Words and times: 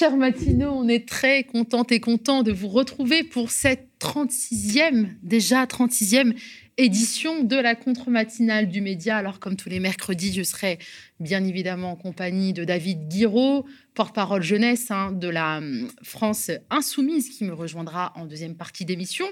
Chers 0.00 0.16
matinaux, 0.16 0.72
on 0.72 0.88
est 0.88 1.06
très 1.06 1.44
contente 1.44 1.92
et 1.92 2.00
content 2.00 2.42
de 2.42 2.52
vous 2.52 2.68
retrouver 2.68 3.22
pour 3.22 3.50
cette 3.50 3.86
36e, 4.00 5.08
déjà 5.22 5.66
36e 5.66 6.32
édition 6.80 7.44
de 7.44 7.56
la 7.56 7.74
contre-matinale 7.74 8.68
du 8.68 8.80
média. 8.80 9.16
Alors, 9.16 9.38
comme 9.38 9.56
tous 9.56 9.68
les 9.68 9.80
mercredis, 9.80 10.32
je 10.32 10.42
serai 10.42 10.78
bien 11.20 11.44
évidemment 11.44 11.92
en 11.92 11.96
compagnie 11.96 12.52
de 12.52 12.64
David 12.64 13.08
Guiraud, 13.08 13.66
porte-parole 13.94 14.42
jeunesse 14.42 14.90
hein, 14.90 15.12
de 15.12 15.28
la 15.28 15.58
hum, 15.58 15.88
France 16.02 16.50
Insoumise, 16.70 17.28
qui 17.28 17.44
me 17.44 17.52
rejoindra 17.52 18.12
en 18.16 18.24
deuxième 18.24 18.56
partie 18.56 18.84
d'émission. 18.84 19.26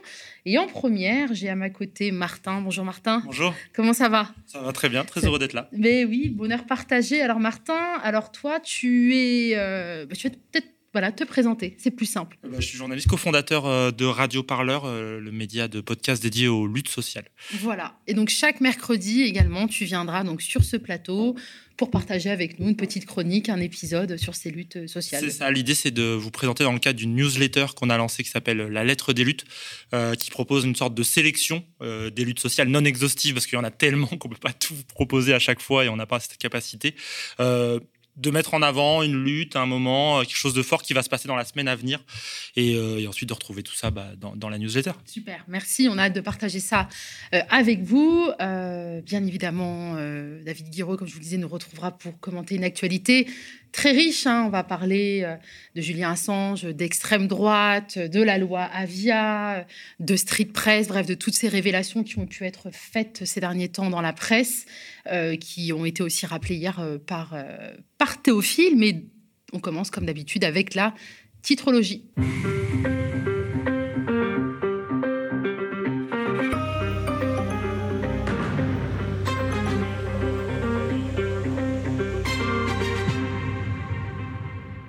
Et 0.44 0.58
en 0.58 0.66
première, 0.66 1.32
j'ai 1.32 1.48
à 1.48 1.56
ma 1.56 1.70
côté 1.70 2.12
Martin. 2.12 2.60
Bonjour 2.60 2.84
Martin. 2.84 3.22
Bonjour. 3.24 3.54
Comment 3.72 3.94
ça 3.94 4.08
va? 4.08 4.28
Ça 4.46 4.60
va 4.60 4.72
très 4.72 4.88
bien, 4.88 5.04
très 5.04 5.24
heureux 5.24 5.38
d'être 5.38 5.54
là. 5.54 5.68
Mais 5.72 6.04
oui, 6.04 6.28
bonheur 6.28 6.66
partagé. 6.66 7.22
Alors 7.22 7.40
Martin, 7.40 7.94
alors 8.02 8.30
toi, 8.30 8.60
tu 8.60 9.16
es, 9.16 9.52
euh, 9.56 10.04
bah, 10.06 10.14
tu 10.14 10.28
vas 10.28 10.34
peut-être 10.52 10.77
voilà, 10.98 11.12
te 11.12 11.22
présenter, 11.22 11.76
c'est 11.78 11.92
plus 11.92 12.06
simple. 12.06 12.36
Euh, 12.44 12.48
bah, 12.48 12.56
je 12.58 12.66
suis 12.66 12.76
journaliste 12.76 13.06
cofondateur 13.06 13.66
euh, 13.66 13.92
de 13.92 14.04
Radio 14.04 14.42
Parleur, 14.42 14.84
euh, 14.84 15.20
le 15.20 15.30
média 15.30 15.68
de 15.68 15.80
podcast 15.80 16.20
dédié 16.20 16.48
aux 16.48 16.66
luttes 16.66 16.88
sociales. 16.88 17.26
Voilà. 17.60 17.96
Et 18.08 18.14
donc 18.14 18.30
chaque 18.30 18.60
mercredi 18.60 19.22
également, 19.22 19.68
tu 19.68 19.84
viendras 19.84 20.24
donc 20.24 20.42
sur 20.42 20.64
ce 20.64 20.76
plateau 20.76 21.36
pour 21.76 21.92
partager 21.92 22.30
avec 22.30 22.58
nous 22.58 22.68
une 22.68 22.76
petite 22.76 23.06
chronique, 23.06 23.48
un 23.48 23.60
épisode 23.60 24.16
sur 24.16 24.34
ces 24.34 24.50
luttes 24.50 24.88
sociales. 24.88 25.22
C'est 25.22 25.30
ça. 25.30 25.48
L'idée, 25.52 25.76
c'est 25.76 25.92
de 25.92 26.02
vous 26.02 26.32
présenter 26.32 26.64
dans 26.64 26.72
le 26.72 26.80
cadre 26.80 26.98
d'une 26.98 27.14
newsletter 27.14 27.66
qu'on 27.76 27.90
a 27.90 27.96
lancée 27.96 28.24
qui 28.24 28.30
s'appelle 28.30 28.58
La 28.58 28.82
Lettre 28.82 29.12
des 29.12 29.22
luttes, 29.22 29.44
qui 30.18 30.30
propose 30.32 30.64
une 30.64 30.74
sorte 30.74 30.96
de 30.96 31.04
sélection 31.04 31.62
des 31.80 32.24
luttes 32.24 32.40
sociales 32.40 32.66
non 32.66 32.84
exhaustives 32.84 33.34
parce 33.34 33.46
qu'il 33.46 33.54
y 33.54 33.60
en 33.60 33.64
a 33.64 33.70
tellement 33.70 34.08
qu'on 34.18 34.28
peut 34.28 34.34
pas 34.34 34.52
tout 34.52 34.74
proposer 34.92 35.34
à 35.34 35.38
chaque 35.38 35.60
fois 35.60 35.84
et 35.84 35.88
on 35.88 35.94
n'a 35.94 36.06
pas 36.06 36.18
cette 36.18 36.38
capacité 36.38 36.96
de 38.18 38.30
mettre 38.30 38.54
en 38.54 38.62
avant 38.62 39.02
une 39.02 39.22
lutte, 39.24 39.56
un 39.56 39.66
moment, 39.66 40.18
euh, 40.18 40.22
quelque 40.22 40.36
chose 40.36 40.54
de 40.54 40.62
fort 40.62 40.82
qui 40.82 40.92
va 40.92 41.02
se 41.02 41.08
passer 41.08 41.28
dans 41.28 41.36
la 41.36 41.44
semaine 41.44 41.68
à 41.68 41.76
venir, 41.76 42.00
et, 42.56 42.74
euh, 42.74 43.08
ensuite 43.08 43.28
de 43.28 43.34
retrouver 43.34 43.62
tout 43.62 43.74
ça 43.74 43.90
bah, 43.90 44.08
dans, 44.16 44.48
la 44.48 44.58
newsletter. 44.58 44.92
Super, 45.06 45.44
merci. 45.46 45.88
On 45.90 45.98
a 45.98 46.04
hâte 46.04 46.14
de 46.14 46.20
partager 46.20 46.60
ça 46.60 46.88
euh, 47.34 47.40
avec 47.48 47.82
vous. 47.82 48.30
bien 48.38 49.26
évidemment, 49.26 49.94
David 50.44 50.70
Guiraud, 50.70 50.96
comme 50.96 51.06
je 51.06 51.12
vous 51.12 51.18
le 51.18 51.24
disais, 51.24 51.36
nous 51.36 51.48
retrouvera 51.48 51.92
pour 51.92 52.18
commenter 52.20 52.56
une 52.56 52.64
actualité 52.64 53.28
très 53.72 53.92
riche. 53.92 54.26
Hein. 54.26 54.44
On 54.46 54.50
va 54.50 54.64
parler 54.64 55.22
euh, 55.24 55.36
de 55.74 55.80
Julien 55.80 56.12
Assange, 56.12 56.64
d'extrême 56.64 57.26
droite, 57.26 57.98
de 57.98 58.22
la 58.22 58.38
loi 58.38 58.62
Avia, 58.62 59.66
de 60.00 60.16
street 60.16 60.46
press, 60.46 60.88
bref, 60.88 61.06
de 61.06 61.14
toutes 61.14 61.34
ces 61.34 61.48
révélations 61.48 62.04
qui 62.04 62.18
ont 62.18 62.26
pu 62.26 62.44
être 62.44 62.68
faites 62.72 63.24
ces 63.24 63.40
derniers 63.40 63.68
temps 63.68 63.90
dans 63.90 64.00
la 64.00 64.12
presse, 64.12 64.66
euh, 65.10 65.36
qui 65.36 65.72
ont 65.72 65.84
été 65.84 66.02
aussi 66.02 66.26
rappelées 66.26 66.56
hier 66.56 66.80
euh, 66.80 66.98
par, 66.98 67.36
par 67.98 68.20
Théophile. 68.22 68.76
Mais 68.76 69.04
on 69.52 69.60
commence 69.60 69.90
comme 69.90 70.06
d'habitude 70.06 70.44
avec 70.44 70.74
la 70.74 70.94
titrologie. 71.42 72.04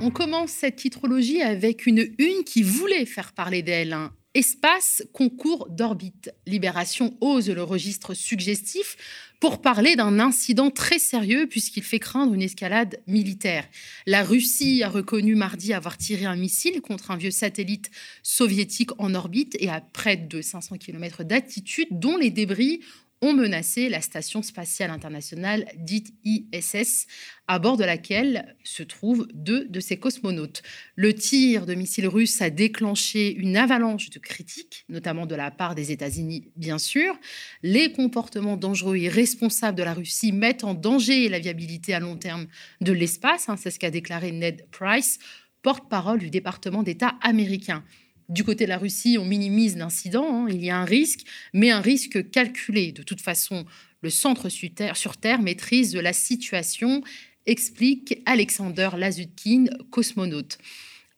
On 0.09 0.11
commence 0.11 0.49
cette 0.49 0.77
titrologie 0.77 1.43
avec 1.43 1.85
une 1.85 2.11
une 2.17 2.43
qui 2.43 2.63
voulait 2.63 3.05
faire 3.05 3.31
parler 3.31 3.61
d'elle. 3.61 3.93
Hein. 3.93 4.11
Espace, 4.33 5.03
concours 5.13 5.67
d'orbite. 5.69 6.31
Libération 6.47 7.15
ose 7.21 7.47
le 7.51 7.61
registre 7.61 8.15
suggestif 8.15 8.97
pour 9.39 9.61
parler 9.61 9.95
d'un 9.95 10.19
incident 10.19 10.71
très 10.71 10.97
sérieux 10.97 11.45
puisqu'il 11.47 11.83
fait 11.83 11.99
craindre 11.99 12.33
une 12.33 12.41
escalade 12.41 12.99
militaire. 13.05 13.67
La 14.07 14.23
Russie 14.23 14.81
a 14.81 14.89
reconnu 14.89 15.35
mardi 15.35 15.73
avoir 15.73 15.95
tiré 15.97 16.25
un 16.25 16.35
missile 16.35 16.81
contre 16.81 17.11
un 17.11 17.15
vieux 17.15 17.29
satellite 17.29 17.91
soviétique 18.23 18.89
en 18.97 19.13
orbite 19.13 19.55
et 19.59 19.69
à 19.69 19.79
près 19.79 20.17
de 20.17 20.41
500 20.41 20.77
km 20.77 21.23
d'altitude 21.23 21.87
dont 21.91 22.17
les 22.17 22.31
débris 22.31 22.81
ont 23.21 23.33
menacé 23.33 23.89
la 23.89 24.01
station 24.01 24.41
spatiale 24.41 24.91
internationale 24.91 25.65
dite 25.75 26.13
ISS, 26.23 27.07
à 27.47 27.59
bord 27.59 27.75
de 27.75 27.83
laquelle 27.83 28.55
se 28.63 28.83
trouvent 28.83 29.27
deux 29.33 29.65
de 29.65 29.79
ses 29.79 29.97
cosmonautes. 29.97 30.61
Le 30.95 31.13
tir 31.13 31.65
de 31.65 31.73
missiles 31.73 32.07
russes 32.07 32.41
a 32.41 32.49
déclenché 32.49 33.33
une 33.33 33.57
avalanche 33.57 34.09
de 34.09 34.19
critiques, 34.19 34.85
notamment 34.87 35.25
de 35.25 35.35
la 35.35 35.51
part 35.51 35.75
des 35.75 35.91
États-Unis, 35.91 36.51
bien 36.55 36.77
sûr. 36.77 37.13
Les 37.61 37.91
comportements 37.91 38.57
dangereux 38.57 38.95
et 38.95 39.03
irresponsables 39.03 39.77
de 39.77 39.83
la 39.83 39.93
Russie 39.93 40.31
mettent 40.31 40.63
en 40.63 40.73
danger 40.73 41.27
la 41.27 41.39
viabilité 41.39 41.93
à 41.93 41.99
long 41.99 42.17
terme 42.17 42.47
de 42.81 42.93
l'espace, 42.93 43.49
hein, 43.49 43.57
c'est 43.57 43.71
ce 43.71 43.79
qu'a 43.79 43.91
déclaré 43.91 44.31
Ned 44.31 44.65
Price, 44.71 45.19
porte-parole 45.61 46.19
du 46.19 46.29
département 46.29 46.83
d'État 46.83 47.15
américain. 47.21 47.83
Du 48.29 48.43
côté 48.43 48.65
de 48.65 48.69
la 48.69 48.77
Russie, 48.77 49.17
on 49.19 49.25
minimise 49.25 49.75
l'incident, 49.75 50.45
hein. 50.45 50.47
il 50.49 50.63
y 50.63 50.69
a 50.69 50.77
un 50.77 50.85
risque, 50.85 51.21
mais 51.51 51.71
un 51.71 51.81
risque 51.81 52.29
calculé. 52.29 52.91
De 52.91 53.01
toute 53.01 53.21
façon, 53.21 53.65
le 54.01 54.11
centre 54.11 54.49
sur 54.49 55.17
Terre, 55.17 55.41
maîtrise 55.41 55.95
la 55.95 56.13
situation, 56.13 57.01
explique 57.47 58.21
Alexander 58.27 58.89
Lazutkin, 58.95 59.65
cosmonaute. 59.89 60.59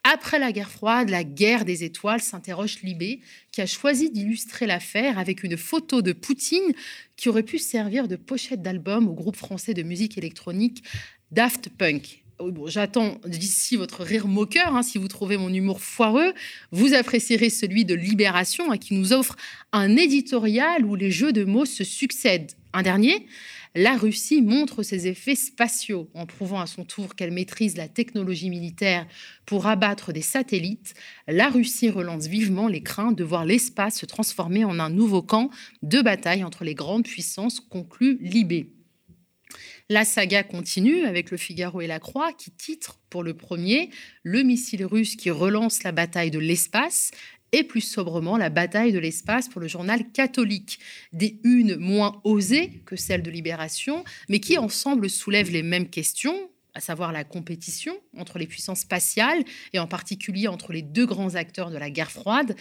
Après 0.05 0.39
la 0.39 0.53
guerre 0.53 0.71
froide, 0.71 1.09
la 1.09 1.25
guerre 1.25 1.65
des 1.65 1.83
étoiles, 1.83 2.21
s'interroge 2.21 2.81
Libé, 2.81 3.19
qui 3.51 3.61
a 3.61 3.65
choisi 3.67 4.09
d'illustrer 4.09 4.65
l'affaire 4.65 5.19
avec 5.19 5.43
une 5.43 5.57
photo 5.57 6.01
de 6.01 6.13
Poutine 6.13 6.73
qui 7.17 7.27
aurait 7.27 7.43
pu 7.43 7.59
servir 7.59 8.07
de 8.07 8.15
pochette 8.15 8.61
d'album 8.61 9.09
au 9.09 9.13
groupe 9.13 9.35
français 9.35 9.73
de 9.73 9.83
musique 9.83 10.17
électronique 10.17 10.83
Daft 11.29 11.69
Punk. 11.77 12.20
J'attends 12.67 13.19
d'ici 13.25 13.75
votre 13.75 14.03
rire 14.03 14.27
moqueur. 14.27 14.75
Hein, 14.75 14.83
si 14.83 14.97
vous 14.97 15.07
trouvez 15.07 15.37
mon 15.37 15.53
humour 15.53 15.81
foireux, 15.81 16.33
vous 16.71 16.93
apprécierez 16.93 17.49
celui 17.49 17.85
de 17.85 17.95
Libération, 17.95 18.71
hein, 18.71 18.77
qui 18.77 18.93
nous 18.93 19.13
offre 19.13 19.35
un 19.71 19.95
éditorial 19.95 20.85
où 20.85 20.95
les 20.95 21.11
jeux 21.11 21.33
de 21.33 21.43
mots 21.43 21.65
se 21.65 21.83
succèdent. 21.83 22.51
Un 22.73 22.83
dernier, 22.83 23.25
la 23.75 23.95
Russie 23.95 24.41
montre 24.41 24.83
ses 24.83 25.07
effets 25.07 25.35
spatiaux 25.35 26.09
en 26.13 26.25
prouvant 26.25 26.59
à 26.59 26.67
son 26.67 26.83
tour 26.83 27.15
qu'elle 27.15 27.31
maîtrise 27.31 27.77
la 27.77 27.87
technologie 27.87 28.49
militaire 28.49 29.07
pour 29.45 29.67
abattre 29.67 30.11
des 30.11 30.21
satellites. 30.21 30.93
La 31.27 31.49
Russie 31.49 31.89
relance 31.89 32.27
vivement 32.27 32.67
les 32.67 32.81
craintes 32.81 33.17
de 33.17 33.23
voir 33.23 33.45
l'espace 33.45 33.99
se 33.99 34.05
transformer 34.05 34.65
en 34.65 34.79
un 34.79 34.89
nouveau 34.89 35.21
camp 35.21 35.49
de 35.83 36.01
bataille 36.01 36.43
entre 36.43 36.63
les 36.63 36.75
grandes 36.75 37.05
puissances, 37.05 37.59
conclut 37.59 38.17
Libé. 38.21 38.80
La 39.91 40.05
saga 40.05 40.43
continue 40.43 41.03
avec 41.03 41.31
le 41.31 41.37
Figaro 41.37 41.81
et 41.81 41.87
la 41.87 41.99
Croix 41.99 42.31
qui 42.31 42.49
titre 42.49 43.01
pour 43.09 43.23
le 43.23 43.33
premier 43.33 43.89
le 44.23 44.41
missile 44.41 44.85
russe 44.85 45.17
qui 45.17 45.29
relance 45.29 45.83
la 45.83 45.91
bataille 45.91 46.31
de 46.31 46.39
l'espace 46.39 47.11
et 47.51 47.65
plus 47.65 47.81
sobrement 47.81 48.37
la 48.37 48.49
bataille 48.49 48.93
de 48.93 48.99
l'espace 48.99 49.49
pour 49.49 49.59
le 49.59 49.67
journal 49.67 50.09
catholique. 50.13 50.79
Des 51.11 51.41
unes 51.43 51.75
moins 51.75 52.21
osées 52.23 52.81
que 52.85 52.95
celles 52.95 53.21
de 53.21 53.29
Libération, 53.29 54.05
mais 54.29 54.39
qui 54.39 54.57
ensemble 54.57 55.09
soulèvent 55.09 55.51
les 55.51 55.61
mêmes 55.61 55.89
questions, 55.89 56.49
à 56.73 56.79
savoir 56.79 57.11
la 57.11 57.25
compétition 57.25 57.93
entre 58.17 58.39
les 58.39 58.47
puissances 58.47 58.79
spatiales, 58.79 59.43
et 59.73 59.79
en 59.79 59.87
particulier 59.87 60.47
entre 60.47 60.71
les 60.71 60.83
deux 60.83 61.05
grands 61.05 61.35
acteurs 61.35 61.69
de 61.69 61.77
la 61.77 61.89
guerre 61.89 62.11
froide, 62.11 62.55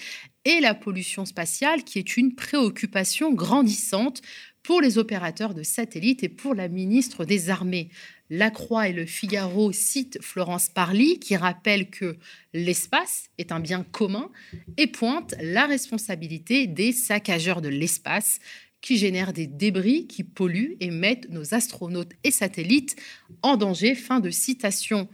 et 0.45 0.59
la 0.59 0.75
pollution 0.75 1.25
spatiale, 1.25 1.85
qui 1.85 2.01
est 2.01 2.17
une 2.17 2.35
préoccupation 2.35 3.33
grandissante 3.33 4.21
pour 4.63 4.81
les 4.81 4.99
opérateurs 4.99 5.55
de 5.55 5.63
satellites 5.63 6.23
et 6.23 6.29
pour 6.29 6.55
la 6.55 6.69
ministre 6.69 7.25
des 7.25 7.51
Armées. 7.51 7.91
La 8.29 8.51
Croix 8.51 8.89
et 8.89 8.93
le 8.93 9.07
Figaro 9.07 9.73
citent 9.73 10.19
Florence 10.21 10.69
Parly 10.69 11.19
qui 11.19 11.37
rappelle 11.37 11.91
que 11.91 12.17
l'espace 12.53 13.31
est 13.39 13.53
un 13.53 13.61
bien 13.61 13.83
commun 13.83 14.31
et 14.77 14.87
pointe 14.87 15.35
la 15.41 15.67
responsabilité 15.67 16.67
des 16.67 16.93
saccageurs 16.93 17.61
de 17.61 17.69
l'espace 17.69 18.39
qui 18.81 18.97
génèrent 18.97 19.33
des 19.33 19.47
débris 19.47 20.07
qui 20.07 20.25
polluent 20.25 20.77
et 20.81 20.91
mettent 20.91 21.29
nos 21.31 21.55
astronautes 21.55 22.13
et 22.25 22.31
satellites 22.31 22.97
en 23.43 23.57
danger. 23.57 23.95
Fin 23.95 24.21
de 24.21 24.31
citation. 24.31 25.09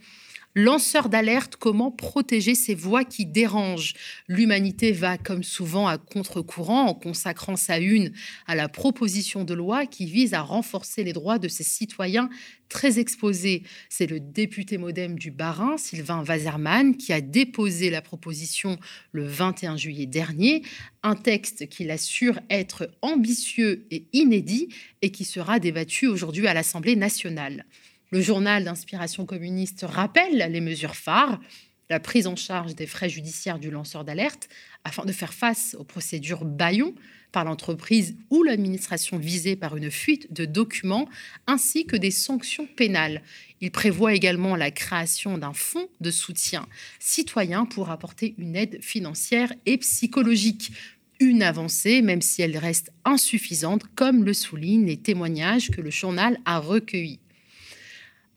Lanceur 0.58 1.10
d'alerte, 1.10 1.56
comment 1.56 1.90
protéger 1.90 2.54
ces 2.54 2.74
voix 2.74 3.04
qui 3.04 3.26
dérangent? 3.26 3.92
L'humanité 4.26 4.90
va, 4.90 5.18
comme 5.18 5.42
souvent, 5.42 5.86
à 5.86 5.98
contre-courant 5.98 6.86
en 6.86 6.94
consacrant 6.94 7.56
sa 7.56 7.78
une 7.78 8.14
à 8.46 8.54
la 8.54 8.70
proposition 8.70 9.44
de 9.44 9.52
loi 9.52 9.84
qui 9.84 10.06
vise 10.06 10.32
à 10.32 10.40
renforcer 10.40 11.04
les 11.04 11.12
droits 11.12 11.38
de 11.38 11.48
ses 11.48 11.62
citoyens 11.62 12.30
très 12.70 12.98
exposés. 12.98 13.64
C'est 13.90 14.06
le 14.06 14.18
député 14.18 14.78
modem 14.78 15.18
du 15.18 15.30
Bas-Rhin, 15.30 15.76
Sylvain 15.76 16.24
Wazerman, 16.24 16.96
qui 16.96 17.12
a 17.12 17.20
déposé 17.20 17.90
la 17.90 18.00
proposition 18.00 18.78
le 19.12 19.26
21 19.26 19.76
juillet 19.76 20.06
dernier, 20.06 20.62
un 21.02 21.16
texte 21.16 21.68
qu'il 21.68 21.90
assure 21.90 22.40
être 22.48 22.88
ambitieux 23.02 23.86
et 23.90 24.06
inédit 24.14 24.70
et 25.02 25.10
qui 25.10 25.26
sera 25.26 25.58
débattu 25.58 26.06
aujourd'hui 26.06 26.46
à 26.46 26.54
l'Assemblée 26.54 26.96
nationale. 26.96 27.66
Le 28.10 28.20
journal 28.20 28.64
d'inspiration 28.64 29.26
communiste 29.26 29.84
rappelle 29.88 30.50
les 30.50 30.60
mesures 30.60 30.96
phares 30.96 31.40
la 31.88 32.00
prise 32.00 32.26
en 32.26 32.36
charge 32.36 32.74
des 32.74 32.86
frais 32.86 33.08
judiciaires 33.08 33.58
du 33.58 33.70
lanceur 33.70 34.04
d'alerte 34.04 34.48
afin 34.84 35.04
de 35.04 35.12
faire 35.12 35.34
face 35.34 35.76
aux 35.78 35.84
procédures 35.84 36.44
baillons 36.44 36.94
par 37.32 37.44
l'entreprise 37.44 38.16
ou 38.30 38.42
l'administration 38.42 39.18
visée 39.18 39.56
par 39.56 39.76
une 39.76 39.90
fuite 39.90 40.32
de 40.32 40.44
documents, 40.44 41.08
ainsi 41.46 41.86
que 41.86 41.96
des 41.96 42.10
sanctions 42.10 42.66
pénales. 42.66 43.22
Il 43.60 43.70
prévoit 43.70 44.14
également 44.14 44.56
la 44.56 44.70
création 44.70 45.38
d'un 45.38 45.52
fonds 45.52 45.88
de 46.00 46.10
soutien 46.10 46.66
citoyen 46.98 47.66
pour 47.66 47.90
apporter 47.90 48.34
une 48.38 48.56
aide 48.56 48.82
financière 48.82 49.52
et 49.66 49.78
psychologique. 49.78 50.72
Une 51.18 51.42
avancée, 51.42 52.02
même 52.02 52.20
si 52.20 52.42
elle 52.42 52.56
reste 52.58 52.92
insuffisante, 53.04 53.82
comme 53.94 54.24
le 54.24 54.34
soulignent 54.34 54.86
les 54.86 54.98
témoignages 54.98 55.70
que 55.70 55.80
le 55.80 55.90
journal 55.90 56.38
a 56.44 56.58
recueillis. 56.58 57.20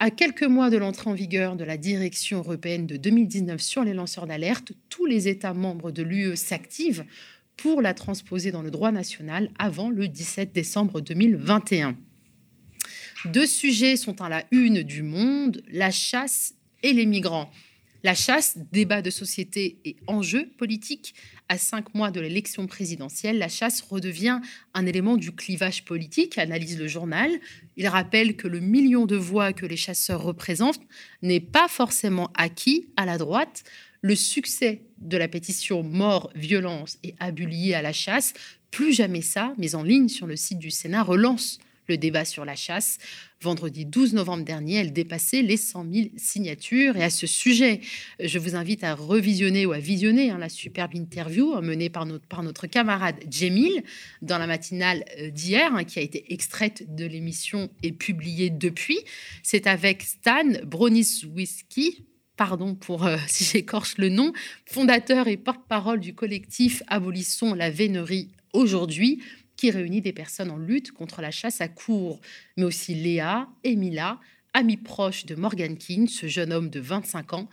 À 0.02 0.10
quelques 0.10 0.44
mois 0.44 0.70
de 0.70 0.78
l'entrée 0.78 1.10
en 1.10 1.12
vigueur 1.12 1.56
de 1.56 1.64
la 1.64 1.76
direction 1.76 2.38
européenne 2.38 2.86
de 2.86 2.96
2019 2.96 3.60
sur 3.60 3.84
les 3.84 3.92
lanceurs 3.92 4.26
d'alerte, 4.26 4.72
tous 4.88 5.04
les 5.04 5.28
États 5.28 5.52
membres 5.52 5.90
de 5.90 6.02
l'UE 6.02 6.36
s'activent 6.36 7.04
pour 7.58 7.82
la 7.82 7.92
transposer 7.92 8.50
dans 8.50 8.62
le 8.62 8.70
droit 8.70 8.92
national 8.92 9.50
avant 9.58 9.90
le 9.90 10.08
17 10.08 10.54
décembre 10.54 11.02
2021. 11.02 11.98
Deux 13.26 13.46
sujets 13.46 13.96
sont 13.96 14.22
à 14.22 14.30
la 14.30 14.46
une 14.52 14.82
du 14.82 15.02
monde, 15.02 15.62
la 15.70 15.90
chasse 15.90 16.54
et 16.82 16.94
les 16.94 17.04
migrants. 17.04 17.50
La 18.02 18.14
chasse, 18.14 18.56
débat 18.72 19.02
de 19.02 19.10
société 19.10 19.80
et 19.84 19.96
enjeu 20.06 20.48
politique. 20.56 21.14
À 21.50 21.58
cinq 21.58 21.96
mois 21.96 22.12
de 22.12 22.20
l'élection 22.20 22.68
présidentielle, 22.68 23.38
la 23.38 23.48
chasse 23.48 23.80
redevient 23.80 24.38
un 24.72 24.86
élément 24.86 25.16
du 25.16 25.32
clivage 25.32 25.84
politique, 25.84 26.38
analyse 26.38 26.78
le 26.78 26.86
journal. 26.86 27.28
Il 27.76 27.88
rappelle 27.88 28.36
que 28.36 28.46
le 28.46 28.60
million 28.60 29.04
de 29.04 29.16
voix 29.16 29.52
que 29.52 29.66
les 29.66 29.76
chasseurs 29.76 30.22
représentent 30.22 30.86
n'est 31.22 31.40
pas 31.40 31.66
forcément 31.66 32.30
acquis 32.36 32.86
à 32.96 33.04
la 33.04 33.18
droite. 33.18 33.64
Le 34.00 34.14
succès 34.14 34.82
de 35.00 35.16
la 35.16 35.26
pétition 35.26 35.82
Mort, 35.82 36.30
violence 36.36 36.98
et 37.02 37.16
abus 37.18 37.46
liés 37.46 37.74
à 37.74 37.82
la 37.82 37.92
chasse, 37.92 38.32
plus 38.70 38.92
jamais 38.92 39.20
ça, 39.20 39.52
mise 39.58 39.74
en 39.74 39.82
ligne 39.82 40.06
sur 40.06 40.28
le 40.28 40.36
site 40.36 40.60
du 40.60 40.70
Sénat, 40.70 41.02
relance 41.02 41.58
le 41.90 41.98
débat 41.98 42.24
sur 42.24 42.44
la 42.44 42.56
chasse. 42.56 42.98
Vendredi 43.42 43.84
12 43.84 44.14
novembre 44.14 44.44
dernier, 44.44 44.76
elle 44.76 44.92
dépassait 44.92 45.42
les 45.42 45.56
100 45.56 45.86
000 45.92 46.08
signatures. 46.16 46.96
Et 46.96 47.02
à 47.02 47.10
ce 47.10 47.26
sujet, 47.26 47.80
je 48.22 48.38
vous 48.38 48.54
invite 48.54 48.84
à 48.84 48.94
revisionner 48.94 49.66
ou 49.66 49.72
à 49.72 49.78
visionner 49.78 50.30
hein, 50.30 50.38
la 50.38 50.48
superbe 50.48 50.94
interview 50.94 51.60
menée 51.60 51.90
par 51.90 52.06
notre, 52.06 52.66
camarade 52.66 53.16
Jemil 53.30 53.82
dans 54.22 54.38
la 54.38 54.46
matinale 54.46 55.04
euh, 55.18 55.30
d'hier, 55.30 55.74
hein, 55.74 55.84
qui 55.84 55.98
a 55.98 56.02
été 56.02 56.32
extraite 56.32 56.94
de 56.94 57.04
l'émission 57.06 57.70
et 57.82 57.92
publiée 57.92 58.50
depuis. 58.50 59.00
C'est 59.42 59.66
avec 59.66 60.02
Stan 60.02 60.44
Broniswiski, 60.64 62.04
pardon 62.36 62.74
pour 62.74 63.06
euh, 63.06 63.16
si 63.26 63.44
j'écorche 63.44 63.98
le 63.98 64.10
nom, 64.10 64.32
fondateur 64.66 65.26
et 65.26 65.36
porte-parole 65.36 65.98
du 65.98 66.14
collectif 66.14 66.82
Abolissons 66.86 67.54
la 67.54 67.70
vénerie 67.70 68.30
aujourd'hui, 68.52 69.22
qui 69.60 69.70
réunit 69.70 70.00
des 70.00 70.14
personnes 70.14 70.50
en 70.50 70.56
lutte 70.56 70.90
contre 70.90 71.20
la 71.20 71.30
chasse 71.30 71.60
à 71.60 71.68
cours, 71.68 72.18
mais 72.56 72.64
aussi 72.64 72.94
Léa 72.94 73.46
et 73.62 73.76
Mila, 73.76 74.18
amis 74.54 74.78
proches 74.78 75.26
de 75.26 75.34
Morgan 75.34 75.76
King, 75.76 76.08
ce 76.08 76.28
jeune 76.28 76.50
homme 76.50 76.70
de 76.70 76.80
25 76.80 77.34
ans, 77.34 77.48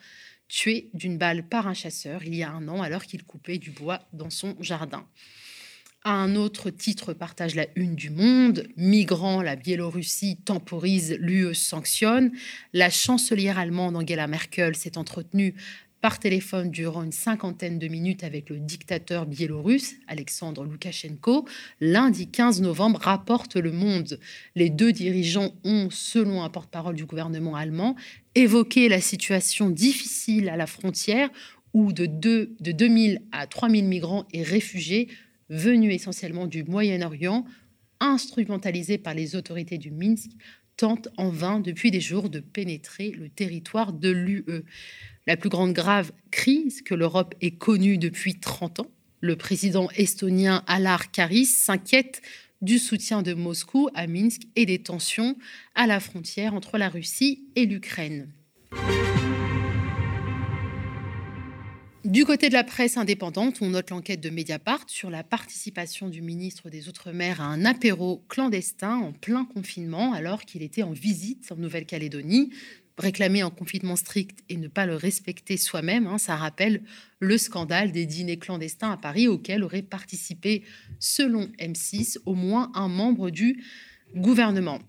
tué 0.48 0.90
d'une 0.94 1.18
balle 1.18 1.44
par 1.44 1.68
un 1.68 1.74
chasseur 1.74 2.24
il 2.24 2.34
y 2.34 2.44
a 2.44 2.50
un 2.50 2.70
an 2.70 2.82
alors 2.82 3.04
qu'il 3.04 3.26
coupait 3.26 3.58
du 3.58 3.72
bois 3.72 4.00
dans 4.14 4.30
son 4.30 4.56
jardin. 4.62 5.06
Un 6.06 6.38
autre 6.38 6.70
titre 6.70 7.12
partage 7.12 7.56
la 7.56 7.66
une 7.76 7.96
du 7.96 8.10
monde. 8.10 8.70
Migrants, 8.78 9.42
la 9.42 9.58
Biélorussie 9.58 10.38
temporise, 10.38 11.18
l'UE 11.20 11.54
sanctionne. 11.54 12.32
La 12.72 12.90
chancelière 12.90 13.60
allemande 13.60 13.98
Angela 13.98 14.28
Merkel 14.28 14.78
s'est 14.78 14.98
entretenue 14.98 15.56
par 16.02 16.20
téléphone 16.20 16.70
durant 16.70 17.04
une 17.04 17.12
cinquantaine 17.12 17.80
de 17.80 17.88
minutes 17.88 18.24
avec 18.24 18.50
le 18.50 18.60
dictateur 18.60 19.26
biélorusse 19.26 19.96
Alexandre 20.08 20.64
Loukachenko. 20.64 21.48
Lundi 21.82 22.28
15 22.28 22.62
novembre, 22.62 23.00
rapporte 23.02 23.56
Le 23.56 23.72
Monde. 23.72 24.20
Les 24.56 24.70
deux 24.70 24.92
dirigeants 24.92 25.54
ont, 25.64 25.90
selon 25.90 26.44
un 26.44 26.50
porte-parole 26.50 26.96
du 26.96 27.06
gouvernement 27.06 27.56
allemand, 27.56 27.96
évoqué 28.36 28.90
la 28.90 29.02
situation 29.02 29.70
difficile 29.70 30.50
à 30.50 30.58
la 30.58 30.68
frontière 30.68 31.30
où 31.74 31.92
de, 31.92 32.06
2, 32.06 32.56
de 32.60 32.72
2000 32.72 33.22
à 33.32 33.48
3000 33.48 33.86
migrants 33.86 34.26
et 34.34 34.44
réfugiés 34.44 35.10
venus 35.50 35.94
essentiellement 35.94 36.48
du 36.48 36.64
Moyen-Orient, 36.64 37.46
instrumentalisés 38.00 38.98
par 38.98 39.14
les 39.14 39.36
autorités 39.36 39.78
du 39.78 39.92
Minsk, 39.92 40.32
tentent 40.76 41.10
en 41.18 41.30
vain 41.30 41.60
depuis 41.60 41.90
des 41.90 42.02
jours 42.02 42.30
de 42.30 42.40
pénétrer 42.40 43.12
le 43.12 43.30
territoire 43.30 43.94
de 43.94 44.12
l'UE 44.12 44.46
la 45.28 45.36
plus 45.36 45.50
grande 45.50 45.74
grave 45.74 46.12
crise 46.32 46.82
que 46.82 46.96
l'Europe 46.96 47.36
ait 47.42 47.52
connue 47.52 47.98
depuis 47.98 48.40
30 48.40 48.80
ans. 48.80 48.92
Le 49.20 49.36
président 49.36 49.90
estonien 49.96 50.64
Alar 50.68 51.12
Karis 51.12 51.46
s'inquiète 51.46 52.22
du 52.62 52.80
soutien 52.80 53.22
de 53.22 53.34
Moscou 53.34 53.90
à 53.94 54.08
Minsk 54.08 54.44
et 54.56 54.66
des 54.66 54.80
tensions 54.80 55.36
à 55.76 55.86
la 55.86 56.00
frontière 56.00 56.54
entre 56.54 56.78
la 56.78 56.90
Russie 56.90 57.46
et 57.56 57.66
l'Ukraine. 57.66 58.32
Du 62.06 62.24
côté 62.24 62.48
de 62.48 62.54
la 62.54 62.64
presse 62.64 62.96
indépendante, 62.96 63.58
on 63.60 63.72
note 63.72 63.90
l'enquête 63.90 64.22
de 64.22 64.30
Mediapart 64.30 64.86
sur 64.88 65.10
la 65.10 65.26
participation 65.26 66.08
du 66.08 66.22
ministre 66.22 66.70
des 66.70 66.88
Outre-mer 66.88 67.42
à 67.42 67.46
un 67.46 67.66
apéro 67.66 68.24
clandestin 68.30 68.96
en 68.96 69.12
plein 69.12 69.44
confinement 69.44 70.14
alors 70.14 70.46
qu'il 70.46 70.64
était 70.64 70.84
en 70.84 70.94
visite 70.94 71.52
en 71.52 71.58
Nouvelle-Calédonie 71.58 72.52
réclamer 72.98 73.42
un 73.42 73.50
confinement 73.50 73.96
strict 73.96 74.40
et 74.50 74.58
ne 74.58 74.68
pas 74.68 74.86
le 74.86 74.96
respecter 74.96 75.58
soi-même, 75.58 76.08
hein, 76.08 76.18
ça 76.18 76.36
rappelle 76.36 76.82
le 77.20 77.38
scandale 77.38 77.92
des 77.92 78.06
dîners 78.06 78.38
clandestins 78.38 78.92
à 78.92 78.98
Paris 78.98 79.28
auquel 79.28 79.64
aurait 79.64 79.82
participé, 79.82 80.64
selon 81.00 81.48
M6, 81.60 82.18
au 82.26 82.34
moins 82.34 82.72
un 82.74 82.88
membre 82.88 83.30
du 83.30 83.64
gouvernement. 84.16 84.80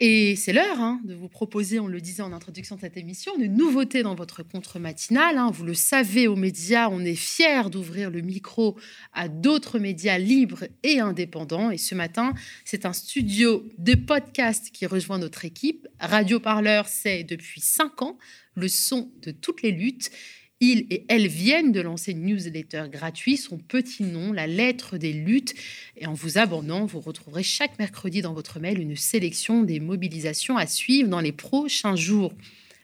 Et 0.00 0.36
c'est 0.36 0.52
l'heure 0.52 0.80
hein, 0.80 1.00
de 1.02 1.12
vous 1.12 1.28
proposer, 1.28 1.80
on 1.80 1.88
le 1.88 2.00
disait 2.00 2.22
en 2.22 2.32
introduction 2.32 2.76
de 2.76 2.80
cette 2.80 2.96
émission, 2.96 3.32
une 3.36 3.56
nouveauté 3.56 4.04
dans 4.04 4.14
votre 4.14 4.44
contre 4.44 4.78
matinale. 4.78 5.36
Hein. 5.36 5.50
Vous 5.50 5.64
le 5.64 5.74
savez, 5.74 6.28
aux 6.28 6.36
médias, 6.36 6.88
on 6.88 7.00
est 7.00 7.16
fiers 7.16 7.68
d'ouvrir 7.68 8.08
le 8.08 8.20
micro 8.20 8.78
à 9.12 9.26
d'autres 9.26 9.80
médias 9.80 10.16
libres 10.16 10.66
et 10.84 11.00
indépendants. 11.00 11.72
Et 11.72 11.78
ce 11.78 11.96
matin, 11.96 12.32
c'est 12.64 12.86
un 12.86 12.92
studio 12.92 13.68
de 13.78 13.96
podcast 13.96 14.70
qui 14.72 14.86
rejoint 14.86 15.18
notre 15.18 15.44
équipe. 15.44 15.88
Radio 15.98 16.38
Parleur, 16.38 16.86
c'est 16.86 17.24
depuis 17.24 17.60
cinq 17.60 18.00
ans 18.00 18.18
le 18.54 18.68
son 18.68 19.10
de 19.22 19.32
toutes 19.32 19.62
les 19.62 19.72
luttes. 19.72 20.12
Ils 20.60 20.86
et 20.90 21.04
elles 21.08 21.28
viennent 21.28 21.70
de 21.70 21.80
lancer 21.80 22.12
une 22.12 22.24
newsletter 22.24 22.84
gratuite, 22.90 23.40
son 23.40 23.58
petit 23.58 24.02
nom, 24.02 24.32
la 24.32 24.48
lettre 24.48 24.98
des 24.98 25.12
luttes. 25.12 25.54
Et 25.96 26.06
en 26.06 26.14
vous 26.14 26.36
abonnant, 26.36 26.84
vous 26.84 27.00
retrouverez 27.00 27.44
chaque 27.44 27.78
mercredi 27.78 28.22
dans 28.22 28.34
votre 28.34 28.58
mail 28.58 28.80
une 28.80 28.96
sélection 28.96 29.62
des 29.62 29.78
mobilisations 29.78 30.56
à 30.56 30.66
suivre 30.66 31.08
dans 31.08 31.20
les 31.20 31.32
prochains 31.32 31.94
jours. 31.94 32.32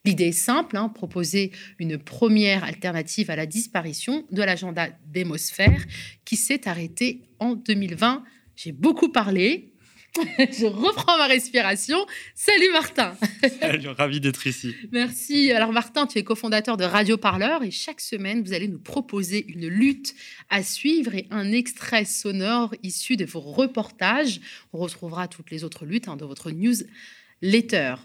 L'idée 0.04 0.28
est 0.28 0.32
simple, 0.32 0.76
hein, 0.76 0.88
proposer 0.88 1.50
une 1.78 1.98
première 1.98 2.62
alternative 2.62 3.30
à 3.30 3.36
la 3.36 3.46
disparition 3.46 4.24
de 4.30 4.42
l'agenda 4.42 4.90
démosphère 5.06 5.82
qui 6.24 6.36
s'est 6.36 6.68
arrêté 6.68 7.22
en 7.38 7.54
2020. 7.54 8.22
J'ai 8.54 8.72
beaucoup 8.72 9.10
parlé, 9.10 9.72
je 10.38 10.66
reprends 10.66 11.18
ma 11.18 11.26
respiration. 11.26 12.06
Salut 12.34 12.70
Martin. 12.72 13.16
Salut, 13.60 13.88
ravi 13.88 14.20
d'être 14.20 14.46
ici. 14.46 14.74
Merci. 14.92 15.50
Alors 15.50 15.72
Martin, 15.72 16.06
tu 16.06 16.18
es 16.18 16.24
cofondateur 16.24 16.76
de 16.76 16.84
Radio 16.84 17.16
Parleur 17.16 17.64
et 17.64 17.70
chaque 17.72 18.00
semaine, 18.00 18.42
vous 18.44 18.52
allez 18.52 18.68
nous 18.68 18.78
proposer 18.78 19.44
une 19.48 19.66
lutte 19.66 20.14
à 20.50 20.62
suivre 20.62 21.14
et 21.14 21.26
un 21.30 21.50
extrait 21.50 22.04
sonore 22.04 22.74
issu 22.82 23.16
de 23.16 23.24
vos 23.24 23.40
reportages. 23.40 24.40
On 24.72 24.78
retrouvera 24.78 25.26
toutes 25.26 25.50
les 25.50 25.64
autres 25.64 25.84
luttes 25.84 26.06
hein, 26.06 26.16
dans 26.16 26.28
votre 26.28 26.52
newsletter. 26.52 27.96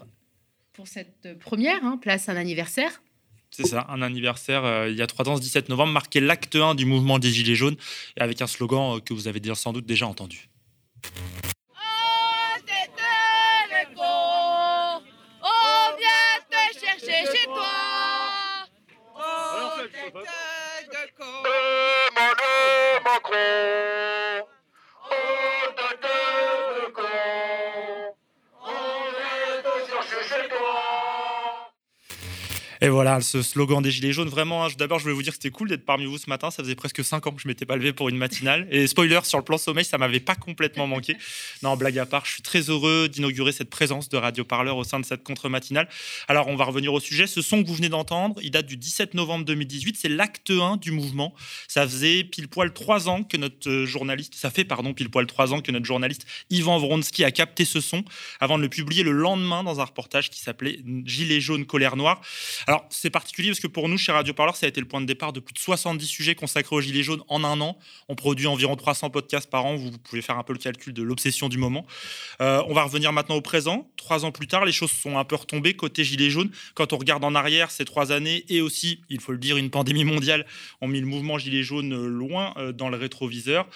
Pour 0.72 0.88
cette 0.88 1.38
première, 1.38 1.84
hein, 1.84 1.96
place 1.96 2.28
un 2.28 2.36
anniversaire. 2.36 3.02
C'est 3.50 3.66
ça, 3.66 3.86
un 3.88 4.02
anniversaire 4.02 4.64
euh, 4.64 4.88
il 4.88 4.96
y 4.96 5.02
a 5.02 5.06
trois 5.06 5.28
ans, 5.28 5.36
ce 5.36 5.42
17 5.42 5.68
novembre, 5.68 5.92
marqué 5.92 6.20
l'acte 6.20 6.54
1 6.54 6.74
du 6.76 6.86
mouvement 6.86 7.18
des 7.18 7.30
Gilets 7.30 7.56
jaunes, 7.56 7.76
avec 8.16 8.40
un 8.42 8.46
slogan 8.46 8.96
euh, 8.96 9.00
que 9.00 9.12
vous 9.12 9.28
avez 9.28 9.40
sans 9.54 9.72
doute 9.72 9.86
déjà 9.86 10.06
entendu. 10.06 10.48
vote. 20.10 20.39
Et 32.82 32.88
voilà, 32.88 33.20
ce 33.20 33.42
slogan 33.42 33.82
des 33.82 33.90
Gilets 33.90 34.14
jaunes, 34.14 34.30
vraiment, 34.30 34.64
hein, 34.64 34.68
d'abord, 34.78 34.98
je 34.98 35.02
voulais 35.02 35.14
vous 35.14 35.22
dire 35.22 35.32
que 35.32 35.36
c'était 35.36 35.50
cool 35.50 35.68
d'être 35.68 35.84
parmi 35.84 36.06
vous 36.06 36.16
ce 36.16 36.30
matin. 36.30 36.50
Ça 36.50 36.62
faisait 36.62 36.74
presque 36.74 37.04
cinq 37.04 37.26
ans 37.26 37.32
que 37.32 37.42
je 37.42 37.46
m'étais 37.46 37.66
pas 37.66 37.76
levé 37.76 37.92
pour 37.92 38.08
une 38.08 38.16
matinale. 38.16 38.66
Et 38.70 38.86
spoiler, 38.86 39.20
sur 39.24 39.36
le 39.36 39.44
plan 39.44 39.58
sommeil, 39.58 39.84
ça 39.84 39.98
m'avait 39.98 40.18
pas 40.18 40.34
complètement 40.34 40.86
manqué. 40.86 41.18
Non, 41.62 41.76
blague 41.76 41.98
à 41.98 42.06
part, 42.06 42.24
je 42.24 42.32
suis 42.32 42.42
très 42.42 42.70
heureux 42.70 43.10
d'inaugurer 43.10 43.52
cette 43.52 43.68
présence 43.68 44.08
de 44.08 44.16
Radio 44.16 44.44
Parleur 44.44 44.78
au 44.78 44.84
sein 44.84 44.98
de 44.98 45.04
cette 45.04 45.22
contre-matinale. 45.22 45.90
Alors, 46.26 46.48
on 46.48 46.56
va 46.56 46.64
revenir 46.64 46.94
au 46.94 47.00
sujet. 47.00 47.26
Ce 47.26 47.42
son 47.42 47.62
que 47.62 47.68
vous 47.68 47.74
venez 47.74 47.90
d'entendre, 47.90 48.36
il 48.42 48.50
date 48.50 48.64
du 48.64 48.78
17 48.78 49.12
novembre 49.12 49.44
2018. 49.44 49.98
C'est 50.00 50.08
l'acte 50.08 50.50
1 50.50 50.78
du 50.78 50.90
mouvement. 50.90 51.34
Ça 51.68 51.86
faisait 51.86 52.24
pile 52.24 52.48
poil 52.48 52.72
trois 52.72 53.10
ans 53.10 53.24
que 53.24 53.36
notre 53.36 53.84
journaliste, 53.84 54.36
ça 54.36 54.50
fait, 54.50 54.64
pardon, 54.64 54.94
pile 54.94 55.10
poil 55.10 55.26
trois 55.26 55.52
ans 55.52 55.60
que 55.60 55.70
notre 55.70 55.84
journaliste 55.84 56.26
Ivan 56.48 56.78
Vronsky 56.78 57.24
a 57.24 57.30
capté 57.30 57.66
ce 57.66 57.82
son 57.82 58.04
avant 58.40 58.56
de 58.56 58.62
le 58.62 58.70
publier 58.70 59.02
le 59.02 59.12
lendemain 59.12 59.62
dans 59.64 59.80
un 59.80 59.84
reportage 59.84 60.30
qui 60.30 60.40
s'appelait 60.40 60.80
Gilets 61.04 61.42
jaunes, 61.42 61.66
colère 61.66 61.96
noire. 61.96 62.22
Alors, 62.70 62.86
c'est 62.88 63.10
particulier 63.10 63.48
parce 63.48 63.58
que 63.58 63.66
pour 63.66 63.88
nous, 63.88 63.98
chez 63.98 64.12
Radio 64.12 64.32
Parleur, 64.32 64.54
ça 64.54 64.64
a 64.64 64.68
été 64.68 64.80
le 64.80 64.86
point 64.86 65.00
de 65.00 65.06
départ 65.06 65.32
de 65.32 65.40
plus 65.40 65.52
de 65.52 65.58
70 65.58 66.06
sujets 66.06 66.36
consacrés 66.36 66.76
aux 66.76 66.80
Gilets 66.80 67.02
jaunes 67.02 67.24
en 67.26 67.42
un 67.42 67.60
an. 67.60 67.76
On 68.08 68.14
produit 68.14 68.46
environ 68.46 68.76
300 68.76 69.10
podcasts 69.10 69.50
par 69.50 69.66
an. 69.66 69.74
Vous 69.74 69.90
pouvez 69.98 70.22
faire 70.22 70.38
un 70.38 70.44
peu 70.44 70.52
le 70.52 70.60
calcul 70.60 70.92
de 70.92 71.02
l'obsession 71.02 71.48
du 71.48 71.58
moment. 71.58 71.84
Euh, 72.40 72.62
on 72.68 72.72
va 72.72 72.84
revenir 72.84 73.12
maintenant 73.12 73.34
au 73.34 73.40
présent. 73.40 73.90
Trois 73.96 74.24
ans 74.24 74.30
plus 74.30 74.46
tard, 74.46 74.64
les 74.64 74.70
choses 74.70 74.92
sont 74.92 75.18
un 75.18 75.24
peu 75.24 75.34
retombées 75.34 75.74
côté 75.74 76.04
Gilets 76.04 76.30
jaunes. 76.30 76.52
Quand 76.74 76.92
on 76.92 76.98
regarde 76.98 77.24
en 77.24 77.34
arrière 77.34 77.72
ces 77.72 77.84
trois 77.84 78.12
années 78.12 78.44
et 78.48 78.60
aussi, 78.60 79.00
il 79.08 79.20
faut 79.20 79.32
le 79.32 79.38
dire, 79.38 79.56
une 79.56 79.70
pandémie 79.70 80.04
mondiale 80.04 80.46
ont 80.80 80.86
mis 80.86 81.00
le 81.00 81.06
mouvement 81.06 81.38
Gilets 81.38 81.64
jaunes 81.64 82.06
loin 82.06 82.54
euh, 82.56 82.70
dans 82.70 82.88
le 82.88 82.96
rétroviseur. 82.96 83.66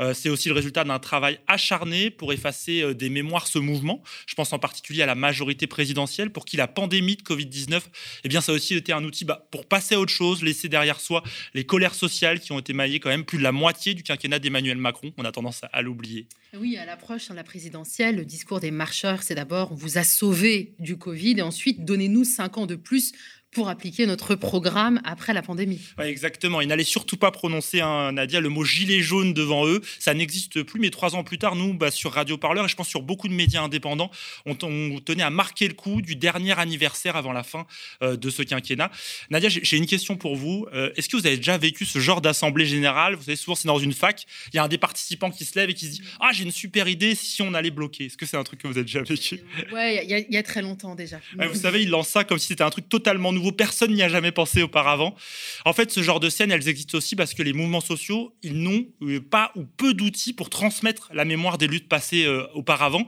Euh, 0.00 0.12
c'est 0.12 0.28
aussi 0.28 0.50
le 0.50 0.54
résultat 0.54 0.84
d'un 0.84 0.98
travail 0.98 1.38
acharné 1.46 2.10
pour 2.10 2.34
effacer 2.34 2.94
des 2.94 3.08
mémoires 3.08 3.46
ce 3.46 3.58
mouvement. 3.58 4.02
Je 4.26 4.34
pense 4.34 4.52
en 4.52 4.58
particulier 4.58 5.00
à 5.00 5.06
la 5.06 5.14
majorité 5.14 5.66
présidentielle 5.66 6.28
pour 6.28 6.44
qui 6.44 6.58
la 6.58 6.68
pandémie 6.68 7.16
de 7.16 7.22
Covid-19, 7.22 7.80
eh 8.24 8.28
bien, 8.28 8.41
ça 8.42 8.52
a 8.52 8.54
aussi 8.54 8.74
été 8.74 8.92
un 8.92 9.02
outil 9.04 9.24
bah, 9.24 9.46
pour 9.50 9.66
passer 9.66 9.94
à 9.94 10.00
autre 10.00 10.12
chose, 10.12 10.42
laisser 10.42 10.68
derrière 10.68 11.00
soi 11.00 11.22
les 11.54 11.64
colères 11.64 11.94
sociales 11.94 12.40
qui 12.40 12.52
ont 12.52 12.58
été 12.58 12.72
maillées 12.72 13.00
quand 13.00 13.08
même 13.08 13.24
plus 13.24 13.38
de 13.38 13.42
la 13.42 13.52
moitié 13.52 13.94
du 13.94 14.02
quinquennat 14.02 14.38
d'Emmanuel 14.38 14.76
Macron. 14.76 15.12
On 15.16 15.24
a 15.24 15.32
tendance 15.32 15.62
à, 15.72 15.82
l'oublier. 15.82 16.26
Oui, 16.58 16.76
à 16.76 16.84
l'approche 16.84 17.28
de 17.28 17.34
la 17.34 17.44
présidentielle, 17.44 18.16
le 18.16 18.24
discours 18.24 18.60
des 18.60 18.70
marcheurs, 18.70 19.22
c'est 19.22 19.34
d'abord 19.34 19.74
vous 19.74 19.98
a 19.98 20.04
sauvé 20.04 20.74
du 20.78 20.98
Covid 20.98 21.38
et 21.38 21.42
ensuite 21.42 21.84
donnez-nous 21.84 22.24
cinq 22.24 22.58
ans 22.58 22.66
de 22.66 22.76
plus 22.76 23.12
pour 23.52 23.68
appliquer 23.68 24.06
notre 24.06 24.34
programme 24.34 25.00
après 25.04 25.34
la 25.34 25.42
pandémie. 25.42 25.80
exactement. 25.98 26.62
Ils 26.62 26.68
n'allaient 26.68 26.84
surtout 26.84 27.18
pas 27.18 27.30
prononcer, 27.30 27.80
un 27.80 28.12
Nadia, 28.12 28.40
le 28.40 28.48
mot 28.48 28.64
gilet 28.64 29.00
jaune 29.00 29.34
devant 29.34 29.66
eux. 29.66 29.82
Ça 29.98 30.14
n'existe 30.14 30.62
plus. 30.62 30.80
Mais 30.80 30.90
trois 30.90 31.14
ans 31.14 31.22
plus 31.22 31.38
tard, 31.38 31.54
nous, 31.54 31.74
bah, 31.74 31.90
sur 31.90 32.12
Radio 32.12 32.38
Parleur, 32.38 32.64
et 32.64 32.68
je 32.68 32.74
pense 32.74 32.88
sur 32.88 33.02
beaucoup 33.02 33.28
de 33.28 33.34
médias 33.34 33.62
indépendants, 33.62 34.10
on, 34.46 34.54
tenait 34.54 35.22
à 35.22 35.30
marquer 35.30 35.68
le 35.68 35.74
coup 35.74 36.00
du 36.00 36.16
dernier 36.16 36.58
anniversaire 36.58 37.14
avant 37.14 37.32
la 37.32 37.42
fin 37.42 37.66
euh, 38.02 38.16
de 38.16 38.30
ce 38.30 38.42
quinquennat. 38.42 38.90
Nadia, 39.30 39.50
j'ai 39.50 39.76
une 39.76 39.86
question 39.86 40.16
pour 40.16 40.34
vous. 40.34 40.66
Euh, 40.72 40.90
est-ce 40.96 41.10
que 41.10 41.16
vous 41.16 41.26
avez 41.26 41.36
déjà 41.36 41.58
vécu 41.58 41.84
ce 41.84 41.98
genre 41.98 42.22
d'assemblée 42.22 42.64
générale? 42.64 43.16
Vous 43.16 43.24
savez, 43.24 43.36
souvent, 43.36 43.54
c'est 43.54 43.68
dans 43.68 43.78
une 43.78 43.92
fac. 43.92 44.24
Il 44.52 44.56
y 44.56 44.58
a 44.58 44.64
un 44.64 44.68
des 44.68 44.78
participants 44.78 45.30
qui 45.30 45.44
se 45.44 45.58
lève 45.58 45.68
et 45.68 45.74
qui 45.74 45.86
se 45.86 45.90
dit 45.90 46.02
Ah, 46.20 46.30
j'ai 46.32 46.44
une 46.44 46.50
super 46.50 46.88
idée 46.88 47.14
si 47.14 47.42
on 47.42 47.52
allait 47.52 47.70
bloquer. 47.70 48.06
Est-ce 48.06 48.16
que 48.16 48.24
c'est 48.24 48.38
un 48.38 48.44
truc 48.44 48.62
que 48.62 48.66
vous 48.66 48.78
avez 48.78 48.84
déjà 48.84 49.02
vécu? 49.02 49.40
Ouais, 49.72 50.06
il 50.06 50.34
y, 50.34 50.36
a 50.36 50.42
très 50.42 50.62
longtemps 50.62 50.94
déjà. 50.94 51.20
vous 51.38 51.54
savez, 51.54 51.82
il 51.82 51.90
lance 51.90 52.08
ça 52.08 52.24
comme 52.24 52.38
si 52.38 52.46
c'était 52.46 52.64
un 52.64 52.70
truc 52.70 52.88
totalement 52.88 53.32
nouveau 53.32 53.41
personne 53.50 53.92
n'y 53.92 54.02
a 54.02 54.08
jamais 54.08 54.30
pensé 54.30 54.62
auparavant. 54.62 55.16
En 55.64 55.72
fait, 55.72 55.90
ce 55.90 56.02
genre 56.02 56.20
de 56.20 56.30
scènes, 56.30 56.52
elles 56.52 56.68
existent 56.68 56.98
aussi 56.98 57.16
parce 57.16 57.34
que 57.34 57.42
les 57.42 57.52
mouvements 57.52 57.80
sociaux, 57.80 58.36
ils 58.42 58.62
n'ont 58.62 58.86
euh, 59.02 59.20
pas 59.20 59.50
ou 59.56 59.64
peu 59.64 59.94
d'outils 59.94 60.32
pour 60.32 60.50
transmettre 60.50 61.10
la 61.12 61.24
mémoire 61.24 61.58
des 61.58 61.66
luttes 61.66 61.88
passées 61.88 62.24
euh, 62.24 62.46
auparavant. 62.54 63.06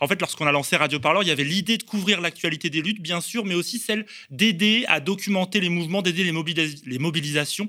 En 0.00 0.08
fait, 0.08 0.20
lorsqu'on 0.20 0.46
a 0.46 0.52
lancé 0.52 0.76
Radio 0.76 1.00
Parleur, 1.00 1.22
il 1.22 1.28
y 1.28 1.32
avait 1.32 1.44
l'idée 1.44 1.76
de 1.76 1.82
couvrir 1.82 2.20
l'actualité 2.20 2.70
des 2.70 2.82
luttes, 2.82 3.02
bien 3.02 3.20
sûr, 3.20 3.44
mais 3.44 3.54
aussi 3.54 3.78
celle 3.78 4.06
d'aider 4.30 4.84
à 4.88 5.00
documenter 5.00 5.60
les 5.60 5.68
mouvements, 5.68 6.02
d'aider 6.02 6.24
les, 6.24 6.98
mobilisations, 6.98 7.68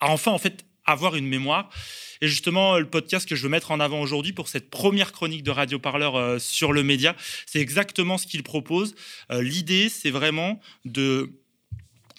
à 0.00 0.10
enfin, 0.10 0.32
en 0.32 0.38
fait, 0.38 0.64
avoir 0.84 1.16
une 1.16 1.26
mémoire. 1.26 1.70
Et 2.20 2.28
justement, 2.28 2.78
le 2.78 2.88
podcast 2.88 3.28
que 3.28 3.34
je 3.34 3.42
veux 3.42 3.48
mettre 3.48 3.72
en 3.72 3.80
avant 3.80 4.00
aujourd'hui 4.00 4.32
pour 4.32 4.48
cette 4.48 4.70
première 4.70 5.12
chronique 5.12 5.42
de 5.42 5.50
Radio 5.50 5.78
Parleur 5.78 6.16
euh, 6.16 6.38
sur 6.38 6.72
le 6.72 6.82
média, 6.82 7.16
c'est 7.46 7.60
exactement 7.60 8.18
ce 8.18 8.26
qu'il 8.26 8.42
propose. 8.42 8.94
L'idée, 9.30 9.88
c'est 9.88 10.10
vraiment 10.10 10.60
de 10.84 11.30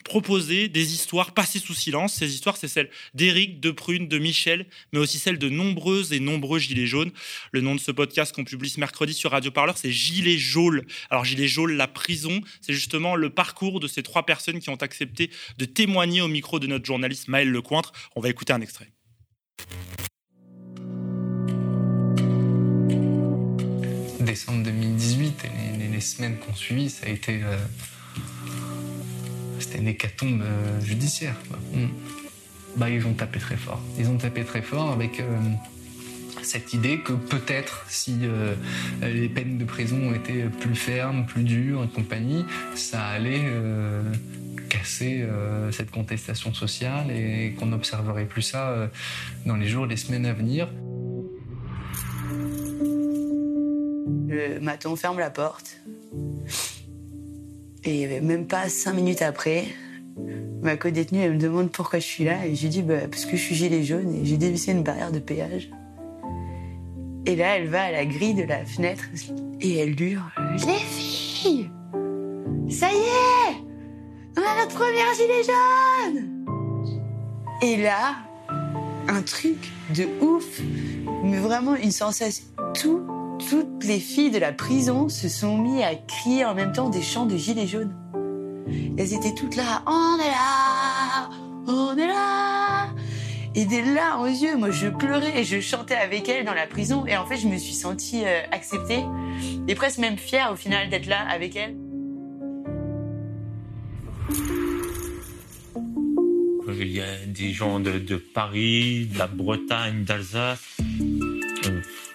proposer 0.08 0.70
des 0.70 0.94
histoires 0.94 1.34
passées 1.34 1.60
sous 1.60 1.74
silence. 1.74 2.14
Ces 2.14 2.34
histoires, 2.34 2.58
c'est 2.58 2.70
celles 2.70 2.90
d'Éric, 3.14 3.60
de 3.60 3.72
Prune, 3.72 4.08
de 4.08 4.18
Michel, 4.18 4.66
mais 4.94 5.00
aussi 5.00 5.20
celles 5.20 5.38
de 5.38 5.50
nombreuses 5.50 6.14
et 6.14 6.20
nombreux 6.20 6.60
Gilets 6.60 6.88
jaunes. 6.88 7.12
Le 7.52 7.62
nom 7.62 7.76
de 7.76 7.80
ce 7.80 7.92
podcast 7.92 8.34
qu'on 8.34 8.46
publie 8.46 8.70
ce 8.70 8.80
mercredi 8.80 9.14
sur 9.14 9.32
Radio 9.32 9.52
Parleur, 9.52 9.78
c'est 9.78 9.92
Gilets 9.92 10.38
jaunes. 10.38 10.84
Alors, 11.10 11.26
Gilets 11.26 11.48
jaunes, 11.48 11.74
la 11.74 11.88
prison, 11.88 12.42
c'est 12.62 12.74
justement 12.74 13.16
le 13.16 13.30
parcours 13.30 13.80
de 13.80 13.88
ces 13.88 14.02
trois 14.02 14.26
personnes 14.26 14.60
qui 14.60 14.70
ont 14.70 14.76
accepté 14.76 15.30
de 15.58 15.66
témoigner 15.66 16.22
au 16.22 16.28
micro 16.28 16.60
de 16.60 16.68
notre 16.68 16.86
journaliste 16.86 17.28
Maël 17.28 17.50
Lecointre. 17.50 17.92
On 18.16 18.22
va 18.22 18.30
écouter 18.30 18.54
un 18.54 18.62
extrait. 18.62 18.92
Décembre 24.22 24.64
2018 24.64 25.46
et 25.46 25.88
les, 25.92 26.02
semaines 26.02 26.38
qu'on 26.38 26.54
suit, 26.54 26.90
ça 26.90 27.08
a 27.08 27.10
été 27.10 27.42
euh, 27.44 27.58
c'était 29.60 29.80
une 29.80 29.88
hécatombe 29.88 30.42
euh, 30.42 30.82
judiciaire. 30.82 31.36
Mm. 31.74 31.88
Bah, 32.76 32.90
ils 32.90 33.06
ont 33.08 33.14
tapé 33.14 33.40
très 33.40 33.58
fort. 33.58 33.82
Ils 33.98 34.08
ont 34.08 34.18
tapé 34.18 34.44
très 34.44 34.62
fort 34.62 34.92
avec 34.92 35.20
euh, 35.20 35.40
cette 36.44 36.74
idée 36.74 37.00
que 37.00 37.14
peut-être 37.14 37.86
si 37.90 38.16
les 39.02 39.28
peines 39.28 39.58
de 39.58 39.66
prison 39.66 40.14
été 40.14 40.44
plus 40.44 40.76
fermes, 40.76 41.26
plus 41.26 41.44
dures 41.44 41.84
et 41.84 41.88
compagnie, 41.88 42.46
ça 42.76 43.04
allait 43.08 43.44
casser 44.70 45.28
cette 45.72 45.92
contestation 45.92 46.54
sociale 46.54 47.12
et 47.12 47.54
qu'on 47.58 47.66
n'observerait 47.66 48.28
plus 48.28 48.44
ça 48.44 48.90
dans 49.46 49.58
les 49.58 49.68
jours 49.68 49.88
les 49.88 49.98
semaines 49.98 50.26
à 50.26 50.34
venir. 50.34 50.70
Le 54.30 54.60
matin, 54.60 54.90
on 54.92 54.96
ferme 54.96 55.20
la 55.20 55.32
porte. 55.32 55.78
Et 57.84 58.20
même 58.22 58.48
pas 58.48 58.70
cinq 58.70 58.94
minutes 58.94 59.22
après, 59.22 59.66
ma 60.62 60.78
co-détenue, 60.78 61.20
elle 61.20 61.34
me 61.34 61.40
demande 61.40 61.72
pourquoi 61.72 62.00
je 62.00 62.06
suis 62.06 62.24
là. 62.24 62.46
Et 62.46 62.56
j'ai 62.56 62.70
dit, 62.70 62.82
bah, 62.82 63.08
parce 63.10 63.26
que 63.26 63.38
je 63.38 63.42
suis 63.42 63.56
gilet 63.56 63.84
jaune 63.84 64.16
et 64.16 64.26
j'ai 64.26 64.38
dévissé 64.38 64.72
une 64.72 64.84
barrière 64.84 65.12
de 65.12 65.20
péage. 65.20 65.70
Et 67.26 67.36
là, 67.36 67.58
elle 67.58 67.68
va 67.68 67.84
à 67.84 67.92
la 67.92 68.06
grille 68.06 68.36
de 68.36 68.44
la 68.44 68.64
fenêtre 68.66 69.04
et 69.60 69.78
elle 69.80 70.02
hurle 70.02 70.24
Les 70.66 70.76
filles 70.76 71.70
Ça 72.70 72.88
y 72.90 72.96
est 72.96 73.56
On 74.38 74.42
a 74.42 74.64
notre 74.64 74.76
première 74.76 75.14
gilet 75.14 75.44
jaune 75.44 76.46
Et 77.62 77.78
là, 77.78 78.16
un 79.10 79.22
truc 79.22 79.58
de 79.96 80.08
ouf, 80.22 80.62
mais 81.24 81.40
vraiment 81.40 81.76
une 81.76 81.92
sensation. 81.92 82.46
Tout 82.74 83.06
toutes 83.50 83.86
les 83.86 84.00
filles 84.00 84.32
de 84.32 84.40
la 84.40 84.52
prison 84.52 85.08
se 85.08 85.30
sont 85.30 85.58
mis 85.58 85.82
à 85.84 85.96
crier 85.96 86.44
en 86.44 86.54
même 86.54 86.74
temps 86.74 86.90
des 86.90 87.02
chants 87.02 87.26
de 87.26 87.38
gilets 87.38 87.68
jaunes. 87.68 87.96
Elles 88.98 89.14
étaient 89.14 89.34
toutes 89.34 89.56
là, 89.56 89.84
on 89.86 90.18
est 90.20 90.30
là, 90.30 91.30
on 91.68 91.98
est 91.98 92.08
là. 92.08 92.90
Et 93.56 93.66
des 93.66 93.82
larmes 93.82 94.24
aux 94.24 94.28
yeux, 94.28 94.58
moi 94.58 94.72
je 94.72 94.88
pleurais 94.88 95.40
et 95.40 95.44
je 95.46 95.62
chantais 95.62 95.96
avec 95.96 96.28
elles 96.28 96.46
dans 96.46 96.54
la 96.54 96.68
prison. 96.68 97.06
Et 97.08 97.16
en 97.16 97.26
fait, 97.26 97.38
je 97.38 97.48
me 97.48 97.58
suis 97.58 97.74
sentie 97.74 98.24
euh, 98.26 98.42
acceptée 98.52 99.04
et 99.68 99.76
presque 99.76 100.00
même 100.00 100.18
fière 100.18 100.52
au 100.52 100.56
final 100.56 100.90
d'être 100.90 101.08
là 101.08 101.26
avec 101.30 101.56
elles. 101.56 101.76
Il 106.70 106.92
y 106.92 107.02
a 107.02 107.26
des 107.26 107.54
gens 107.54 107.80
de, 107.80 107.98
de 107.98 108.18
Paris, 108.18 109.08
de 109.12 109.18
la 109.18 109.28
Bretagne, 109.28 110.04
d'Alsace 110.04 110.78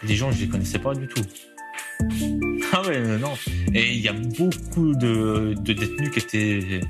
des 0.05 0.17
gens, 0.17 0.31
je 0.31 0.41
les 0.41 0.49
connaissais 0.49 0.79
pas 0.79 0.95
du 0.95 1.07
tout. 1.07 1.23
Ah 2.73 2.83
ouais, 2.87 3.01
non. 3.19 3.35
Et 3.75 3.93
il 3.93 4.01
y 4.01 4.09
a 4.09 4.13
beaucoup 4.13 4.95
de, 4.95 5.55
détenus 5.63 6.11
qui 6.11 6.19
étaient, 6.19 6.81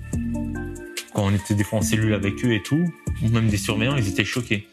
quand 1.13 1.27
on 1.27 1.35
était 1.35 1.55
des 1.55 1.65
fois 1.65 1.81
en 1.81 1.83
cellule 1.83 2.15
avec 2.15 2.45
eux 2.45 2.53
et 2.53 2.63
tout, 2.63 2.93
ou 3.23 3.29
même 3.29 3.49
des 3.49 3.57
surveillants, 3.57 3.97
ils 3.97 4.09
étaient 4.09 4.25
choqués. 4.25 4.69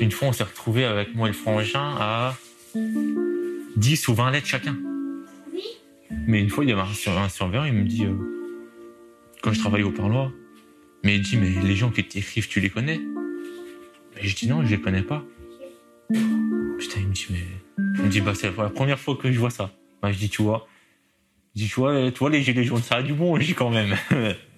Une 0.00 0.10
fois, 0.10 0.28
on 0.28 0.32
s'est 0.32 0.44
retrouvé 0.44 0.84
avec 0.84 1.14
moi 1.14 1.28
et 1.28 1.32
le 1.32 1.36
frangin 1.36 1.94
à 1.98 2.36
10 3.76 4.08
ou 4.08 4.14
20 4.14 4.30
lettres 4.30 4.46
chacun. 4.46 4.76
Mais 6.26 6.40
une 6.40 6.50
fois, 6.50 6.64
il 6.64 6.70
y 6.70 6.72
avait 6.72 6.82
un, 6.82 7.28
surveillant, 7.28 7.64
il 7.64 7.72
me 7.72 7.84
dit, 7.84 8.04
euh, 8.04 8.14
quand 9.42 9.52
je 9.52 9.60
travaillais 9.60 9.84
au 9.84 9.90
parloir, 9.90 10.30
mais 11.02 11.16
il 11.16 11.22
dit, 11.22 11.36
mais 11.36 11.50
les 11.62 11.76
gens 11.76 11.90
qui 11.90 12.04
t'écrivent, 12.04 12.48
tu 12.48 12.60
les 12.60 12.70
connais? 12.70 13.00
Et 14.20 14.28
je 14.28 14.36
dis, 14.36 14.48
non, 14.48 14.64
je 14.64 14.70
les 14.70 14.80
connais 14.80 15.02
pas. 15.02 15.24
Putain, 16.08 17.00
il 17.00 17.08
me 17.08 17.12
dit, 17.12 17.26
mais. 17.30 17.44
Il 17.78 18.02
me 18.02 18.08
dit, 18.08 18.20
bah, 18.20 18.34
c'est 18.34 18.54
la 18.56 18.70
première 18.70 18.98
fois 18.98 19.16
que 19.16 19.30
je 19.30 19.38
vois 19.38 19.50
ça. 19.50 19.70
Bah, 20.02 20.12
je 20.12 20.18
dis, 20.18 20.28
tu 20.28 20.42
vois. 20.42 20.66
Je 21.54 21.62
dis, 21.62 21.68
tu 21.68 21.80
vois, 21.80 22.10
tu 22.10 22.18
vois 22.18 22.30
les 22.30 22.42
gilets 22.42 22.64
jaunes, 22.64 22.82
ça 22.82 22.96
a 22.96 23.02
du 23.02 23.14
bon, 23.14 23.38
je 23.38 23.46
dis 23.46 23.54
quand 23.54 23.70
même. 23.70 23.96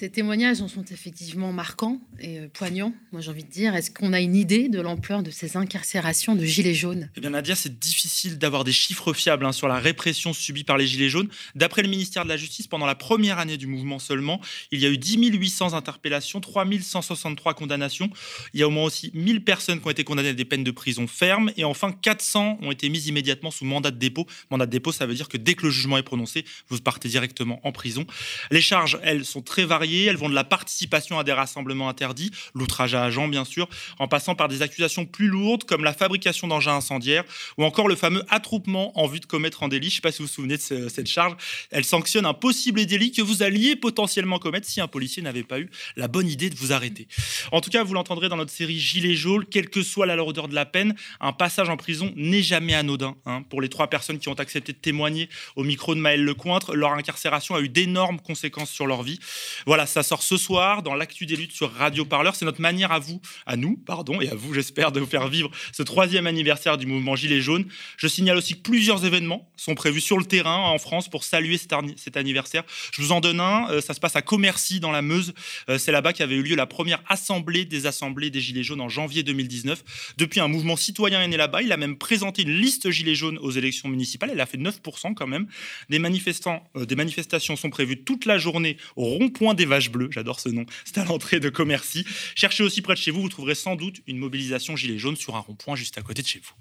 Ces 0.00 0.08
témoignages 0.08 0.66
sont 0.66 0.84
effectivement 0.90 1.52
marquants 1.52 2.00
et 2.20 2.38
euh, 2.38 2.48
poignants, 2.50 2.94
moi 3.12 3.20
j'ai 3.20 3.30
envie 3.30 3.44
de 3.44 3.50
dire. 3.50 3.74
Est-ce 3.74 3.90
qu'on 3.90 4.14
a 4.14 4.20
une 4.22 4.34
idée 4.34 4.70
de 4.70 4.80
l'ampleur 4.80 5.22
de 5.22 5.30
ces 5.30 5.58
incarcérations 5.58 6.34
de 6.34 6.42
gilets 6.42 6.72
jaunes? 6.72 7.10
Eh 7.18 7.20
bien 7.20 7.28
Nadia, 7.28 7.54
c'est 7.54 7.78
difficile 7.78 8.38
d'avoir 8.38 8.64
des 8.64 8.72
chiffres 8.72 9.12
fiables 9.12 9.44
hein, 9.44 9.52
sur 9.52 9.68
la 9.68 9.78
répression 9.78 10.32
subie 10.32 10.64
par 10.64 10.78
les 10.78 10.86
gilets 10.86 11.10
jaunes. 11.10 11.28
D'après 11.54 11.82
le 11.82 11.88
ministère 11.88 12.24
de 12.24 12.30
la 12.30 12.38
Justice, 12.38 12.66
pendant 12.66 12.86
la 12.86 12.94
première 12.94 13.38
année 13.38 13.58
du 13.58 13.66
mouvement 13.66 13.98
seulement, 13.98 14.40
il 14.72 14.80
y 14.80 14.86
a 14.86 14.88
eu 14.88 14.96
10 14.96 15.18
800 15.32 15.74
interpellations, 15.74 16.40
3 16.40 16.64
163 16.80 17.52
condamnations. 17.52 18.08
Il 18.54 18.60
y 18.60 18.62
a 18.62 18.68
au 18.68 18.70
moins 18.70 18.84
aussi 18.84 19.10
1000 19.12 19.44
personnes 19.44 19.82
qui 19.82 19.86
ont 19.86 19.90
été 19.90 20.04
condamnées 20.04 20.30
à 20.30 20.32
des 20.32 20.46
peines 20.46 20.64
de 20.64 20.70
prison 20.70 21.06
ferme 21.08 21.52
et 21.58 21.64
enfin 21.64 21.92
400 21.92 22.56
ont 22.62 22.72
été 22.72 22.88
mises 22.88 23.08
immédiatement 23.08 23.50
sous 23.50 23.66
mandat 23.66 23.90
de 23.90 23.98
dépôt. 23.98 24.26
Mandat 24.50 24.64
de 24.64 24.70
dépôt, 24.70 24.92
ça 24.92 25.04
veut 25.04 25.14
dire 25.14 25.28
que 25.28 25.36
dès 25.36 25.52
que 25.52 25.66
le 25.66 25.70
jugement 25.70 25.98
est 25.98 26.02
prononcé, 26.02 26.46
vous 26.70 26.78
partez 26.78 27.10
directement 27.10 27.60
en 27.64 27.72
prison. 27.72 28.06
Les 28.50 28.62
charges, 28.62 28.98
elles, 29.02 29.26
sont 29.26 29.42
très 29.42 29.66
variées 29.66 29.89
elles 30.04 30.16
vont 30.16 30.28
de 30.28 30.34
la 30.34 30.44
participation 30.44 31.18
à 31.18 31.24
des 31.24 31.32
rassemblements 31.32 31.88
interdits, 31.88 32.30
l'outrage 32.54 32.94
à 32.94 33.04
agent 33.04 33.28
bien 33.28 33.44
sûr, 33.44 33.68
en 33.98 34.08
passant 34.08 34.34
par 34.34 34.48
des 34.48 34.62
accusations 34.62 35.06
plus 35.06 35.28
lourdes 35.28 35.64
comme 35.64 35.84
la 35.84 35.92
fabrication 35.92 36.48
d'engins 36.48 36.76
incendiaires 36.76 37.24
ou 37.58 37.64
encore 37.64 37.88
le 37.88 37.96
fameux 37.96 38.24
attroupement 38.28 38.98
en 38.98 39.06
vue 39.06 39.20
de 39.20 39.26
commettre 39.26 39.62
un 39.62 39.68
délit. 39.68 39.88
Je 39.88 39.92
ne 39.92 39.96
sais 39.96 40.00
pas 40.00 40.12
si 40.12 40.22
vous 40.22 40.28
vous 40.28 40.32
souvenez 40.32 40.56
de 40.56 40.88
cette 40.88 41.06
charge. 41.06 41.36
Elle 41.70 41.84
sanctionne 41.84 42.26
un 42.26 42.34
possible 42.34 42.84
délit 42.86 43.12
que 43.12 43.22
vous 43.22 43.42
alliez 43.42 43.76
potentiellement 43.76 44.38
commettre 44.38 44.66
si 44.66 44.80
un 44.80 44.88
policier 44.88 45.22
n'avait 45.22 45.42
pas 45.42 45.60
eu 45.60 45.70
la 45.96 46.08
bonne 46.08 46.28
idée 46.28 46.50
de 46.50 46.56
vous 46.56 46.72
arrêter. 46.72 47.08
En 47.52 47.60
tout 47.60 47.70
cas, 47.70 47.82
vous 47.82 47.94
l'entendrez 47.94 48.28
dans 48.28 48.36
notre 48.36 48.52
série 48.52 48.78
Gilets 48.78 49.14
jaunes, 49.14 49.44
quelle 49.44 49.70
que 49.70 49.82
soit 49.82 50.06
la 50.06 50.16
lourdeur 50.16 50.48
de 50.48 50.54
la 50.54 50.66
peine, 50.66 50.94
un 51.20 51.32
passage 51.32 51.68
en 51.68 51.76
prison 51.76 52.12
n'est 52.16 52.42
jamais 52.42 52.74
anodin. 52.74 53.16
Hein. 53.26 53.42
Pour 53.48 53.60
les 53.60 53.68
trois 53.68 53.88
personnes 53.88 54.18
qui 54.18 54.28
ont 54.28 54.34
accepté 54.34 54.72
de 54.72 54.78
témoigner 54.78 55.28
au 55.56 55.64
micro 55.64 55.94
de 55.94 56.00
Maël 56.00 56.24
Lecointre, 56.24 56.74
leur 56.74 56.92
incarcération 56.92 57.54
a 57.54 57.60
eu 57.60 57.68
d'énormes 57.68 58.20
conséquences 58.20 58.70
sur 58.70 58.86
leur 58.86 59.02
vie. 59.02 59.18
Voilà, 59.66 59.79
ça 59.86 60.02
sort 60.02 60.22
ce 60.22 60.36
soir 60.36 60.82
dans 60.82 60.94
l'actu 60.94 61.26
des 61.26 61.36
luttes 61.36 61.52
sur 61.52 61.72
Radio 61.72 62.04
Parleur. 62.04 62.34
C'est 62.34 62.44
notre 62.44 62.60
manière 62.60 62.92
à 62.92 62.98
vous, 62.98 63.20
à 63.46 63.56
nous, 63.56 63.76
pardon, 63.76 64.20
et 64.20 64.28
à 64.28 64.34
vous, 64.34 64.54
j'espère, 64.54 64.92
de 64.92 65.00
vous 65.00 65.06
faire 65.06 65.28
vivre 65.28 65.50
ce 65.72 65.82
troisième 65.82 66.26
anniversaire 66.26 66.78
du 66.78 66.86
mouvement 66.86 67.16
Gilets 67.16 67.40
jaunes. 67.40 67.66
Je 67.96 68.06
signale 68.08 68.36
aussi 68.36 68.54
que 68.54 68.60
plusieurs 68.60 69.04
événements 69.04 69.50
sont 69.56 69.74
prévus 69.74 70.00
sur 70.00 70.18
le 70.18 70.24
terrain 70.24 70.56
en 70.56 70.78
France 70.78 71.08
pour 71.08 71.24
saluer 71.24 71.58
cet, 71.58 72.16
anniversaire. 72.16 72.64
Je 72.92 73.02
vous 73.02 73.12
en 73.12 73.20
donne 73.20 73.40
un. 73.40 73.70
Euh, 73.70 73.80
ça 73.80 73.94
se 73.94 74.00
passe 74.00 74.16
à 74.16 74.22
Commercy, 74.22 74.80
dans 74.80 74.92
la 74.92 75.02
Meuse. 75.02 75.34
Euh, 75.68 75.78
c'est 75.78 75.92
là-bas 75.92 76.12
qu'avait 76.12 76.36
eu 76.36 76.42
lieu 76.42 76.56
la 76.56 76.66
première 76.66 77.02
assemblée 77.08 77.64
des 77.64 77.86
assemblées 77.86 78.30
des 78.30 78.40
Gilets 78.40 78.62
jaunes 78.62 78.80
en 78.80 78.88
janvier 78.88 79.22
2019. 79.22 80.14
Depuis, 80.18 80.40
un 80.40 80.48
mouvement 80.48 80.76
citoyen 80.76 81.22
est 81.22 81.28
né 81.28 81.36
là-bas. 81.36 81.62
Il 81.62 81.72
a 81.72 81.76
même 81.76 81.96
présenté 81.96 82.42
une 82.42 82.56
liste 82.56 82.90
Gilets 82.90 83.14
jaunes 83.14 83.38
aux 83.38 83.50
élections 83.50 83.88
municipales. 83.88 84.30
Elle 84.32 84.40
a 84.40 84.46
fait 84.46 84.58
9% 84.58 85.14
quand 85.14 85.26
même. 85.26 85.46
Des, 85.88 85.98
euh, 85.98 86.86
des 86.86 86.96
manifestations 86.96 87.56
sont 87.56 87.70
prévues 87.70 88.02
toute 88.04 88.24
la 88.24 88.38
journée 88.38 88.76
au 88.96 89.04
rond-point 89.04 89.54
des 89.54 89.66
Vaches 89.70 89.90
Bleues. 89.90 90.10
J'adore 90.10 90.40
ce 90.40 90.50
nom. 90.50 90.66
C'est 90.84 90.98
à 90.98 91.04
l'entrée 91.04 91.40
de 91.40 91.48
Commercy. 91.48 92.04
Cherchez 92.34 92.62
aussi 92.62 92.82
près 92.82 92.92
de 92.92 92.98
chez 92.98 93.10
vous, 93.10 93.22
vous 93.22 93.30
trouverez 93.30 93.54
sans 93.54 93.76
doute 93.76 94.02
une 94.06 94.18
mobilisation 94.18 94.76
gilet 94.76 94.98
jaune 94.98 95.16
sur 95.16 95.36
un 95.36 95.40
rond-point 95.40 95.76
juste 95.76 95.96
à 95.96 96.02
côté 96.02 96.20
de 96.20 96.26
chez 96.26 96.40
vous. 96.40 96.52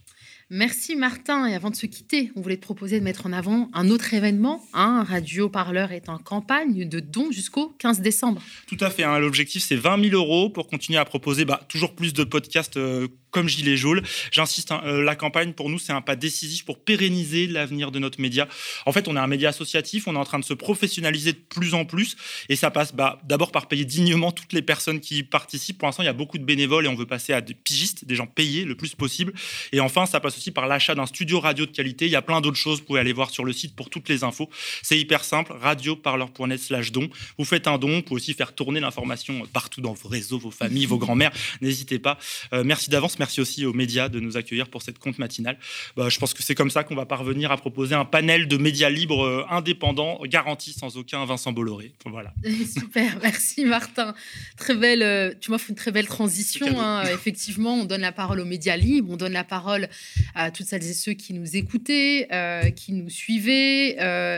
Merci 0.52 0.96
Martin. 0.96 1.46
Et 1.46 1.54
avant 1.54 1.70
de 1.70 1.76
se 1.76 1.86
quitter, 1.86 2.32
on 2.36 2.42
voulait 2.42 2.58
te 2.58 2.62
proposer 2.62 3.00
de 3.00 3.04
mettre 3.04 3.28
en 3.28 3.34
avant 3.34 3.70
un 3.74 3.90
autre 3.90 4.16
événement. 4.16 4.66
Hein. 4.74 5.06
Radio 5.08 5.48
Parleur 5.48 5.92
est 5.92 6.10
en 6.10 6.18
campagne 6.18 6.90
de 6.90 7.00
dons 7.00 7.32
jusqu'au 7.32 7.76
15 7.78 8.02
décembre. 8.02 8.42
Tout 8.68 8.78
à 8.80 8.90
fait. 8.90 9.04
Hein. 9.04 9.20
L'objectif, 9.20 9.62
c'est 9.62 9.76
20 9.76 10.10
000 10.10 10.16
euros 10.16 10.50
pour 10.50 10.68
continuer 10.68 10.98
à 10.98 11.06
proposer 11.06 11.46
bah, 11.46 11.62
toujours 11.68 11.94
plus 11.94 12.14
de 12.14 12.24
podcasts 12.24 12.78
euh, 12.78 13.08
comme 13.32 13.48
Gilet 13.48 13.78
jaune. 13.78 14.02
J'insiste, 14.32 14.72
hein, 14.72 14.82
euh, 14.86 15.04
la 15.04 15.16
campagne 15.16 15.54
pour 15.54 15.70
nous, 15.70 15.80
c'est 15.80 15.92
un 15.92 16.02
pas 16.02 16.16
décisif 16.16 16.66
pour 16.66 16.80
pérenniser 16.80 17.48
l'avenir 17.48 17.92
de 17.92 18.00
notre 18.00 18.20
média. 18.20 18.48
En 18.86 18.92
fait, 18.92 19.08
on 19.08 19.16
est 19.16 19.20
un 19.20 19.28
média 19.28 19.50
associatif, 19.50 20.08
on 20.08 20.16
est 20.16 20.20
en 20.20 20.26
train 20.26 20.40
de 20.40 20.46
se 20.46 20.54
professionnaliser 20.54 21.34
de 21.34 21.38
plus 21.38 21.74
en 21.74 21.86
plus, 21.86 22.16
et 22.50 22.56
ça 22.56 22.72
passe 22.72 22.94
bah, 22.94 23.20
d'abord 23.24 23.52
par 23.52 23.68
payer 23.68 23.86
dignement 23.86 24.32
toutes 24.32 24.54
les 24.54 24.62
personnes 24.62 25.00
qui 25.00 25.24
participent. 25.24 25.78
Pour 25.78 25.88
l'instant, 25.88 26.04
il 26.04 26.08
y 26.08 26.10
a 26.10 26.14
beaucoup 26.14 26.38
de 26.38 26.44
bénévoles 26.44 26.86
et 26.86 26.90
on 26.90 26.96
veut 26.96 27.06
passer 27.06 27.34
à 27.34 27.42
des 27.42 27.54
pigistes, 27.54 28.06
des 28.06 28.16
gens 28.16 28.28
payés 28.28 28.66
le 28.66 28.76
plus 28.76 28.96
possible. 28.96 29.34
Et 29.72 29.80
enfin, 29.80 30.06
ça 30.06 30.20
passe 30.20 30.38
aussi 30.38 30.52
par 30.52 30.68
l'achat 30.68 30.96
d'un 30.96 31.06
studio 31.06 31.40
radio 31.40 31.66
de 31.66 31.72
qualité. 31.72 32.06
Il 32.06 32.12
y 32.12 32.16
a 32.16 32.22
plein 32.22 32.42
d'autres 32.42 32.58
choses, 32.58 32.80
vous 32.80 32.86
pouvez 32.86 33.00
aller 33.00 33.14
voir 33.14 33.30
sur 33.30 33.46
le 33.46 33.54
site 33.54 33.76
pour 33.76 33.90
toutes 33.90 34.10
les 34.10 34.24
infos. 34.24 34.50
C'est 34.84 35.00
hyper 35.00 35.24
simple, 35.24 35.54
radioparleur.net 35.62 36.60
slash 36.60 36.92
don. 36.92 37.10
Vous 37.38 37.46
faites 37.46 37.68
un 37.68 37.78
don, 37.78 37.98
vous 37.98 38.02
pouvez 38.02 38.22
aussi 38.22 38.34
faire 38.34 38.54
tourner 38.54 38.80
l'information 38.80 39.44
partout 39.54 39.82
dans 39.82 39.94
vos 39.94 40.10
réseaux, 40.10 40.40
vos 40.40 40.52
familles, 40.52 40.86
vos 40.86 40.98
grands-mères. 40.98 41.32
N'hésitez 41.62 42.00
pas. 42.00 42.18
Euh, 42.54 42.64
merci 42.64 42.90
d'avance 42.90 43.19
Merci 43.20 43.42
aussi 43.42 43.66
aux 43.66 43.74
médias 43.74 44.10
de 44.10 44.20
nous 44.20 44.38
accueillir 44.38 44.70
pour 44.70 44.82
cette 44.82 44.98
compte 44.98 45.20
matinale. 45.20 45.58
Bah, 45.96 46.08
je 46.10 46.18
pense 46.18 46.34
que 46.34 46.42
c'est 46.42 46.56
comme 46.56 46.70
ça 46.70 46.84
qu'on 46.84 46.96
va 46.96 47.06
parvenir 47.06 47.52
à 47.52 47.58
proposer 47.58 47.96
un 47.96 48.06
panel 48.06 48.48
de 48.48 48.58
médias 48.58 48.90
libres 48.90 49.24
euh, 49.24 49.46
indépendants, 49.50 50.20
garantis 50.24 50.74
sans 50.74 50.98
aucun 50.98 51.26
Vincent 51.26 51.52
Bolloré. 51.52 51.94
Voilà. 52.06 52.34
Super, 52.74 53.20
merci 53.22 53.66
Martin. 53.66 54.14
Très 54.58 54.76
belle, 54.76 55.04
euh, 55.04 55.34
tu 55.40 55.52
m'offres 55.52 55.70
une 55.70 55.76
très 55.76 55.92
belle 55.92 56.08
transition. 56.08 56.80
Hein. 56.80 57.04
Effectivement, 57.14 57.76
on 57.76 57.86
donne 57.86 58.02
la 58.02 58.12
parole 58.12 58.40
aux 58.40 58.46
médias 58.46 58.78
libres, 58.78 59.12
on 59.12 59.18
donne 59.18 59.34
la 59.34 59.44
parole 59.44 59.90
à 60.34 60.52
toutes 60.52 60.68
celles 60.68 60.88
et 60.88 60.94
ceux 60.94 61.14
qui 61.14 61.34
nous 61.34 61.58
écoutaient, 61.58 62.28
euh, 62.32 62.70
qui 62.72 62.94
nous 62.94 63.10
suivaient. 63.10 63.98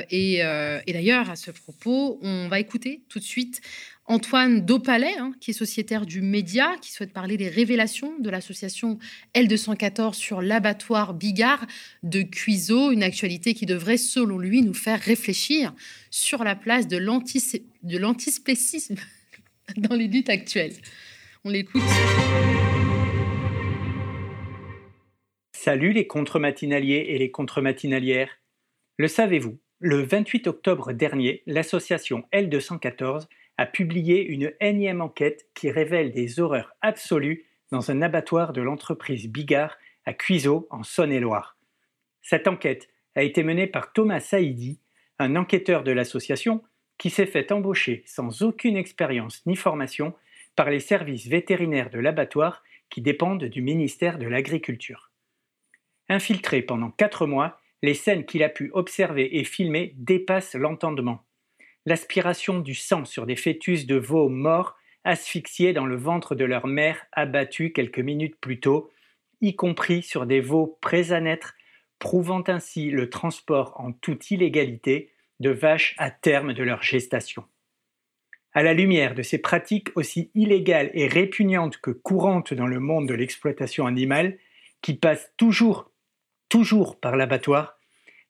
et, 0.09 0.35
et 0.37 0.93
d'ailleurs, 0.93 1.29
à 1.29 1.35
ce 1.35 1.51
propos, 1.51 2.19
on 2.21 2.47
va 2.47 2.59
écouter 2.59 3.01
tout 3.09 3.19
de 3.19 3.23
suite 3.23 3.61
Antoine 4.11 4.65
Dopalais, 4.65 5.17
hein, 5.17 5.31
qui 5.39 5.51
est 5.51 5.53
sociétaire 5.53 6.05
du 6.05 6.19
Média, 6.19 6.75
qui 6.81 6.91
souhaite 6.91 7.13
parler 7.13 7.37
des 7.37 7.47
révélations 7.47 8.19
de 8.19 8.29
l'association 8.29 8.99
L214 9.35 10.15
sur 10.15 10.41
l'abattoir 10.41 11.13
Bigard 11.13 11.65
de 12.03 12.21
Cuiseau, 12.21 12.91
une 12.91 13.03
actualité 13.03 13.53
qui 13.53 13.65
devrait, 13.65 13.95
selon 13.95 14.37
lui, 14.37 14.63
nous 14.63 14.73
faire 14.73 14.99
réfléchir 14.99 15.73
sur 16.09 16.43
la 16.43 16.55
place 16.55 16.89
de 16.89 16.97
l'antispécisme 16.97 18.95
dans 19.77 19.95
les 19.95 20.09
luttes 20.09 20.29
actuelles. 20.29 20.73
On 21.45 21.49
l'écoute. 21.49 21.81
Salut 25.53 25.93
les 25.93 26.05
contre-matinaliers 26.05 27.05
et 27.07 27.17
les 27.17 27.31
contre-matinalières. 27.31 28.41
Le 28.97 29.07
savez-vous 29.07 29.57
Le 29.79 30.01
28 30.01 30.47
octobre 30.47 30.91
dernier, 30.91 31.43
l'association 31.45 32.25
L214 32.33 33.29
a 33.61 33.67
publié 33.67 34.25
une 34.25 34.53
énième 34.59 35.01
enquête 35.01 35.45
qui 35.53 35.69
révèle 35.69 36.11
des 36.11 36.39
horreurs 36.39 36.75
absolues 36.81 37.45
dans 37.71 37.91
un 37.91 38.01
abattoir 38.01 38.53
de 38.53 38.61
l'entreprise 38.63 39.27
Bigard 39.27 39.77
à 40.03 40.15
Cuiseau, 40.15 40.67
en 40.71 40.81
Saône-et-Loire. 40.81 41.55
Cette 42.23 42.47
enquête 42.47 42.89
a 43.13 43.21
été 43.21 43.43
menée 43.43 43.67
par 43.67 43.93
Thomas 43.93 44.19
Saïdi, 44.19 44.79
un 45.19 45.35
enquêteur 45.35 45.83
de 45.83 45.91
l'association 45.91 46.63
qui 46.97 47.11
s'est 47.11 47.27
fait 47.27 47.51
embaucher 47.51 48.01
sans 48.07 48.41
aucune 48.41 48.77
expérience 48.77 49.45
ni 49.45 49.55
formation 49.55 50.15
par 50.55 50.71
les 50.71 50.79
services 50.79 51.27
vétérinaires 51.27 51.91
de 51.91 51.99
l'abattoir 51.99 52.63
qui 52.89 53.01
dépendent 53.01 53.43
du 53.43 53.61
ministère 53.61 54.17
de 54.17 54.25
l'Agriculture. 54.25 55.11
Infiltré 56.09 56.63
pendant 56.63 56.89
quatre 56.89 57.27
mois, 57.27 57.59
les 57.83 57.93
scènes 57.93 58.25
qu'il 58.25 58.41
a 58.41 58.49
pu 58.49 58.71
observer 58.73 59.37
et 59.37 59.43
filmer 59.43 59.93
dépassent 59.97 60.55
l'entendement 60.55 61.23
l'aspiration 61.85 62.59
du 62.59 62.75
sang 62.75 63.05
sur 63.05 63.25
des 63.25 63.35
fœtus 63.35 63.85
de 63.85 63.95
veaux 63.95 64.29
morts 64.29 64.77
asphyxiés 65.03 65.73
dans 65.73 65.85
le 65.85 65.95
ventre 65.95 66.35
de 66.35 66.45
leur 66.45 66.67
mère 66.67 67.05
abattus 67.11 67.71
quelques 67.73 67.99
minutes 67.99 68.39
plus 68.39 68.59
tôt, 68.59 68.91
y 69.41 69.55
compris 69.55 70.03
sur 70.03 70.25
des 70.25 70.39
veaux 70.39 70.77
prêts 70.81 71.11
à 71.11 71.19
naître, 71.19 71.55
prouvant 71.97 72.43
ainsi 72.47 72.89
le 72.89 73.09
transport 73.09 73.73
en 73.79 73.91
toute 73.91 74.31
illégalité 74.31 75.11
de 75.39 75.49
vaches 75.49 75.95
à 75.97 76.11
terme 76.11 76.53
de 76.53 76.63
leur 76.63 76.83
gestation. 76.83 77.43
À 78.53 78.63
la 78.63 78.73
lumière 78.73 79.15
de 79.15 79.21
ces 79.21 79.37
pratiques 79.37 79.89
aussi 79.95 80.29
illégales 80.35 80.91
et 80.93 81.07
répugnantes 81.07 81.77
que 81.77 81.91
courantes 81.91 82.53
dans 82.53 82.67
le 82.67 82.79
monde 82.79 83.07
de 83.07 83.13
l'exploitation 83.13 83.87
animale, 83.87 84.37
qui 84.81 84.93
passent 84.95 85.31
toujours, 85.37 85.91
toujours 86.49 86.99
par 86.99 87.15
l'abattoir, 87.15 87.77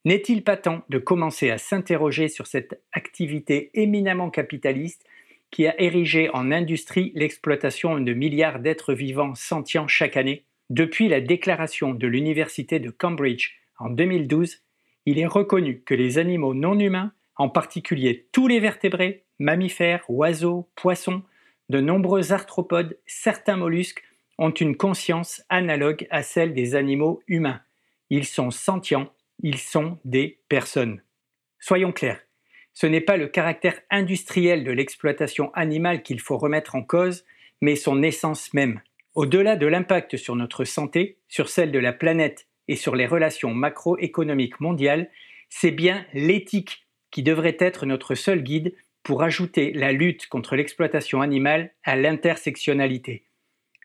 n'est-il 0.05 0.43
pas 0.43 0.57
temps 0.57 0.83
de 0.89 0.97
commencer 0.97 1.49
à 1.49 1.57
s'interroger 1.57 2.27
sur 2.27 2.47
cette 2.47 2.81
activité 2.91 3.69
éminemment 3.73 4.29
capitaliste 4.29 5.05
qui 5.51 5.67
a 5.67 5.79
érigé 5.81 6.29
en 6.33 6.51
industrie 6.51 7.11
l'exploitation 7.15 7.99
de 7.99 8.13
milliards 8.13 8.59
d'êtres 8.59 8.93
vivants 8.93 9.35
sentients 9.35 9.87
chaque 9.87 10.17
année? 10.17 10.45
Depuis 10.69 11.09
la 11.09 11.21
déclaration 11.21 11.93
de 11.93 12.07
l'Université 12.07 12.79
de 12.79 12.89
Cambridge 12.89 13.51
en 13.77 13.89
2012, 13.89 14.61
il 15.05 15.19
est 15.19 15.25
reconnu 15.25 15.81
que 15.81 15.93
les 15.93 16.17
animaux 16.17 16.53
non 16.53 16.79
humains, 16.79 17.11
en 17.35 17.49
particulier 17.49 18.27
tous 18.31 18.47
les 18.47 18.59
vertébrés, 18.59 19.23
mammifères, 19.39 20.05
oiseaux, 20.07 20.69
poissons, 20.75 21.23
de 21.69 21.81
nombreux 21.81 22.31
arthropodes, 22.31 22.97
certains 23.05 23.57
mollusques, 23.57 24.03
ont 24.37 24.51
une 24.51 24.75
conscience 24.75 25.43
analogue 25.49 26.07
à 26.09 26.23
celle 26.23 26.53
des 26.53 26.75
animaux 26.75 27.21
humains. 27.27 27.61
Ils 28.09 28.25
sont 28.25 28.51
sentients 28.51 29.11
ils 29.41 29.58
sont 29.58 29.99
des 30.06 30.39
personnes. 30.49 31.01
Soyons 31.60 31.91
clairs, 31.91 32.21
ce 32.73 32.88
n'est 32.88 33.01
pas 33.01 33.17
le 33.17 33.27
caractère 33.27 33.80
industriel 33.89 34.63
de 34.63 34.71
l'exploitation 34.71 35.54
animale 35.54 36.04
qu'il 36.04 36.19
faut 36.19 36.38
remettre 36.38 36.75
en 36.75 36.84
cause, 36.84 37.25
mais 37.62 37.75
son 37.75 38.01
essence 38.01 38.54
même. 38.54 38.82
Au-delà 39.13 39.58
de 39.58 39.67
l'impact 39.67 40.15
sur 40.15 40.36
notre 40.36 40.63
santé, 40.63 41.17
sur 41.27 41.49
celle 41.49 41.71
de 41.71 41.80
la 41.80 41.93
planète 41.93 42.47
et 42.67 42.75
sur 42.75 42.95
les 42.95 43.06
relations 43.06 43.54
macroéconomiques 43.54 44.60
mondiales, 44.62 45.10
c'est 45.49 45.71
bien 45.71 46.06
l'éthique 46.13 46.88
qui 47.12 47.23
devrait 47.23 47.58
être 47.60 47.86
notre 47.86 48.15
seul 48.15 48.41
guide 48.41 48.73
pour 49.04 49.23
ajouter 49.23 49.73
la 49.73 49.91
lutte 49.91 50.27
contre 50.27 50.56
l'exploitation 50.56 51.21
animale 51.21 51.73
à 51.84 51.97
l'intersectionnalité. 51.97 53.25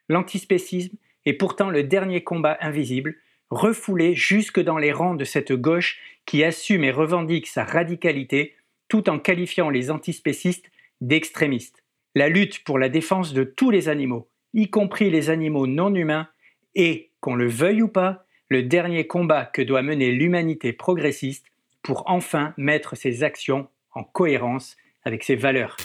L'antispécisme 0.08 0.96
est 1.24 1.32
pourtant 1.32 1.70
le 1.70 1.82
dernier 1.82 2.22
combat 2.22 2.56
invisible, 2.60 3.16
refoulé 3.50 4.14
jusque 4.14 4.60
dans 4.60 4.78
les 4.78 4.92
rangs 4.92 5.14
de 5.14 5.24
cette 5.24 5.52
gauche 5.52 5.98
qui 6.24 6.42
assume 6.44 6.84
et 6.84 6.90
revendique 6.90 7.46
sa 7.46 7.64
radicalité 7.64 8.54
tout 8.88 9.08
en 9.08 9.18
qualifiant 9.18 9.70
les 9.70 9.90
antispécistes 9.90 10.70
d'extrémistes. 11.00 11.84
La 12.14 12.28
lutte 12.28 12.64
pour 12.64 12.78
la 12.78 12.88
défense 12.88 13.32
de 13.32 13.44
tous 13.44 13.70
les 13.70 13.88
animaux, 13.88 14.28
y 14.54 14.70
compris 14.70 15.10
les 15.10 15.30
animaux 15.30 15.66
non 15.66 15.94
humains, 15.94 16.28
est, 16.74 17.10
qu'on 17.20 17.34
le 17.34 17.48
veuille 17.48 17.82
ou 17.82 17.88
pas, 17.88 18.24
le 18.48 18.62
dernier 18.62 19.06
combat 19.06 19.44
que 19.44 19.62
doit 19.62 19.82
mener 19.82 20.12
l'humanité 20.12 20.72
progressiste 20.72 21.46
pour 21.82 22.04
enfin 22.06 22.54
mettre 22.56 22.96
ses 22.96 23.22
actions 23.22 23.68
en 23.92 24.04
cohérence 24.04 24.76
avec 25.04 25.24
ses 25.24 25.36
valeurs. 25.36 25.76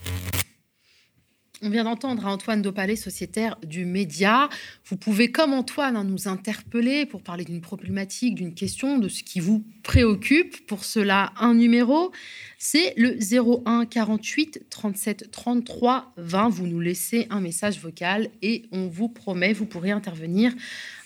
On 1.64 1.70
vient 1.70 1.84
d'entendre 1.84 2.26
Antoine 2.26 2.64
Dopalé, 2.64 2.96
sociétaire 2.96 3.56
du 3.64 3.86
média. 3.86 4.50
Vous 4.86 4.98
pouvez, 4.98 5.32
comme 5.32 5.54
Antoine, 5.54 5.96
hein, 5.96 6.04
nous 6.04 6.28
interpeller 6.28 7.06
pour 7.06 7.22
parler 7.22 7.46
d'une 7.46 7.62
problématique, 7.62 8.34
d'une 8.34 8.56
question, 8.56 8.98
de 8.98 9.08
ce 9.08 9.22
qui 9.22 9.40
vous 9.40 9.64
préoccupe. 9.84 10.66
Pour 10.66 10.84
cela, 10.84 11.34
un 11.40 11.54
numéro, 11.54 12.12
c'est 12.58 12.96
le 12.98 13.16
01 13.16 13.86
48 13.86 14.66
37 14.72 15.30
33 15.30 16.14
20. 16.18 16.50
Vous 16.50 16.66
nous 16.66 16.80
laissez 16.80 17.28
un 17.30 17.42
message 17.42 17.80
vocal 17.80 18.30
et 18.42 18.64
on 18.72 18.88
vous 18.88 19.08
promet, 19.08 19.54
vous 19.54 19.68
pourrez 19.68 19.92
intervenir 19.92 20.54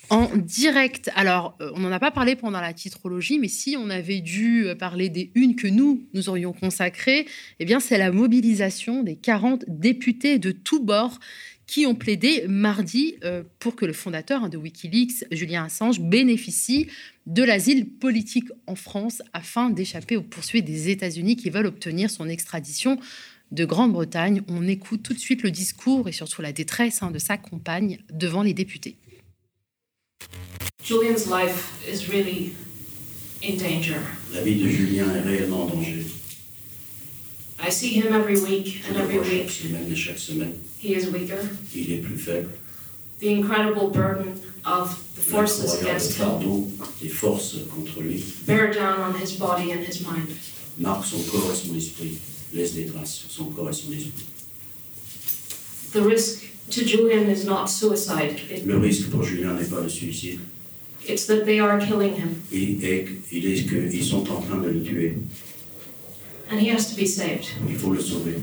en 0.09 0.29
direct. 0.35 1.09
Alors, 1.15 1.55
euh, 1.61 1.71
on 1.75 1.79
n'en 1.79 1.91
a 1.91 1.99
pas 1.99 2.11
parlé 2.11 2.35
pendant 2.35 2.61
la 2.61 2.73
titrologie, 2.73 3.39
mais 3.39 3.47
si 3.47 3.75
on 3.77 3.89
avait 3.89 4.21
dû 4.21 4.65
euh, 4.65 4.75
parler 4.75 5.09
des 5.09 5.31
unes 5.35 5.55
que 5.55 5.67
nous, 5.67 6.03
nous 6.13 6.29
aurions 6.29 6.53
consacrées, 6.53 7.25
eh 7.59 7.65
bien, 7.65 7.79
c'est 7.79 7.97
la 7.97 8.11
mobilisation 8.11 9.03
des 9.03 9.15
40 9.15 9.65
députés 9.67 10.39
de 10.39 10.51
tous 10.51 10.79
bords 10.79 11.19
qui 11.67 11.85
ont 11.85 11.95
plaidé 11.95 12.45
mardi 12.47 13.15
euh, 13.23 13.43
pour 13.59 13.75
que 13.75 13.85
le 13.85 13.93
fondateur 13.93 14.43
hein, 14.43 14.49
de 14.49 14.57
Wikileaks, 14.57 15.25
Julien 15.31 15.65
Assange, 15.65 15.99
bénéficie 15.99 16.87
de 17.25 17.43
l'asile 17.43 17.89
politique 17.89 18.49
en 18.67 18.75
France 18.75 19.23
afin 19.33 19.69
d'échapper 19.69 20.15
aux 20.15 20.21
poursuites 20.21 20.65
des 20.65 20.89
États-Unis 20.89 21.35
qui 21.35 21.49
veulent 21.49 21.65
obtenir 21.65 22.09
son 22.09 22.29
extradition 22.29 22.99
de 23.51 23.65
Grande-Bretagne. 23.65 24.41
On 24.47 24.67
écoute 24.67 25.01
tout 25.01 25.13
de 25.13 25.19
suite 25.19 25.41
le 25.41 25.51
discours 25.51 26.07
et 26.07 26.11
surtout 26.11 26.41
la 26.41 26.51
détresse 26.51 27.01
hein, 27.01 27.11
de 27.11 27.19
sa 27.19 27.37
compagne 27.37 27.99
devant 28.11 28.43
les 28.43 28.53
députés. 28.53 28.95
Julian's 30.81 31.27
life 31.27 31.83
is 31.87 32.09
really 32.09 32.55
in 33.41 33.57
danger. 33.57 34.01
La 34.33 34.41
vie 34.41 34.59
de 34.59 34.69
Julien 34.69 35.15
est 35.15 35.23
réellement 35.23 35.63
en 35.63 35.67
danger. 35.67 36.05
I 37.59 37.69
see 37.69 37.89
him 37.89 38.13
every 38.13 38.39
week 38.39 38.83
and 38.87 38.97
every 38.97 39.19
week. 39.19 39.49
semaine 39.49 39.91
et 39.91 39.95
chaque 39.95 40.19
semaine. 40.19 40.59
He 40.77 40.93
is 40.93 41.09
weaker. 41.09 41.49
Il 41.73 41.91
est 41.91 42.03
plus 42.03 42.17
faible. 42.17 42.49
The 43.19 43.31
incredible 43.31 43.89
burden 43.89 44.39
of 44.65 44.89
the 45.15 45.21
forces 45.21 45.81
against 45.81 46.17
him 46.17 46.77
des 47.01 47.07
forces 47.09 47.57
contre 47.73 48.01
lui 48.01 48.23
bear 48.45 48.73
down 48.73 48.99
on 48.99 49.13
his 49.15 49.37
body 49.37 49.71
and 49.71 49.79
his 49.79 50.01
mind. 50.05 50.27
marque 50.77 51.05
son 51.05 51.23
corps 51.31 51.51
et 51.51 51.55
son 51.55 51.75
esprit, 51.75 52.17
laisse 52.53 52.73
des 52.73 52.85
traces 52.85 53.13
sur 53.13 53.31
son 53.31 53.45
corps 53.45 53.69
et 53.69 53.73
son 53.73 53.91
esprit. 53.91 54.25
The 55.95 56.01
risk 56.03 56.43
to 56.71 56.83
Julian 56.83 57.29
is 57.29 57.45
not 57.45 57.67
suicide. 57.69 58.35
It- 58.51 58.65
Le 58.65 58.77
risque 58.77 59.09
pour 59.09 59.23
Julien 59.23 59.53
n'est 59.53 59.69
pas 59.69 59.79
le 59.81 59.87
suicide, 59.87 60.39
it's 61.07 61.25
that 61.27 61.45
they 61.45 61.57
are 61.61 61.79
killing 61.79 62.13
him 62.15 62.41
il 62.51 62.83
est, 62.83 63.07
il 63.31 63.45
est 63.45 63.63
qu'ils 63.65 64.03
sont 64.03 64.29
en 64.29 64.41
train 64.41 64.57
de 64.57 64.67
le 64.71 64.83
tuer. 64.83 65.13
and 66.51 66.59
he 66.59 66.67
has 66.69 66.89
to 66.93 66.95
be 67.01 67.05
saved. 67.07 67.45
Il 67.69 67.77
faut 67.77 67.93
le 67.93 68.01
sauver. 68.01 68.35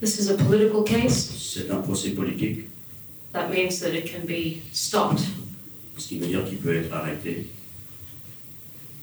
This 0.00 0.18
is 0.18 0.30
a 0.30 0.34
political 0.36 0.82
case. 0.82 1.30
C'est 1.38 1.70
un 1.70 1.82
procès 1.82 2.10
politique, 2.14 2.70
That 3.34 3.50
means 3.50 3.80
that 3.80 3.94
it 3.94 4.06
can 4.06 4.24
be 4.26 4.62
stopped. 4.72 5.20
ce 5.98 6.08
qui 6.08 6.18
veut 6.18 6.26
dire 6.28 6.44
qu'il 6.48 6.56
peut 6.58 6.74
être 6.74 6.92
arrêté. 6.94 7.48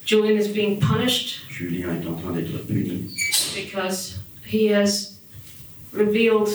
Julian 0.05 0.35
is 0.37 0.47
being 0.49 0.79
punished 0.79 1.41
Julien 1.49 2.01
est 2.01 2.07
en 2.07 2.15
train 2.15 2.33
d'être 2.33 2.65
puni 2.65 3.05
because 3.55 4.17
he 4.45 4.67
has 4.67 5.19
revealed 5.91 6.49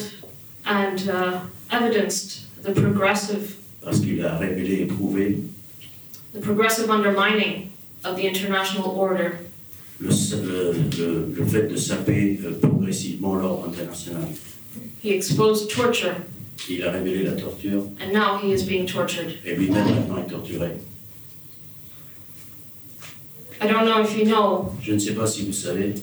and 0.66 1.08
uh, 1.08 1.40
evidenced 1.70 2.42
the 2.62 2.72
progressive, 2.72 3.56
parce 3.82 4.00
qu'il 4.00 4.24
a 4.24 4.36
révélé 4.38 4.82
et 4.82 4.86
prouvé 4.86 5.38
the 6.34 6.40
progressive 6.40 6.90
undermining 6.90 7.70
of 8.04 8.16
the 8.16 8.26
international 8.26 8.90
order 8.98 9.38
le, 10.00 10.10
le, 10.98 11.32
le- 11.38 11.46
fait 11.46 11.68
de 11.68 11.76
saper 11.76 12.38
euh, 12.44 12.52
progressivement 12.60 13.34
l'ordre 13.36 13.68
international. 13.68 14.28
He 15.02 15.10
exposed 15.12 15.70
torture, 15.70 16.14
Il 16.68 16.82
a 16.82 16.90
révélé 16.90 17.22
la 17.22 17.32
torture 17.32 17.84
and 18.00 18.12
now 18.12 18.38
he 18.38 18.52
is 18.52 18.62
being 18.64 18.86
tortured. 18.86 19.34
et 19.44 19.54
lui-même 19.54 19.84
maintenant 19.86 20.18
est 20.18 20.28
torturé. 20.30 20.72
I 23.60 23.66
don't 23.68 23.86
know 23.86 24.02
if 24.02 24.16
you 24.18 24.24
know 24.26 24.72
Je 24.82 24.92
ne 24.92 24.98
sais 24.98 25.14
pas 25.14 25.26
si 25.26 25.46
vous 25.46 25.52
savez, 25.52 25.94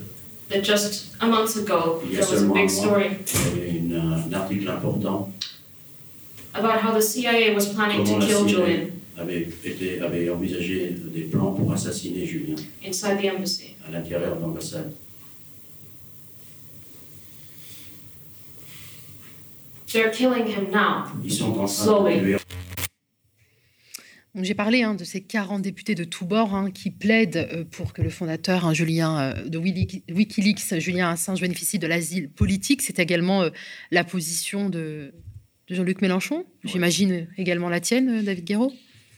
that 0.53 0.63
just 0.63 1.15
a 1.19 1.27
month 1.27 1.55
ago 1.57 2.01
il 2.05 2.13
y 2.13 2.17
a 2.17 2.21
there 2.21 2.31
was 2.31 2.43
a 2.43 2.53
big 2.53 2.69
story 2.69 3.17
il 3.55 3.73
y 3.73 3.77
une, 3.77 3.95
uh, 3.95 4.27
un 4.27 4.33
article 4.33 4.69
important 4.69 5.29
about 6.53 6.79
how 6.81 6.93
the 6.93 7.01
CIA 7.01 7.53
was 7.53 7.65
planning 7.73 8.05
comment 8.05 8.21
to 8.21 8.27
kill 8.27 8.45
Julian 8.47 8.91
avait, 9.17 9.47
été, 9.63 10.01
avait 10.01 10.29
envisagé 10.29 10.95
des 11.13 11.23
plans 11.23 11.51
pour 11.53 11.71
assassiner 11.71 12.25
Julien 12.25 12.55
inside 12.85 13.19
the 13.21 13.29
embassy. 13.29 13.75
à 13.87 13.91
l'intérieur 13.91 14.35
de 14.35 14.41
l'ambassade. 14.41 14.93
They're 19.91 20.09
killing 20.09 20.47
him 20.47 20.71
now. 20.71 21.05
Ils 21.23 21.31
sont 21.31 21.51
en 21.51 21.53
train 21.53 21.67
Slowly. 21.67 22.19
de 22.21 22.37
J'ai 24.41 24.55
parlé 24.55 24.81
hein, 24.81 24.95
de 24.95 25.03
ces 25.03 25.21
40 25.21 25.61
députés 25.61 25.93
de 25.93 26.03
tous 26.03 26.25
bords 26.25 26.55
hein, 26.55 26.71
qui 26.71 26.89
plaident 26.89 27.47
euh, 27.53 27.65
pour 27.65 27.93
que 27.93 28.01
le 28.01 28.09
fondateur 28.09 28.65
hein, 28.65 28.73
Julien, 28.73 29.19
euh, 29.19 29.47
de 29.47 29.59
Wiki- 29.59 30.03
Wikileaks, 30.09 30.79
Julien 30.79 31.11
Assange, 31.11 31.39
bénéficie 31.39 31.77
de 31.77 31.85
l'asile 31.85 32.29
politique. 32.31 32.81
C'est 32.81 32.97
également 32.97 33.43
euh, 33.43 33.49
la 33.91 34.03
position 34.03 34.69
de, 34.71 35.13
de 35.67 35.75
Jean-Luc 35.75 36.01
Mélenchon. 36.01 36.45
J'imagine 36.63 37.27
également 37.37 37.69
la 37.69 37.79
tienne, 37.79 38.23
David 38.23 38.43
Guéraud. 38.45 38.73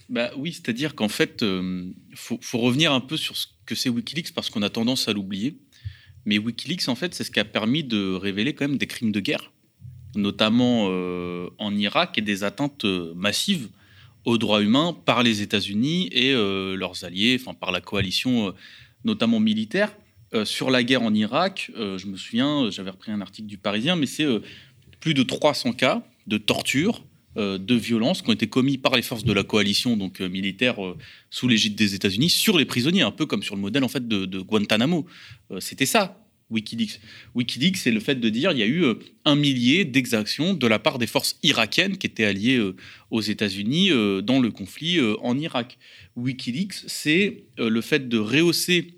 Bah 0.10 0.32
oui, 0.38 0.52
c'est-à-dire 0.52 0.96
qu'en 0.96 1.08
fait, 1.08 1.42
il 1.42 1.94
faut, 2.16 2.38
faut 2.42 2.60
revenir 2.60 2.92
un 2.92 3.00
peu 3.00 3.16
sur 3.18 3.38
ce 3.38 3.48
que 3.66 3.74
c'est 3.74 3.90
Wikileaks 3.90 4.34
parce 4.34 4.50
qu'on 4.50 4.62
a 4.64 4.70
tendance 4.70 5.08
à 5.08 5.14
l'oublier. 5.14 5.58
Mais 6.26 6.38
Wikileaks, 6.40 6.90
en 6.90 6.96
fait, 6.96 7.16
c'est 7.16 7.24
ce 7.24 7.32
qui 7.32 7.40
a 7.40 7.46
permis 7.46 7.84
de 7.86 8.14
révéler 8.14 8.54
quand 8.54 8.68
même 8.68 8.78
des 8.78 8.86
crimes 8.86 9.12
de 9.12 9.20
guerre, 9.20 9.52
notamment 10.16 10.86
en 11.58 11.76
Irak 11.76 12.18
et 12.20 12.22
des 12.22 12.44
atteintes 12.44 12.86
massives 13.16 13.70
aux 14.26 14.40
droits 14.40 14.62
humains 14.62 14.98
par 15.06 15.24
les 15.24 15.42
États-Unis 15.42 16.10
et 16.12 16.34
euh, 16.34 16.76
leurs 16.76 17.04
alliés, 17.04 17.38
enfin 17.40 17.54
par 17.54 17.72
la 17.72 17.80
coalition, 17.80 18.50
euh, 18.50 18.52
notamment 19.04 19.40
militaire. 19.40 19.96
Euh, 20.34 20.44
sur 20.44 20.72
la 20.72 20.84
guerre 20.84 21.04
en 21.04 21.14
Irak, 21.14 21.72
je 21.76 22.08
me 22.08 22.18
souviens, 22.18 22.70
j'avais 22.72 22.90
repris 22.90 23.12
un 23.12 23.22
article 23.22 23.48
du 23.48 23.58
Parisien, 23.58 23.96
mais 23.96 24.08
c'est 24.08 24.26
plus 25.00 25.14
de 25.14 25.24
300 25.24 25.74
cas 25.74 26.04
de 26.28 26.38
torture, 26.38 27.06
de 27.36 27.76
violences 27.76 28.22
qui 28.22 28.30
ont 28.30 28.34
été 28.34 28.48
commis 28.48 28.78
par 28.78 28.96
les 28.96 29.02
forces 29.02 29.26
de 29.26 29.34
la 29.34 29.44
coalition 29.44 29.98
donc 29.98 30.22
militaire 30.22 30.78
sous 31.30 31.50
l'égide 31.50 31.76
des 31.76 31.94
États-Unis 31.94 32.30
sur 32.30 32.58
les 32.58 32.64
prisonniers, 32.64 33.02
un 33.02 33.12
peu 33.12 33.26
comme 33.26 33.44
sur 33.44 33.56
le 33.56 33.62
modèle 33.62 33.84
en 33.84 33.90
fait 33.90 34.08
de, 34.08 34.40
Guantanamo. 34.40 35.06
C'était 35.60 35.86
ça. 35.86 36.25
WikiLeaks. 36.50 37.00
WikiLeaks, 37.34 37.78
c'est 37.78 37.92
le 37.92 38.00
fait 38.00 38.16
de 38.16 38.30
dire 38.30 38.52
il 38.52 38.60
y 38.60 38.64
a 38.64 38.68
eu 38.68 38.84
euh, 38.84 38.96
un 39.26 39.36
millier 39.36 39.86
d'exactions 39.86 40.54
de 40.54 40.68
la 40.68 40.80
part 40.80 41.00
des 41.00 41.08
forces 41.08 41.38
irakiennes 41.44 41.98
qui 41.98 42.08
étaient 42.08 42.26
alliées 42.26 42.58
euh, 42.58 42.76
aux 43.10 43.22
États-Unis 43.22 43.92
euh, 43.92 44.22
dans 44.22 44.40
le 44.40 44.52
conflit 44.52 45.00
en 45.22 45.38
Irak. 45.38 45.78
WikiLeaks, 46.16 46.86
c'est 46.88 47.46
le 47.58 47.82
fait 47.82 48.08
de 48.08 48.18
rehausser 48.18 48.94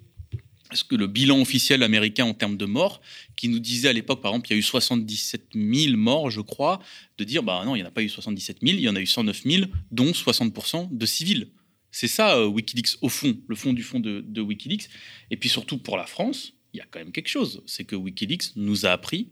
ce 0.73 0.83
que 0.83 0.95
le 0.95 1.07
bilan 1.07 1.39
officiel 1.39 1.81
américain 1.81 2.25
en 2.25 2.33
termes 2.33 2.57
de 2.57 2.65
morts, 2.65 3.01
qui 3.37 3.47
nous 3.47 3.59
disait 3.59 3.87
à 3.87 3.93
l'époque, 3.93 4.21
par 4.21 4.31
exemple, 4.31 4.49
il 4.49 4.53
y 4.53 4.55
a 4.57 4.59
eu 4.59 4.63
77 4.63 5.51
000 5.55 5.95
morts, 5.95 6.29
je 6.29 6.41
crois, 6.41 6.79
de 7.17 7.23
dire, 7.23 7.41
bah 7.41 7.63
non, 7.65 7.73
il 7.75 7.79
n'y 7.79 7.85
en 7.85 7.87
a 7.87 7.91
pas 7.91 8.03
eu 8.03 8.09
77 8.09 8.57
000, 8.61 8.73
il 8.73 8.81
y 8.81 8.89
en 8.89 8.95
a 8.97 8.99
eu 8.99 9.05
109 9.05 9.43
000, 9.43 9.65
dont 9.91 10.11
60% 10.11 10.89
de 10.91 11.05
civils. 11.05 11.47
C'est 11.89 12.09
ça, 12.09 12.45
Wikileaks, 12.45 12.97
au 13.01 13.07
fond, 13.07 13.37
le 13.47 13.55
fond 13.55 13.71
du 13.71 13.81
fond 13.81 14.01
de, 14.01 14.25
de 14.27 14.41
Wikileaks. 14.41 14.89
Et 15.31 15.37
puis 15.37 15.47
surtout 15.47 15.77
pour 15.77 15.95
la 15.95 16.05
France, 16.05 16.56
il 16.73 16.77
y 16.77 16.81
a 16.81 16.85
quand 16.89 16.99
même 16.99 17.11
quelque 17.11 17.29
chose. 17.29 17.63
C'est 17.65 17.83
que 17.83 17.95
Wikileaks 17.95 18.55
nous 18.55 18.85
a 18.85 18.89
appris, 18.89 19.29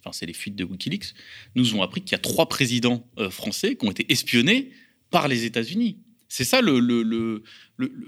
enfin, 0.00 0.12
c'est 0.12 0.26
les 0.26 0.32
fuites 0.32 0.56
de 0.56 0.64
Wikileaks, 0.64 1.14
nous 1.54 1.74
ont 1.74 1.82
appris 1.82 2.00
qu'il 2.02 2.12
y 2.12 2.14
a 2.14 2.18
trois 2.18 2.48
présidents 2.48 3.08
euh, 3.18 3.30
français 3.30 3.76
qui 3.76 3.86
ont 3.86 3.90
été 3.90 4.10
espionnés 4.12 4.70
par 5.10 5.28
les 5.28 5.44
États-Unis. 5.44 5.98
C'est 6.28 6.44
ça 6.44 6.60
le, 6.60 7.42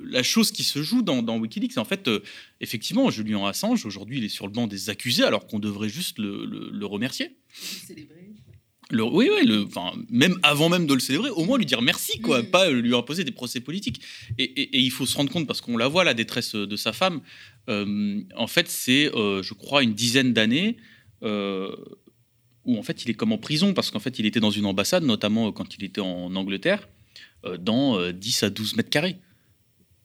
la 0.05 0.23
chose 0.25 0.51
qui 0.51 0.65
se 0.65 0.83
joue 0.83 1.03
dans, 1.03 1.39
Wikileaks. 1.39 1.79
En 1.79 1.85
fait, 1.85 2.09
euh, 2.09 2.21
effectivement, 2.61 3.09
Julian 3.09 3.47
Assange, 3.47 3.87
aujourd'hui, 3.87 4.19
il 4.19 4.25
est 4.25 4.29
sur 4.29 4.47
le 4.47 4.53
banc 4.53 4.67
des 4.67 4.91
accusés, 4.91 5.23
alors 5.23 5.47
qu'on 5.47 5.61
devrait 5.61 5.89
juste 5.89 6.19
le, 6.19 6.85
remercier. 6.87 7.37
Le, 8.91 9.03
oui, 9.03 9.29
oui, 9.35 9.47
le, 9.47 9.65
enfin, 9.65 9.93
même 10.11 10.39
avant 10.43 10.69
même 10.69 10.87
de 10.87 10.95
le 10.95 11.01
célébrer, 11.01 11.31
au 11.31 11.45
moins 11.45 11.59
lui 11.59 11.67
dire 11.67 11.83
merci, 11.83 12.21
quoi, 12.21 12.43
Mm. 12.43 12.47
pas 12.51 12.71
lui 12.71 12.95
imposer 12.95 13.25
des 13.25 13.33
procès 13.33 13.61
politiques. 13.61 14.01
Et, 14.39 14.45
et- 14.45 14.77
et 14.77 14.81
il 14.81 14.91
faut 14.91 15.07
se 15.07 15.17
rendre 15.17 15.31
compte, 15.33 15.47
parce 15.47 15.61
qu'on 15.61 15.77
la 15.77 15.89
voit, 15.89 16.05
la 16.05 16.15
détresse 16.15 16.55
de 16.55 16.77
sa 16.77 16.93
femme, 16.93 17.21
euh, 17.69 18.21
en 18.37 18.47
fait, 18.47 18.69
c'est, 18.69 19.13
euh, 19.15 19.43
je 19.43 19.55
crois, 19.55 19.83
une 19.83 19.95
dizaine 19.95 20.33
d'années 20.33 20.77
euh, 21.23 21.75
où, 22.65 22.79
en 22.79 22.83
fait, 22.83 23.05
il 23.05 23.11
est 23.11 23.15
comme 23.15 23.33
en 23.33 23.39
prison, 23.39 23.75
parce 23.75 23.91
qu'en 23.91 23.99
fait, 24.01 24.19
il 24.19 24.27
était 24.27 24.41
dans 24.41 24.51
une 24.51 24.67
ambassade, 24.67 25.03
notamment 25.05 25.51
quand 25.53 25.75
il 25.77 25.85
était 25.85 26.01
en 26.01 26.35
Angleterre, 26.37 26.89
dans 27.61 27.99
euh, 27.99 28.13
10 28.13 28.43
à 28.43 28.51
12 28.51 28.77
mètres 28.77 28.91
carrés. 28.91 29.17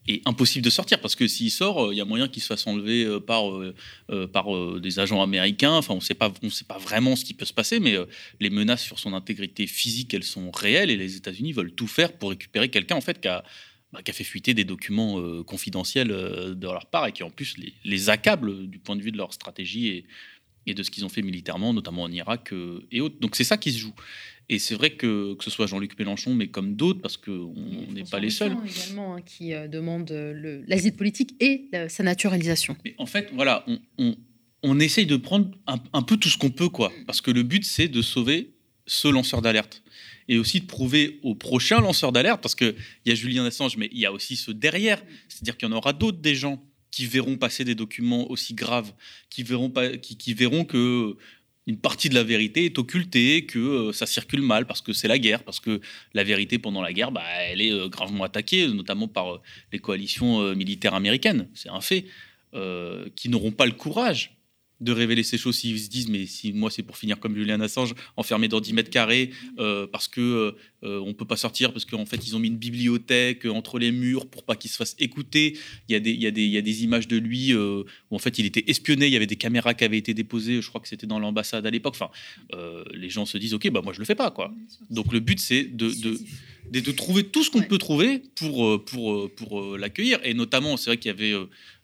Et 0.08 0.20
impossible 0.24 0.64
de 0.64 0.70
sortir, 0.70 1.00
parce 1.00 1.14
que 1.14 1.28
s'il 1.28 1.52
sort, 1.52 1.86
euh, 1.86 1.94
il 1.94 1.96
y 1.96 2.00
a 2.00 2.04
moyen 2.04 2.26
qu'il 2.26 2.42
se 2.42 2.48
fasse 2.48 2.66
enlever 2.66 3.04
euh, 3.04 3.20
par, 3.20 3.56
euh, 3.56 4.26
par 4.26 4.80
des 4.80 4.98
agents 4.98 5.22
américains. 5.22 5.74
Enfin, 5.74 5.94
on 5.94 5.98
ne 5.98 6.02
sait 6.02 6.14
pas, 6.14 6.32
on 6.42 6.50
sait 6.50 6.64
pas 6.64 6.78
vraiment 6.78 7.14
ce 7.14 7.24
qui 7.24 7.34
peut 7.34 7.44
se 7.44 7.52
passer, 7.52 7.78
mais 7.78 7.96
les 8.40 8.50
menaces 8.50 8.82
sur 8.82 8.98
son 8.98 9.14
intégrité 9.14 9.68
physique, 9.68 10.12
elles 10.12 10.24
sont 10.24 10.50
réelles 10.50 10.90
et 10.90 10.96
les 10.96 11.16
États-Unis 11.16 11.52
veulent 11.52 11.72
tout 11.72 11.86
faire 11.86 12.12
pour 12.12 12.30
récupérer 12.30 12.68
quelqu'un 12.68 12.96
en 12.96 13.00
fait 13.00 13.20
qui 13.20 13.28
a, 13.28 13.44
bah, 13.92 14.02
qui 14.02 14.10
a 14.10 14.14
fait 14.14 14.24
fuiter 14.24 14.54
des 14.54 14.64
documents 14.64 15.22
confidentiels 15.44 16.08
de 16.08 16.66
leur 16.66 16.86
part 16.86 17.06
et 17.06 17.12
qui 17.12 17.22
en 17.22 17.30
plus 17.30 17.56
les, 17.58 17.72
les 17.84 18.10
accable 18.10 18.66
du 18.68 18.78
point 18.78 18.96
de 18.96 19.02
vue 19.02 19.12
de 19.12 19.18
leur 19.18 19.32
stratégie 19.32 19.88
et, 19.88 20.06
et 20.66 20.74
de 20.74 20.82
ce 20.82 20.90
qu'ils 20.90 21.04
ont 21.04 21.08
fait 21.08 21.22
militairement, 21.22 21.72
notamment 21.72 22.02
en 22.02 22.10
Irak 22.10 22.52
et 22.90 23.00
autres. 23.00 23.20
Donc 23.20 23.36
c'est 23.36 23.44
ça 23.44 23.56
qui 23.56 23.72
se 23.72 23.78
joue. 23.78 23.94
Et 24.48 24.58
c'est 24.58 24.74
vrai 24.74 24.90
que 24.90 25.34
que 25.34 25.44
ce 25.44 25.50
soit 25.50 25.66
Jean-Luc 25.66 25.98
Mélenchon, 25.98 26.34
mais 26.34 26.48
comme 26.48 26.74
d'autres, 26.76 27.00
parce 27.00 27.16
qu'on 27.16 27.54
n'est 27.92 28.04
pas 28.04 28.18
les 28.20 28.30
seuls. 28.30 28.56
Également, 28.66 29.16
hein, 29.16 29.22
qui 29.22 29.54
euh, 29.54 29.68
demande 29.68 30.10
euh, 30.10 30.32
le- 30.34 30.64
l'asile 30.66 30.92
politique 30.94 31.34
et 31.40 31.68
la- 31.72 31.88
sa 31.88 32.02
naturalisation. 32.02 32.76
Mais 32.84 32.94
en 32.98 33.06
fait, 33.06 33.30
voilà, 33.34 33.64
on, 33.66 33.78
on, 33.98 34.16
on 34.62 34.80
essaye 34.80 35.06
de 35.06 35.16
prendre 35.16 35.50
un, 35.66 35.78
un 35.92 36.02
peu 36.02 36.16
tout 36.16 36.28
ce 36.28 36.36
qu'on 36.38 36.50
peut, 36.50 36.68
quoi. 36.68 36.92
Parce 37.06 37.20
que 37.20 37.30
le 37.30 37.42
but, 37.44 37.64
c'est 37.64 37.88
de 37.88 38.02
sauver 38.02 38.50
ce 38.86 39.08
lanceur 39.08 39.40
d'alerte. 39.42 39.82
Et 40.28 40.38
aussi 40.38 40.60
de 40.60 40.66
prouver 40.66 41.18
aux 41.22 41.34
prochains 41.34 41.80
lanceurs 41.80 42.12
d'alerte, 42.12 42.40
parce 42.42 42.54
qu'il 42.54 42.74
y 43.06 43.10
a 43.10 43.14
Julien 43.14 43.44
Assange, 43.44 43.76
mais 43.76 43.88
il 43.92 43.98
y 43.98 44.06
a 44.06 44.12
aussi 44.12 44.36
ceux 44.36 44.54
derrière. 44.54 45.02
C'est-à-dire 45.28 45.56
qu'il 45.56 45.68
y 45.68 45.72
en 45.72 45.74
aura 45.76 45.92
d'autres 45.92 46.18
des 46.20 46.34
gens 46.34 46.62
qui 46.90 47.06
verront 47.06 47.36
passer 47.38 47.64
des 47.64 47.74
documents 47.74 48.30
aussi 48.30 48.54
graves, 48.54 48.92
qui 49.30 49.42
verront, 49.44 49.70
pas, 49.70 49.96
qui, 49.96 50.16
qui 50.16 50.34
verront 50.34 50.64
que 50.64 51.16
une 51.66 51.78
partie 51.78 52.08
de 52.08 52.14
la 52.14 52.24
vérité 52.24 52.64
est 52.64 52.78
occultée, 52.78 53.46
que 53.46 53.58
euh, 53.58 53.92
ça 53.92 54.06
circule 54.06 54.42
mal 54.42 54.66
parce 54.66 54.80
que 54.80 54.92
c'est 54.92 55.08
la 55.08 55.18
guerre, 55.18 55.44
parce 55.44 55.60
que 55.60 55.80
la 56.12 56.24
vérité 56.24 56.58
pendant 56.58 56.82
la 56.82 56.92
guerre, 56.92 57.12
bah, 57.12 57.22
elle 57.48 57.60
est 57.60 57.72
euh, 57.72 57.88
gravement 57.88 58.24
attaquée, 58.24 58.66
notamment 58.68 59.08
par 59.08 59.34
euh, 59.34 59.40
les 59.72 59.78
coalitions 59.78 60.54
militaires 60.54 60.94
américaines. 60.94 61.48
C'est 61.54 61.70
un 61.70 61.80
fait. 61.80 62.04
Qui 63.16 63.30
n'auront 63.30 63.50
pas 63.50 63.64
le 63.64 63.72
courage 63.72 64.36
de 64.82 64.92
révéler 64.92 65.22
ces 65.22 65.38
choses 65.38 65.56
s'ils 65.56 65.78
se 65.78 65.88
disent 65.88 66.08
mais 66.08 66.26
si 66.26 66.52
moi 66.52 66.70
c'est 66.70 66.82
pour 66.82 66.96
finir 66.96 67.20
comme 67.20 67.34
Julian 67.34 67.60
Assange 67.60 67.94
enfermé 68.16 68.48
dans 68.48 68.60
10 68.60 68.72
mètres 68.74 68.90
carrés 68.90 69.30
euh, 69.58 69.86
parce 69.86 70.08
que 70.08 70.54
euh, 70.84 71.00
on 71.04 71.14
peut 71.14 71.24
pas 71.24 71.36
sortir 71.36 71.72
parce 71.72 71.84
qu'en 71.84 72.06
fait 72.06 72.26
ils 72.26 72.34
ont 72.34 72.40
mis 72.40 72.48
une 72.48 72.56
bibliothèque 72.56 73.46
euh, 73.46 73.50
entre 73.50 73.78
les 73.78 73.92
murs 73.92 74.26
pour 74.26 74.42
pas 74.42 74.56
qu'il 74.56 74.70
se 74.70 74.76
fasse 74.76 74.96
écouter. 74.98 75.56
Il 75.88 75.92
y 75.92 75.94
a 75.94 76.00
des 76.00 76.10
il 76.10 76.20
y 76.20 76.26
a 76.26 76.30
des 76.30 76.42
il 76.42 76.50
y 76.50 76.58
a 76.58 76.62
des 76.62 76.82
images 76.82 77.06
de 77.06 77.16
lui 77.16 77.52
euh, 77.52 77.84
où 78.10 78.16
en 78.16 78.18
fait 78.18 78.38
il 78.38 78.46
était 78.46 78.64
espionné. 78.68 79.06
Il 79.06 79.12
y 79.12 79.16
avait 79.16 79.26
des 79.26 79.36
caméras 79.36 79.74
qui 79.74 79.84
avaient 79.84 79.98
été 79.98 80.12
déposées. 80.12 80.60
Je 80.60 80.68
crois 80.68 80.80
que 80.80 80.88
c'était 80.88 81.06
dans 81.06 81.20
l'ambassade 81.20 81.66
à 81.66 81.70
l'époque. 81.70 81.94
Enfin 81.94 82.10
les 82.92 83.10
gens 83.10 83.26
se 83.26 83.38
disent 83.38 83.54
ok 83.54 83.70
bah 83.70 83.80
moi 83.82 83.92
je 83.92 84.00
le 84.00 84.04
fais 84.04 84.14
pas 84.14 84.30
quoi. 84.30 84.52
Donc 84.90 85.12
le 85.12 85.20
but 85.20 85.38
c'est 85.38 85.64
de, 85.64 85.88
de 85.88 86.18
de, 86.70 86.80
de 86.80 86.92
trouver 86.92 87.24
tout 87.24 87.42
ce 87.44 87.50
qu'on 87.50 87.58
Ouais. 87.60 87.66
peut 87.66 87.78
trouver 87.78 88.22
pour, 88.36 88.66
euh, 88.66 88.82
pour, 88.84 89.12
euh, 89.12 89.30
pour 89.34 89.60
euh, 89.60 89.76
l'accueillir. 89.78 90.18
Et 90.24 90.34
notamment, 90.34 90.76
c'est 90.76 90.90
vrai 90.90 90.96
qu'il 90.96 91.10
y 91.10 91.14
avait, 91.14 91.34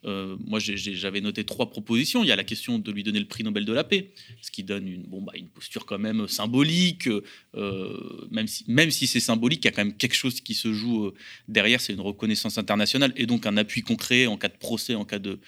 euh, 0.04 0.36
moi 0.46 0.58
j'avais 0.60 1.20
noté 1.20 1.44
trois 1.44 1.68
propositions. 1.70 2.22
Il 2.24 2.28
y 2.28 2.32
a 2.32 2.36
la 2.36 2.44
question 2.44 2.78
de 2.78 2.90
lui 2.92 3.02
donner 3.02 3.18
le 3.20 3.26
prix 3.26 3.44
Nobel 3.44 3.64
de 3.64 3.72
la 3.72 3.84
paix, 3.84 4.10
ce 4.40 4.50
qui 4.50 4.62
donne 4.64 4.88
une, 4.88 5.02
bon, 5.02 5.20
bah, 5.22 5.32
une 5.36 5.48
posture 5.48 5.84
quand 5.86 5.98
même 5.98 6.26
symbolique, 6.28 7.08
euh, 7.54 8.26
même 8.30 8.46
si, 8.46 8.64
même 8.68 8.90
si 8.90 9.06
c'est 9.06 9.20
symbolique, 9.20 9.64
il 9.64 9.66
y 9.66 9.68
a 9.68 9.72
quand 9.72 9.84
même 9.84 9.96
quelque 9.96 10.14
chose 10.16 10.40
qui 10.40 10.54
se 10.54 10.72
joue 10.72 11.12
derrière, 11.48 11.80
c'est 11.80 11.92
une 11.92 12.00
reconnaissance 12.00 12.56
internationale 12.58 13.12
et 13.16 13.26
donc 13.26 13.46
un 13.46 13.56
appui 13.56 13.82
concret 13.82 14.26
en 14.26 14.36
cas 14.36 14.48
de 14.48 14.56
procès, 14.58 14.94
en 14.94 15.04
cas 15.04 15.18
de, 15.18 15.38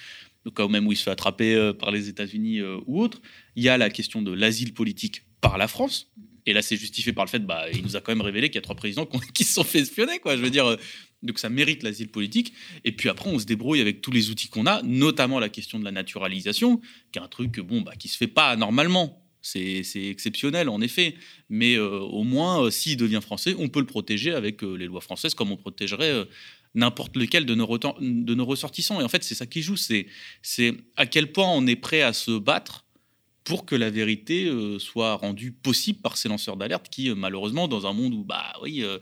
cas 0.54 0.66
même 0.68 0.86
où 0.86 0.92
il 0.92 0.96
se 0.96 1.04
fait 1.04 1.10
attraper 1.10 1.72
par 1.78 1.90
les 1.90 2.08
États-Unis 2.08 2.60
ou 2.86 3.00
autre. 3.02 3.20
Il 3.56 3.62
y 3.62 3.68
a 3.68 3.78
la 3.78 3.90
question 3.90 4.22
de 4.22 4.32
l'asile 4.32 4.74
politique 4.74 5.22
par 5.40 5.56
la 5.58 5.68
France. 5.68 6.08
Et 6.46 6.52
là, 6.52 6.62
c'est 6.62 6.76
justifié 6.76 7.12
par 7.12 7.24
le 7.24 7.30
fait, 7.30 7.40
bah, 7.40 7.66
il 7.72 7.82
nous 7.82 7.96
a 7.96 8.00
quand 8.00 8.12
même 8.12 8.22
révélé 8.22 8.48
qu'il 8.48 8.56
y 8.56 8.58
a 8.58 8.62
trois 8.62 8.76
présidents 8.76 9.06
qui 9.34 9.44
se 9.44 9.54
sont 9.54 9.64
fait 9.64 9.80
espionner, 9.80 10.18
quoi. 10.18 10.36
Je 10.36 10.42
veux 10.42 10.50
dire, 10.50 10.66
euh, 10.66 10.76
donc 11.22 11.38
ça 11.38 11.48
mérite 11.48 11.82
l'asile 11.82 12.08
politique. 12.08 12.52
Et 12.84 12.92
puis 12.92 13.08
après, 13.08 13.30
on 13.30 13.38
se 13.38 13.44
débrouille 13.44 13.80
avec 13.80 14.00
tous 14.00 14.10
les 14.10 14.30
outils 14.30 14.48
qu'on 14.48 14.66
a, 14.66 14.82
notamment 14.82 15.38
la 15.38 15.48
question 15.48 15.78
de 15.78 15.84
la 15.84 15.92
naturalisation, 15.92 16.80
qui 17.12 17.18
est 17.18 17.22
un 17.22 17.28
truc, 17.28 17.60
bon, 17.60 17.82
bah, 17.82 17.92
qui 17.98 18.08
se 18.08 18.16
fait 18.16 18.26
pas 18.26 18.56
normalement. 18.56 19.16
C'est 19.42 19.82
exceptionnel, 19.94 20.68
en 20.68 20.82
effet. 20.82 21.14
Mais 21.48 21.74
euh, 21.74 22.00
au 22.00 22.24
moins, 22.24 22.64
euh, 22.64 22.70
s'il 22.70 22.96
devient 22.96 23.20
français, 23.22 23.54
on 23.58 23.68
peut 23.68 23.80
le 23.80 23.86
protéger 23.86 24.32
avec 24.32 24.62
les 24.62 24.86
lois 24.86 25.00
françaises, 25.00 25.34
comme 25.34 25.50
on 25.50 25.56
protégerait 25.56 26.26
n'importe 26.74 27.16
lequel 27.16 27.46
de 27.46 27.54
nos, 27.54 28.44
ressortissants. 28.44 29.00
Et 29.00 29.04
en 29.04 29.08
fait, 29.08 29.24
c'est 29.24 29.34
ça 29.34 29.46
qui 29.46 29.62
joue. 29.62 29.76
C'est 29.76 30.06
à 30.96 31.06
quel 31.06 31.32
point 31.32 31.48
on 31.48 31.66
est 31.66 31.76
prêt 31.76 32.02
à 32.02 32.12
se 32.12 32.38
battre 32.38 32.84
pour 33.50 33.66
que 33.66 33.74
la 33.74 33.90
vérité 33.90 34.44
euh, 34.46 34.78
soit 34.78 35.16
rendue 35.16 35.50
possible 35.50 35.98
par 35.98 36.16
ces 36.16 36.28
lanceurs 36.28 36.56
d'alerte 36.56 36.88
qui, 36.88 37.10
euh, 37.10 37.16
malheureusement, 37.16 37.66
dans 37.66 37.84
un 37.84 37.92
monde 37.92 38.14
où, 38.14 38.22
bah 38.22 38.52
oui, 38.62 38.84
euh, 38.84 39.00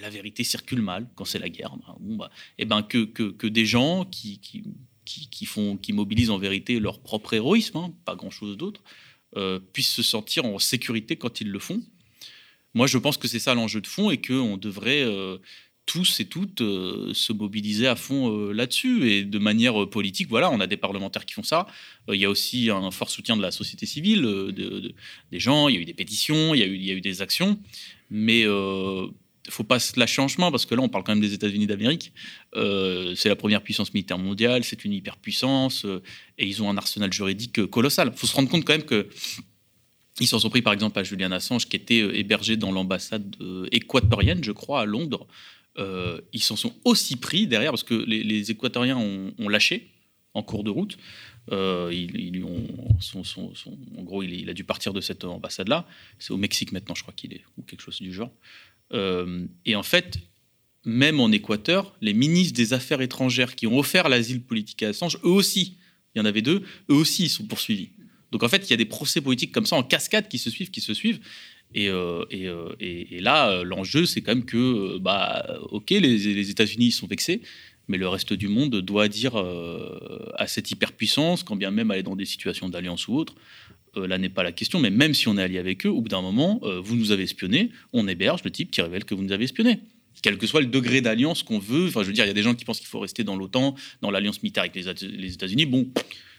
la 0.00 0.08
vérité 0.08 0.42
circule 0.42 0.80
mal 0.80 1.06
quand 1.16 1.26
c'est 1.26 1.38
la 1.38 1.50
guerre, 1.50 1.76
bah, 1.76 1.94
bon, 2.00 2.16
bah, 2.16 2.30
eh 2.56 2.64
ben, 2.64 2.82
que, 2.82 3.04
que, 3.04 3.24
que 3.24 3.46
des 3.46 3.66
gens 3.66 4.06
qui, 4.06 4.38
qui, 4.38 4.64
qui, 5.04 5.44
font, 5.44 5.76
qui 5.76 5.92
mobilisent 5.92 6.30
en 6.30 6.38
vérité 6.38 6.80
leur 6.80 7.00
propre 7.00 7.34
héroïsme, 7.34 7.76
hein, 7.76 7.92
pas 8.06 8.16
grand-chose 8.16 8.56
d'autre, 8.56 8.82
puissent 9.74 9.92
se 9.92 10.02
sentir 10.02 10.46
en 10.46 10.58
sécurité 10.58 11.16
quand 11.16 11.42
ils 11.42 11.50
le 11.50 11.58
font. 11.58 11.82
Moi, 12.72 12.86
je 12.86 12.96
pense 12.96 13.18
que 13.18 13.28
c'est 13.28 13.38
ça 13.38 13.54
l'enjeu 13.54 13.82
de 13.82 13.86
fond 13.86 14.10
et 14.10 14.18
qu'on 14.18 14.56
devrait 14.56 15.04
tous 15.88 16.20
et 16.20 16.26
toutes 16.26 16.60
euh, 16.60 17.12
se 17.14 17.32
mobiliser 17.32 17.86
à 17.88 17.96
fond 17.96 18.30
euh, 18.30 18.52
là-dessus. 18.52 19.10
Et 19.10 19.24
de 19.24 19.38
manière 19.38 19.82
euh, 19.82 19.88
politique, 19.88 20.28
voilà, 20.28 20.50
on 20.50 20.60
a 20.60 20.66
des 20.66 20.76
parlementaires 20.76 21.24
qui 21.24 21.32
font 21.32 21.42
ça. 21.42 21.66
Il 22.12 22.20
y 22.20 22.26
a 22.26 22.30
aussi 22.30 22.68
un 22.70 22.90
fort 22.90 23.08
soutien 23.10 23.36
de 23.38 23.42
la 23.42 23.50
société 23.50 23.86
civile, 23.86 24.20
de- 24.22 24.50
de- 24.50 24.94
des 25.32 25.40
gens. 25.40 25.68
Il 25.68 25.74
y 25.74 25.78
a 25.78 25.80
eu 25.80 25.84
des 25.86 25.94
pétitions, 25.94 26.54
il 26.54 26.60
y 26.60 26.62
a 26.92 26.94
eu, 26.96 27.00
des 27.00 27.22
actions. 27.22 27.58
Mais 28.10 28.44
ne 28.44 29.08
faut 29.48 29.64
pas 29.64 29.78
se 29.78 29.98
lâcher 29.98 30.20
en 30.20 30.28
chemin 30.28 30.50
parce 30.50 30.66
que 30.66 30.74
là, 30.74 30.82
on 30.82 30.88
parle 30.90 31.04
quand 31.04 31.12
même 31.12 31.22
des 31.22 31.32
États-Unis 31.32 31.66
d'Amérique. 31.66 32.12
C'est 32.54 33.28
la 33.28 33.36
première 33.36 33.62
puissance 33.62 33.92
militaire 33.94 34.18
mondiale, 34.18 34.64
c'est 34.64 34.84
une 34.84 34.92
hyperpuissance 34.92 35.86
et 36.38 36.46
ils 36.46 36.62
ont 36.62 36.68
un 36.70 36.76
arsenal 36.76 37.10
juridique 37.12 37.64
colossal. 37.66 38.10
Il 38.14 38.18
faut 38.18 38.26
se 38.26 38.34
rendre 38.36 38.48
compte 38.50 38.64
quand 38.66 38.74
même 38.74 38.84
que 38.84 39.08
ils 40.20 40.26
s'en 40.26 40.38
sont 40.40 40.50
pris 40.50 40.62
par 40.62 40.72
exemple 40.72 40.98
à 40.98 41.04
Julian 41.04 41.30
Assange 41.32 41.66
qui 41.68 41.76
était 41.76 41.98
hébergé 42.18 42.56
dans 42.56 42.72
l'ambassade 42.72 43.36
équatorienne, 43.72 44.42
je 44.42 44.52
crois, 44.52 44.80
à 44.82 44.84
Londres. 44.84 45.26
Euh, 45.78 46.20
ils 46.32 46.42
s'en 46.42 46.56
sont 46.56 46.74
aussi 46.84 47.16
pris 47.16 47.46
derrière 47.46 47.70
parce 47.70 47.84
que 47.84 47.94
les, 47.94 48.50
Équatoriens 48.50 48.96
ont, 48.96 49.48
lâché 49.48 49.90
en 50.34 50.42
cours 50.42 50.64
de 50.64 50.70
route. 50.70 50.98
Euh, 51.50 51.90
ils, 51.92 52.36
ils 52.36 52.44
ont, 52.44 52.66
son- 53.00 53.52
en 53.96 54.02
gros, 54.02 54.22
il 54.22 54.50
a 54.50 54.54
dû 54.54 54.64
partir 54.64 54.92
de 54.92 55.00
cette 55.00 55.24
ambassade-là. 55.24 55.86
C'est 56.18 56.32
au 56.32 56.36
Mexique 56.36 56.72
maintenant, 56.72 56.94
je 56.94 57.02
crois 57.02 57.14
qu'il 57.14 57.32
est, 57.32 57.42
ou 57.56 57.62
quelque 57.62 57.80
chose 57.80 58.00
du 58.00 58.12
genre. 58.12 58.32
Euh, 58.92 59.46
et 59.64 59.76
en 59.76 59.82
fait, 59.82 60.18
même 60.84 61.20
en 61.20 61.30
Équateur, 61.30 61.96
les 62.00 62.14
ministres 62.14 62.56
des 62.56 62.72
Affaires 62.72 63.00
étrangères 63.00 63.54
qui 63.54 63.66
ont 63.66 63.78
offert 63.78 64.08
l'asile 64.08 64.42
politique 64.42 64.82
à 64.82 64.88
Assange, 64.88 65.18
eux 65.24 65.28
aussi, 65.28 65.76
il 66.14 66.18
y 66.18 66.20
en 66.20 66.24
avait 66.24 66.42
deux, 66.42 66.62
eux 66.90 66.94
aussi, 66.94 67.24
ils 67.24 67.30
sont 67.30 67.44
poursuivis. 67.44 67.90
Donc 68.32 68.42
en 68.42 68.48
fait, 68.48 68.66
il 68.66 68.70
y 68.70 68.74
a 68.74 68.76
des 68.76 68.84
procès 68.84 69.20
politiques 69.20 69.52
comme 69.52 69.66
ça 69.66 69.76
en 69.76 69.82
cascade 69.82 70.28
qui 70.28 70.38
se 70.38 70.50
suivent, 70.50 70.70
qui 70.70 70.80
se 70.80 70.94
suivent. 70.94 71.20
Et, 71.74 71.88
euh, 71.88 72.24
euh, 72.32 72.74
et- 72.80 73.20
là, 73.20 73.50
euh, 73.50 73.64
l'enjeu, 73.64 74.06
c'est 74.06 74.22
quand 74.22 74.34
même 74.34 74.44
que, 74.44 74.98
bah, 74.98 75.58
ok, 75.70 75.90
les, 75.90 76.50
États-Unis 76.50 76.92
sont 76.92 77.06
vexés, 77.06 77.42
mais 77.88 77.98
le 77.98 78.08
reste 78.08 78.32
du 78.32 78.48
monde 78.48 78.76
doit 78.80 79.08
dire 79.08 79.36
à 79.36 80.46
cette 80.46 80.70
hyperpuissance, 80.70 81.42
quand 81.42 81.56
bien 81.56 81.70
même 81.70 81.90
elle 81.90 82.00
est 82.00 82.02
dans 82.02 82.16
des 82.16 82.26
situations 82.26 82.68
d'alliance 82.68 83.08
ou 83.08 83.14
autre, 83.14 83.34
là 83.96 84.18
n'est 84.18 84.28
pas 84.28 84.42
la 84.42 84.52
question, 84.52 84.78
mais 84.78 84.90
même 84.90 85.14
si 85.14 85.26
on 85.26 85.38
est 85.38 85.42
allié 85.42 85.58
avec 85.58 85.86
eux, 85.86 85.88
au 85.88 86.02
bout 86.02 86.10
d'un 86.10 86.20
moment, 86.20 86.60
vous 86.82 86.96
nous 86.96 87.12
avez 87.12 87.22
espionnés, 87.22 87.70
on 87.94 88.06
héberge 88.06 88.44
le 88.44 88.50
type 88.50 88.70
qui 88.70 88.82
révèle 88.82 89.06
que 89.06 89.14
vous 89.14 89.22
nous 89.22 89.32
avez 89.32 89.44
espionnés. 89.44 89.80
Quel 90.20 90.36
que 90.36 90.46
soit 90.46 90.60
le 90.60 90.66
degré 90.66 91.00
d'alliance 91.00 91.42
qu'on 91.42 91.58
veut, 91.58 91.86
enfin, 91.86 92.02
je 92.02 92.08
veux 92.08 92.12
dire, 92.12 92.24
il 92.24 92.28
y 92.28 92.30
a 92.30 92.34
des 92.34 92.42
gens 92.42 92.54
qui 92.54 92.66
pensent 92.66 92.80
qu'il 92.80 92.88
faut 92.88 93.00
rester 93.00 93.24
dans 93.24 93.36
l'OTAN, 93.36 93.74
dans 94.02 94.10
l'alliance 94.10 94.42
militaire 94.42 94.64
avec 94.64 94.74
les 94.74 95.32
États-Unis. 95.32 95.64
Bon, 95.64 95.88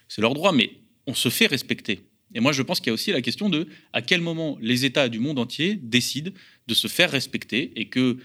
c'est 0.07 0.21
leur 0.21 0.35
droit, 0.35 0.51
mais 0.51 0.71
on 1.07 1.15
se 1.15 1.29
fait 1.29 1.47
respecter. 1.47 2.01
Et 2.35 2.39
moi, 2.39 2.51
je 2.51 2.61
pense 2.61 2.79
qu'il 2.79 2.87
y 2.87 2.89
a 2.91 2.93
aussi 2.93 3.11
la 3.11 3.21
question 3.21 3.49
de 3.49 3.67
à 3.93 4.01
quel 4.01 4.21
moment 4.21 4.57
les 4.61 4.85
États 4.85 5.09
du 5.09 5.19
monde 5.19 5.39
entier 5.39 5.75
décident 5.81 6.31
de 6.67 6.73
se 6.73 6.87
faire 6.87 7.09
respecter 7.11 7.71
et 7.75 7.87
que 7.89 8.17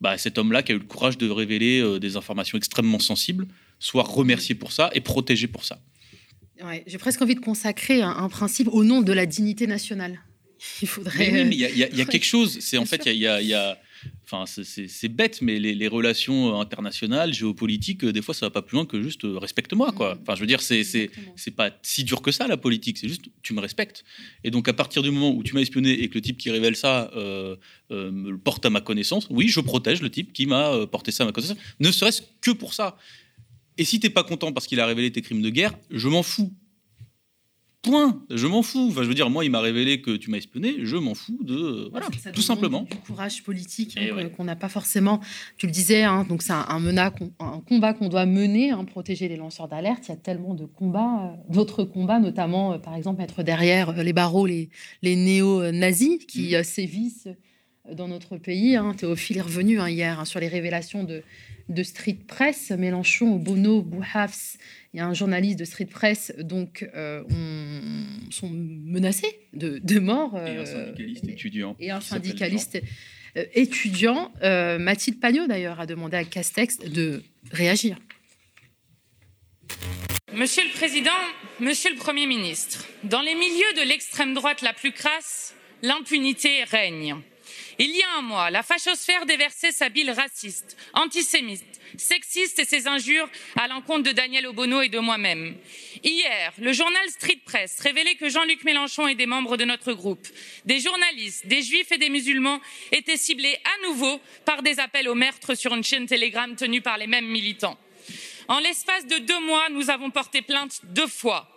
bah, 0.00 0.18
cet 0.18 0.36
homme-là, 0.38 0.62
qui 0.64 0.72
a 0.72 0.74
eu 0.74 0.78
le 0.78 0.84
courage 0.84 1.16
de 1.16 1.30
révéler 1.30 1.80
euh, 1.80 2.00
des 2.00 2.16
informations 2.16 2.58
extrêmement 2.58 2.98
sensibles, 2.98 3.46
soit 3.78 4.02
remercié 4.02 4.54
pour 4.56 4.72
ça 4.72 4.90
et 4.94 5.00
protégé 5.00 5.46
pour 5.46 5.64
ça. 5.64 5.80
Ouais, 6.64 6.82
J'ai 6.86 6.98
presque 6.98 7.22
envie 7.22 7.34
de 7.36 7.40
consacrer 7.40 8.02
un, 8.02 8.10
un 8.10 8.28
principe 8.28 8.68
au 8.72 8.82
nom 8.84 9.00
de 9.00 9.12
la 9.12 9.26
dignité 9.26 9.66
nationale. 9.68 10.20
Il 10.82 10.88
faudrait. 10.88 11.30
Oui, 11.44 11.48
il 11.52 11.58
y 11.60 11.64
a, 11.64 11.70
y 11.70 11.78
y 11.78 11.98
Ouais. 12.00 12.04
quelque 12.06 12.24
chose. 12.26 12.58
C'est 12.60 12.78
en 12.78 12.84
fait, 12.86 13.02
il 13.06 13.12
y 13.12 13.12
a, 13.12 13.14
il 13.14 13.18
y 13.20 13.26
a- 13.26 13.40
il 13.42 13.48
y 13.48 13.54
a- 13.54 13.78
Enfin, 14.24 14.44
c'est 14.46 15.08
bête, 15.08 15.42
mais 15.42 15.58
les, 15.58 15.88
relations 15.88 16.58
internationales, 16.58 17.34
géopolitiques, 17.34 18.04
des 18.04 18.22
fois, 18.22 18.34
ça 18.34 18.46
va 18.46 18.50
pas 18.50 18.62
plus 18.62 18.76
loin 18.76 18.86
que 18.86 19.02
juste 19.02 19.22
respecte-moi, 19.24 19.92
quoi. 19.92 20.14
Mm. 20.14 20.18
Enfin, 20.22 20.34
je 20.34 20.40
veux 20.40 20.46
dire, 20.46 20.60
c'est 20.62 20.82
c'est 20.84 21.50
pas 21.50 21.70
si 21.82 22.04
dur 22.04 22.22
que 22.22 22.30
ça 22.30 22.46
la 22.46 22.56
politique. 22.56 22.98
C'est 22.98 23.08
juste 23.08 23.24
tu 23.42 23.52
me 23.54 23.60
respectes. 23.60 24.04
Et 24.44 24.50
donc, 24.50 24.68
à 24.68 24.72
partir 24.72 25.02
du 25.02 25.10
moment 25.10 25.30
où 25.34 25.42
tu 25.42 25.54
m'as 25.54 25.60
espionné 25.60 25.90
et 25.90 26.08
que 26.08 26.14
le 26.14 26.22
type 26.22 26.38
qui 26.38 26.50
révèle 26.50 26.76
ça 26.76 27.10
euh, 27.16 27.56
euh, 27.90 28.10
me 28.10 28.30
le 28.30 28.38
porte 28.38 28.64
à 28.64 28.70
ma 28.70 28.80
connaissance, 28.80 29.26
oui, 29.30 29.48
je 29.48 29.60
protège 29.60 30.02
le 30.02 30.10
type 30.10 30.32
qui 30.32 30.46
m'a 30.46 30.70
euh, 30.70 30.86
porté 30.86 31.12
ça 31.12 31.24
à 31.24 31.26
ma 31.26 31.32
connaissance, 31.32 31.58
ne 31.80 31.90
serait-ce 31.90 32.22
que 32.40 32.50
pour 32.50 32.74
ça. 32.74 32.96
Et 33.78 33.84
si 33.84 34.00
t'es 34.00 34.10
pas 34.10 34.24
content 34.24 34.52
parce 34.52 34.66
qu'il 34.66 34.80
a 34.80 34.86
révélé 34.86 35.10
tes 35.10 35.22
crimes 35.22 35.42
de 35.42 35.50
guerre, 35.50 35.72
je 35.90 36.08
m'en 36.08 36.22
fous. 36.22 36.52
Point. 37.82 38.22
Je 38.30 38.46
m'en 38.46 38.62
fous. 38.62 38.88
Enfin, 38.90 39.02
je 39.02 39.08
veux 39.08 39.14
dire, 39.14 39.28
moi, 39.28 39.44
il 39.44 39.50
m'a 39.50 39.60
révélé 39.60 40.00
que 40.00 40.12
tu 40.16 40.30
m'as 40.30 40.36
espionné. 40.36 40.76
Je 40.84 40.96
m'en 40.96 41.14
fous 41.14 41.38
de 41.42 41.88
voilà, 41.90 42.06
tout 42.32 42.40
simplement. 42.40 42.86
Du, 42.88 42.96
courage 42.98 43.42
politique 43.42 43.98
hein, 43.98 44.28
qu'on 44.36 44.44
n'a 44.44 44.54
pas 44.54 44.68
forcément. 44.68 45.20
Tu 45.56 45.66
le 45.66 45.72
disais, 45.72 46.04
hein, 46.04 46.24
donc 46.28 46.42
c'est 46.42 46.52
un, 46.52 46.64
un, 46.68 46.96
un, 46.96 47.60
combat 47.66 47.92
qu'on 47.92 48.08
doit 48.08 48.24
mener, 48.24 48.70
hein, 48.70 48.84
protéger 48.84 49.26
les 49.26 49.34
lanceurs 49.34 49.66
d'alerte. 49.66 50.06
Il 50.06 50.10
y 50.10 50.14
a 50.14 50.16
tellement 50.16 50.54
de 50.54 50.64
combats, 50.64 51.32
euh, 51.32 51.52
d'autres 51.52 51.82
combats, 51.82 52.20
notamment, 52.20 52.74
euh, 52.74 52.78
par 52.78 52.94
exemple, 52.94 53.20
être 53.20 53.42
derrière 53.42 53.90
euh, 53.90 54.02
les 54.04 54.12
barreaux, 54.12 54.46
les, 54.46 54.70
les 55.02 55.16
néo-nazis 55.16 56.24
qui 56.26 56.54
mm. 56.54 56.62
sévissent 56.62 57.28
dans 57.92 58.06
notre 58.06 58.36
pays. 58.36 58.78
Théophile 58.96 59.38
est 59.38 59.42
revenu 59.42 59.80
hier 59.88 60.24
sur 60.24 60.38
les 60.38 60.46
révélations 60.46 61.02
de, 61.02 61.24
de 61.68 61.82
Street 61.82 62.18
Press, 62.28 62.70
Mélenchon, 62.70 63.36
Bono, 63.36 63.82
Bouhafs 63.82 64.56
il 64.92 64.98
y 64.98 65.00
a 65.00 65.06
un 65.06 65.14
journaliste 65.14 65.58
de 65.58 65.64
Street 65.64 65.86
Press, 65.86 66.32
donc, 66.38 66.86
euh, 66.94 67.22
on, 67.30 68.30
sont 68.30 68.50
menacés 68.50 69.38
de, 69.54 69.78
de 69.82 69.98
mort. 69.98 70.36
et 70.36 70.56
un 70.56 70.60
euh, 70.60 70.66
syndicaliste 70.66 71.28
étudiant. 71.28 71.76
Et 71.80 71.90
un 71.90 72.00
syndicaliste 72.00 72.82
euh, 73.36 73.44
étudiant. 73.54 74.32
Mathilde 74.42 75.18
Pagnot, 75.18 75.46
d'ailleurs, 75.46 75.80
a 75.80 75.86
demandé 75.86 76.18
à 76.18 76.24
Castex 76.24 76.78
de 76.78 77.22
réagir. 77.50 77.96
Monsieur 80.34 80.62
le 80.64 80.72
Président, 80.72 81.10
Monsieur 81.60 81.90
le 81.90 81.96
Premier 81.96 82.26
ministre, 82.26 82.86
dans 83.04 83.20
les 83.22 83.34
milieux 83.34 83.82
de 83.82 83.88
l'extrême 83.88 84.34
droite 84.34 84.60
la 84.62 84.72
plus 84.74 84.92
crasse, 84.92 85.54
l'impunité 85.82 86.64
règne. 86.64 87.16
Il 87.84 87.96
y 87.96 88.02
a 88.04 88.16
un 88.16 88.22
mois, 88.22 88.48
la 88.50 88.62
fachosphère 88.62 89.26
déversait 89.26 89.72
sa 89.72 89.88
bile 89.88 90.12
raciste, 90.12 90.76
antisémite, 90.94 91.80
sexiste 91.96 92.60
et 92.60 92.64
ses 92.64 92.86
injures 92.86 93.28
à 93.56 93.66
l'encontre 93.66 94.04
de 94.04 94.12
Daniel 94.12 94.46
Obono 94.46 94.82
et 94.82 94.88
de 94.88 95.00
moi-même. 95.00 95.56
Hier, 96.04 96.52
le 96.58 96.72
journal 96.72 97.10
Street 97.10 97.40
Press 97.44 97.80
révélait 97.80 98.14
que 98.14 98.28
Jean-Luc 98.28 98.62
Mélenchon 98.62 99.08
et 99.08 99.16
des 99.16 99.26
membres 99.26 99.56
de 99.56 99.64
notre 99.64 99.94
groupe, 99.94 100.28
des 100.64 100.78
journalistes, 100.78 101.48
des 101.48 101.62
juifs 101.62 101.90
et 101.90 101.98
des 101.98 102.08
musulmans 102.08 102.60
étaient 102.92 103.16
ciblés 103.16 103.58
à 103.64 103.88
nouveau 103.88 104.20
par 104.44 104.62
des 104.62 104.78
appels 104.78 105.08
au 105.08 105.16
meurtre 105.16 105.56
sur 105.56 105.74
une 105.74 105.82
chaîne 105.82 106.06
Telegram 106.06 106.54
tenue 106.54 106.82
par 106.82 106.98
les 106.98 107.08
mêmes 107.08 107.26
militants. 107.26 107.80
En 108.46 108.60
l'espace 108.60 109.08
de 109.08 109.18
deux 109.18 109.40
mois, 109.40 109.70
nous 109.70 109.90
avons 109.90 110.10
porté 110.10 110.40
plainte 110.40 110.82
deux 110.84 111.08
fois. 111.08 111.51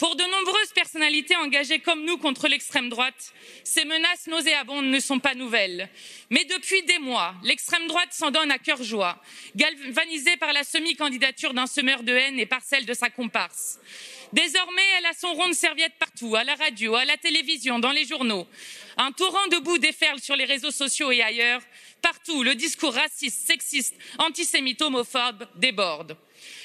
Pour 0.00 0.16
de 0.16 0.24
nombreuses 0.24 0.72
personnalités 0.74 1.36
engagées 1.36 1.80
comme 1.80 2.06
nous 2.06 2.16
contre 2.16 2.48
l'extrême 2.48 2.88
droite, 2.88 3.34
ces 3.64 3.84
menaces 3.84 4.28
nauséabondes 4.28 4.86
ne 4.86 4.98
sont 4.98 5.18
pas 5.18 5.34
nouvelles. 5.34 5.90
Mais 6.30 6.46
depuis 6.46 6.82
des 6.84 6.98
mois, 6.98 7.34
l'extrême 7.42 7.86
droite 7.86 8.08
s'en 8.10 8.30
donne 8.30 8.50
à 8.50 8.56
cœur 8.56 8.82
joie, 8.82 9.22
galvanisée 9.56 10.38
par 10.38 10.54
la 10.54 10.64
semi-candidature 10.64 11.52
d'un 11.52 11.66
semeur 11.66 12.02
de 12.02 12.14
haine 12.14 12.40
et 12.40 12.46
par 12.46 12.62
celle 12.62 12.86
de 12.86 12.94
sa 12.94 13.10
comparse. 13.10 13.78
Désormais, 14.32 14.86
elle 14.96 15.04
a 15.04 15.12
son 15.12 15.34
rond 15.34 15.48
de 15.48 15.54
serviette 15.54 15.98
partout, 15.98 16.34
à 16.34 16.44
la 16.44 16.54
radio, 16.54 16.94
à 16.94 17.04
la 17.04 17.18
télévision, 17.18 17.78
dans 17.78 17.92
les 17.92 18.06
journaux. 18.06 18.46
Un 18.96 19.12
torrent 19.12 19.48
de 19.48 19.58
boue 19.58 19.76
déferle 19.76 20.20
sur 20.20 20.34
les 20.34 20.46
réseaux 20.46 20.70
sociaux 20.70 21.12
et 21.12 21.20
ailleurs. 21.20 21.60
Partout, 22.00 22.42
le 22.42 22.54
discours 22.54 22.94
raciste, 22.94 23.46
sexiste, 23.46 23.94
antisémite, 24.18 24.80
homophobe 24.80 25.46
déborde. 25.56 26.16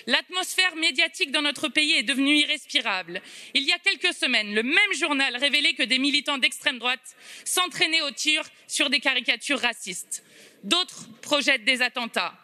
L'atmosphère 0.08 0.76
médiatique 0.76 1.32
dans 1.32 1.42
notre 1.42 1.68
pays 1.68 1.94
est 1.94 2.04
devenue 2.04 2.38
irrespirable. 2.38 3.22
Il 3.54 3.64
y 3.64 3.72
a 3.72 3.80
quelques 3.80 4.14
semaines, 4.14 4.54
le 4.54 4.62
même 4.62 4.94
journal 4.98 5.36
révélait 5.36 5.74
que 5.74 5.84
des 5.84 5.98
militants 5.98 6.38
d'extrême 6.38 6.78
droite 6.78 7.16
s'entraînaient 7.44 8.04
au 8.04 8.12
tir 8.12 8.44
sur 8.68 8.90
des 8.90 9.00
caricatures 9.00 9.60
racistes. 9.60 10.24
D'autres 10.64 11.08
projettent 11.22 11.66
des 11.66 11.82
attentats. 11.82 12.38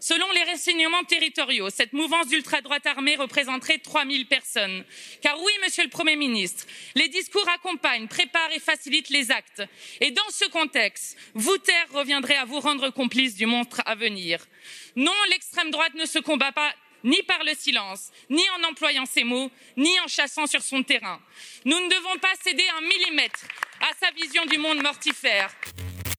Selon 0.00 0.30
les 0.32 0.42
renseignements 0.42 1.04
territoriaux, 1.04 1.70
cette 1.70 1.94
mouvance 1.94 2.28
d'ultra-droite 2.28 2.86
armée 2.86 3.16
représenterait 3.16 3.78
3000 3.78 4.26
personnes. 4.26 4.84
Car 5.22 5.40
oui, 5.40 5.52
monsieur 5.62 5.82
le 5.82 5.88
Premier 5.88 6.14
ministre, 6.14 6.66
les 6.94 7.08
discours 7.08 7.48
accompagnent, 7.48 8.06
préparent 8.06 8.52
et 8.52 8.60
facilitent 8.60 9.08
les 9.08 9.30
actes. 9.30 9.62
Et 10.02 10.10
dans 10.10 10.28
ce 10.30 10.44
contexte, 10.50 11.16
vous 11.32 11.56
taire 11.56 11.86
reviendrait 11.94 12.36
à 12.36 12.44
vous 12.44 12.60
rendre 12.60 12.90
complice 12.90 13.34
du 13.34 13.46
monstre 13.46 13.80
à 13.86 13.94
venir. 13.94 14.46
Non, 14.94 15.14
l'extrême 15.30 15.70
droite 15.70 15.94
ne 15.94 16.04
se 16.04 16.18
combat 16.18 16.52
pas 16.52 16.74
ni 17.04 17.22
par 17.22 17.44
le 17.44 17.52
silence, 17.56 18.10
ni 18.30 18.42
en 18.58 18.68
employant 18.68 19.06
ses 19.06 19.24
mots, 19.24 19.50
ni 19.76 20.00
en 20.00 20.08
chassant 20.08 20.46
sur 20.46 20.62
son 20.62 20.82
terrain. 20.82 21.20
Nous 21.64 21.78
ne 21.78 21.88
devons 21.88 22.18
pas 22.18 22.32
céder 22.42 22.64
un 22.78 22.80
millimètre 22.80 23.44
à 23.80 23.90
sa 24.00 24.10
vision 24.12 24.44
du 24.46 24.58
monde 24.58 24.82
mortifère. 24.82 25.54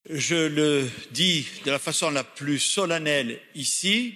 Je 0.09 0.35
le 0.35 0.89
dis 1.11 1.47
de 1.65 1.71
la 1.71 1.79
façon 1.79 2.11
la 2.11 2.23
plus 2.23 2.59
solennelle 2.59 3.41
ici, 3.55 4.13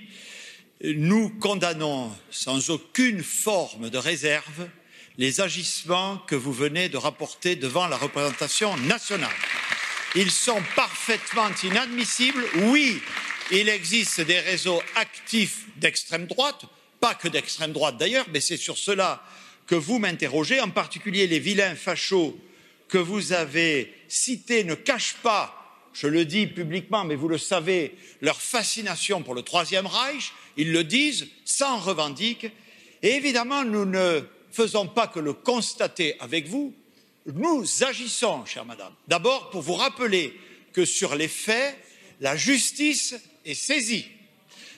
nous 0.81 1.29
condamnons 1.29 2.15
sans 2.29 2.69
aucune 2.69 3.23
forme 3.23 3.89
de 3.89 3.97
réserve 3.97 4.69
les 5.17 5.41
agissements 5.41 6.17
que 6.17 6.35
vous 6.35 6.53
venez 6.53 6.87
de 6.87 6.97
rapporter 6.97 7.55
devant 7.57 7.87
la 7.87 7.97
représentation 7.97 8.77
nationale. 8.77 9.29
Ils 10.15 10.31
sont 10.31 10.61
parfaitement 10.75 11.49
inadmissibles. 11.63 12.45
Oui, 12.67 13.01
il 13.51 13.69
existe 13.69 14.21
des 14.21 14.39
réseaux 14.39 14.81
actifs 14.95 15.65
d'extrême 15.77 16.27
droite, 16.27 16.65
pas 16.99 17.15
que 17.15 17.27
d'extrême 17.27 17.71
droite 17.71 17.97
d'ailleurs, 17.97 18.27
mais 18.31 18.41
c'est 18.41 18.57
sur 18.57 18.77
cela 18.77 19.23
que 19.65 19.75
vous 19.75 19.99
m'interrogez, 19.99 20.59
en 20.61 20.69
particulier 20.69 21.27
les 21.27 21.39
vilains 21.39 21.75
fachos 21.75 22.37
que 22.87 22.97
vous 22.97 23.33
avez 23.33 23.93
cités. 24.07 24.63
Ne 24.63 24.75
cachent 24.75 25.17
pas, 25.21 25.55
je 25.93 26.07
le 26.07 26.25
dis 26.25 26.47
publiquement, 26.47 27.05
mais 27.05 27.15
vous 27.15 27.27
le 27.27 27.37
savez, 27.37 27.95
leur 28.21 28.41
fascination 28.41 29.23
pour 29.23 29.35
le 29.35 29.43
Troisième 29.43 29.87
Reich, 29.87 30.33
ils 30.57 30.71
le 30.71 30.83
disent, 30.83 31.27
sans 31.45 31.77
revendique, 31.77 32.47
et 33.01 33.11
évidemment, 33.15 33.63
nous 33.63 33.85
ne 33.85 34.21
faisons 34.51 34.87
pas 34.87 35.07
que 35.07 35.19
le 35.19 35.33
constater 35.33 36.19
avec 36.19 36.47
vous, 36.47 36.73
nous 37.25 37.65
agissons, 37.83 38.45
chère 38.45 38.65
madame, 38.65 38.93
d'abord 39.07 39.49
pour 39.51 39.61
vous 39.61 39.75
rappeler 39.75 40.37
que 40.73 40.85
sur 40.85 41.15
les 41.15 41.27
faits, 41.27 41.77
la 42.19 42.35
justice 42.35 43.15
est 43.49 43.55
saisie. 43.55 44.07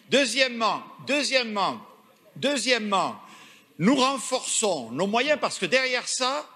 Deuxièmement, 0.10 0.84
deuxièmement, 1.08 1.82
deuxièmement, 2.36 3.16
nous 3.80 3.96
renforçons 3.96 4.92
nos 4.92 5.08
moyens 5.08 5.40
parce 5.40 5.58
que 5.58 5.66
derrière 5.66 6.08
ça, 6.08 6.48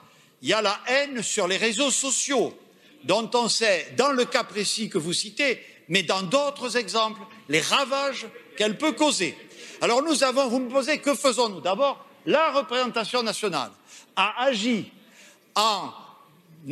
il 0.42 0.50
y 0.50 0.54
a 0.54 0.62
la 0.62 0.80
haine 0.88 1.24
sur 1.24 1.48
les 1.48 1.58
réseaux 1.58 1.92
sociaux, 1.92 2.58
dont 3.04 3.30
on 3.34 3.50
sait, 3.50 3.94
dans 3.98 4.12
le 4.12 4.26
cas 4.26 4.44
précis 4.44 4.90
que 4.90 4.98
vous 4.98 5.14
citez, 5.14 5.64
mais 5.90 6.04
dans 6.04 6.22
d'autres 6.24 6.78
exemples, 6.78 7.22
les 7.50 7.62
ravages 7.62 8.28
qu'elle 8.58 8.78
peut 8.78 8.94
causer. 8.94 9.38
Alors 9.82 10.02
nous 10.02 10.24
avons, 10.24 10.48
vous 10.48 10.60
me 10.60 10.70
posez, 10.70 11.00
que 11.00 11.16
faisons-nous 11.16 11.62
D'abord, 11.62 12.06
la 12.26 12.52
représentation 12.52 13.24
nationale 13.24 13.72
a 14.16 14.44
agi 14.44 14.92
en 15.56 15.92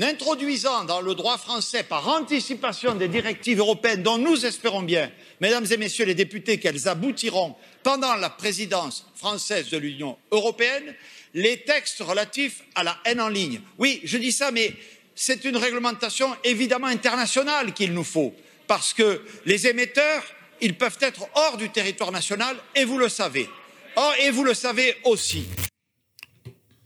introduisant 0.01 0.85
dans 0.85 1.01
le 1.01 1.13
droit 1.15 1.37
français 1.37 1.83
par 1.83 2.07
anticipation 2.07 2.95
des 2.95 3.07
directives 3.07 3.59
européennes 3.59 4.03
dont 4.03 4.17
nous 4.17 4.45
espérons 4.45 4.81
bien, 4.81 5.11
mesdames 5.39 5.67
et 5.69 5.77
messieurs 5.77 6.05
les 6.05 6.15
députés, 6.15 6.59
qu'elles 6.59 6.87
aboutiront 6.87 7.55
pendant 7.83 8.15
la 8.15 8.29
présidence 8.29 9.05
française 9.15 9.69
de 9.69 9.77
l'Union 9.77 10.17
européenne, 10.31 10.95
les 11.33 11.61
textes 11.61 12.01
relatifs 12.01 12.63
à 12.75 12.83
la 12.83 12.97
haine 13.05 13.21
en 13.21 13.29
ligne. 13.29 13.61
Oui, 13.77 14.01
je 14.03 14.17
dis 14.17 14.31
ça, 14.31 14.51
mais 14.51 14.73
c'est 15.15 15.45
une 15.45 15.57
réglementation 15.57 16.35
évidemment 16.43 16.87
internationale 16.87 17.73
qu'il 17.73 17.93
nous 17.93 18.03
faut, 18.03 18.33
parce 18.67 18.93
que 18.93 19.21
les 19.45 19.67
émetteurs, 19.67 20.23
ils 20.61 20.77
peuvent 20.77 20.97
être 21.01 21.27
hors 21.35 21.57
du 21.57 21.69
territoire 21.69 22.11
national, 22.11 22.57
et 22.75 22.85
vous 22.85 22.97
le 22.97 23.09
savez. 23.09 23.49
Oh, 23.95 24.11
et 24.21 24.31
vous 24.31 24.43
le 24.43 24.53
savez 24.53 24.95
aussi. 25.03 25.45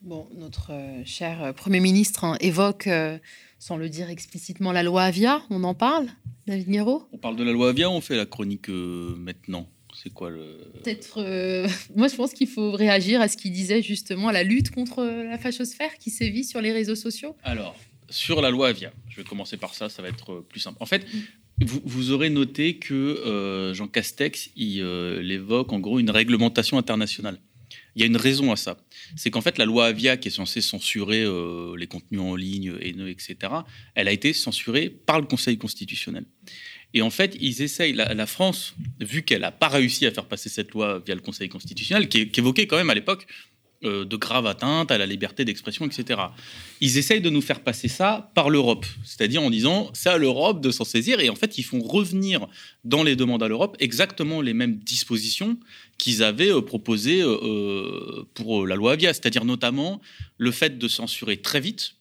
Bon, 0.07 0.25
notre 0.37 0.71
euh, 0.71 1.01
cher 1.03 1.43
euh, 1.43 1.51
Premier 1.51 1.81
ministre 1.81 2.23
hein, 2.23 2.37
évoque, 2.39 2.87
euh, 2.87 3.17
sans 3.59 3.75
le 3.75 3.89
dire 3.89 4.09
explicitement, 4.09 4.71
la 4.71 4.81
loi 4.81 5.03
Avia. 5.03 5.41
On 5.49 5.65
en 5.65 5.73
parle, 5.73 6.07
David 6.47 6.69
Niro 6.69 7.03
On 7.11 7.17
parle 7.17 7.35
de 7.35 7.43
la 7.43 7.51
loi 7.51 7.71
Avia, 7.71 7.89
on 7.89 7.99
fait 7.99 8.15
la 8.15 8.25
chronique 8.25 8.69
maintenant? 8.69 9.67
C'est 9.93 10.13
quoi 10.13 10.29
le. 10.29 10.59
Peut-être. 10.81 11.19
moi, 11.97 12.07
je 12.07 12.15
pense 12.15 12.31
qu'il 12.31 12.47
faut 12.47 12.71
réagir 12.71 13.19
à 13.19 13.27
ce 13.27 13.35
qu'il 13.35 13.51
disait 13.51 13.81
justement, 13.81 14.29
à 14.29 14.31
la 14.31 14.43
lutte 14.43 14.71
contre 14.71 15.03
la 15.03 15.37
fachosphère 15.37 15.93
qui 15.97 16.09
sévit 16.09 16.45
sur 16.45 16.61
les 16.61 16.71
réseaux 16.71 16.95
sociaux. 16.95 17.35
Alors, 17.43 17.75
sur 18.09 18.41
la 18.41 18.49
loi 18.49 18.69
Avia, 18.69 18.93
je 19.09 19.17
vais 19.17 19.25
commencer 19.25 19.57
par 19.57 19.73
ça, 19.73 19.89
ça 19.89 20.01
va 20.01 20.07
être 20.07 20.39
plus 20.47 20.61
simple. 20.61 20.77
En 20.79 20.85
fait, 20.85 21.05
mm. 21.59 21.65
vous, 21.65 22.11
aurez 22.11 22.29
noté 22.29 22.77
que 22.77 23.73
Jean 23.75 23.89
Castex, 23.89 24.51
il, 24.55 24.77
il, 24.77 25.31
évoque 25.33 25.73
en 25.73 25.81
gros 25.81 25.99
une 25.99 26.11
réglementation 26.11 26.77
internationale. 26.77 27.39
Il 27.97 28.01
y 28.01 28.03
a 28.03 28.05
une 28.05 28.17
raison 28.17 28.51
à 28.51 28.55
ça. 28.55 28.77
C'est 29.15 29.31
qu'en 29.31 29.41
fait, 29.41 29.57
la 29.57 29.65
loi 29.65 29.87
Avia, 29.87 30.17
qui 30.17 30.27
est 30.27 30.31
censée 30.31 30.61
censurer 30.61 31.23
euh, 31.23 31.75
les 31.75 31.87
contenus 31.87 32.21
en 32.21 32.35
ligne, 32.35 32.75
haineux, 32.79 33.09
etc., 33.09 33.35
elle 33.95 34.07
a 34.07 34.11
été 34.11 34.33
censurée 34.33 34.91
par 34.91 35.19
le 35.19 35.25
Conseil 35.25 35.57
constitutionnel. 35.57 36.23
Et 36.93 37.01
en 37.01 37.09
fait, 37.09 37.35
ils 37.41 37.63
essayent, 37.63 37.93
la, 37.93 38.27
France, 38.27 38.75
vu 38.99 39.23
qu'elle 39.23 39.41
n'a 39.41 39.51
pas 39.51 39.67
réussi 39.67 40.05
à 40.05 40.11
faire 40.11 40.27
passer 40.27 40.47
cette 40.47 40.71
loi 40.71 41.01
via 41.03 41.15
le 41.15 41.21
Conseil 41.21 41.49
constitutionnel, 41.49 42.07
qui, 42.07 42.29
évoquait 42.37 42.67
quand 42.67 42.77
même 42.77 42.91
à 42.91 42.93
l'époque 42.93 43.25
euh, 43.83 44.05
de 44.05 44.15
graves 44.15 44.47
atteintes 44.47 44.89
à 44.89 44.97
la 44.97 45.05
liberté 45.05 45.45
d'expression, 45.45 45.85
etc. 45.85 46.19
Ils 46.81 46.97
essayent 46.97 47.21
de 47.21 47.29
nous 47.29 47.43
faire 47.43 47.61
passer 47.61 47.87
ça 47.87 48.31
par 48.33 48.49
l'Europe, 48.49 48.87
c'est-à-dire 49.03 49.43
en 49.43 49.51
disant 49.51 49.91
c'est 49.93 50.09
à 50.09 50.17
l'Europe 50.17 50.61
de 50.61 50.71
s'en 50.71 50.83
saisir, 50.83 51.19
et 51.19 51.29
en 51.29 51.35
fait 51.35 51.59
ils 51.59 51.63
font 51.63 51.79
revenir 51.79 52.47
dans 52.85 53.03
les 53.03 53.15
demandes 53.15 53.43
à 53.43 53.47
l'Europe 53.47 53.77
exactement 53.79 54.41
les 54.41 54.55
mêmes 54.55 54.77
dispositions 54.77 55.59
qu'ils 55.99 56.23
avaient 56.23 56.51
euh, 56.51 56.61
proposées 56.61 57.21
euh, 57.21 58.27
pour 58.33 58.65
la 58.65 58.75
loi 58.75 58.93
Avia, 58.93 59.13
c'est-à-dire 59.13 59.45
notamment 59.45 60.01
le 60.39 60.49
fait 60.49 60.79
de 60.79 60.87
censurer 60.87 61.37
très 61.37 61.59
vite, 61.59 61.97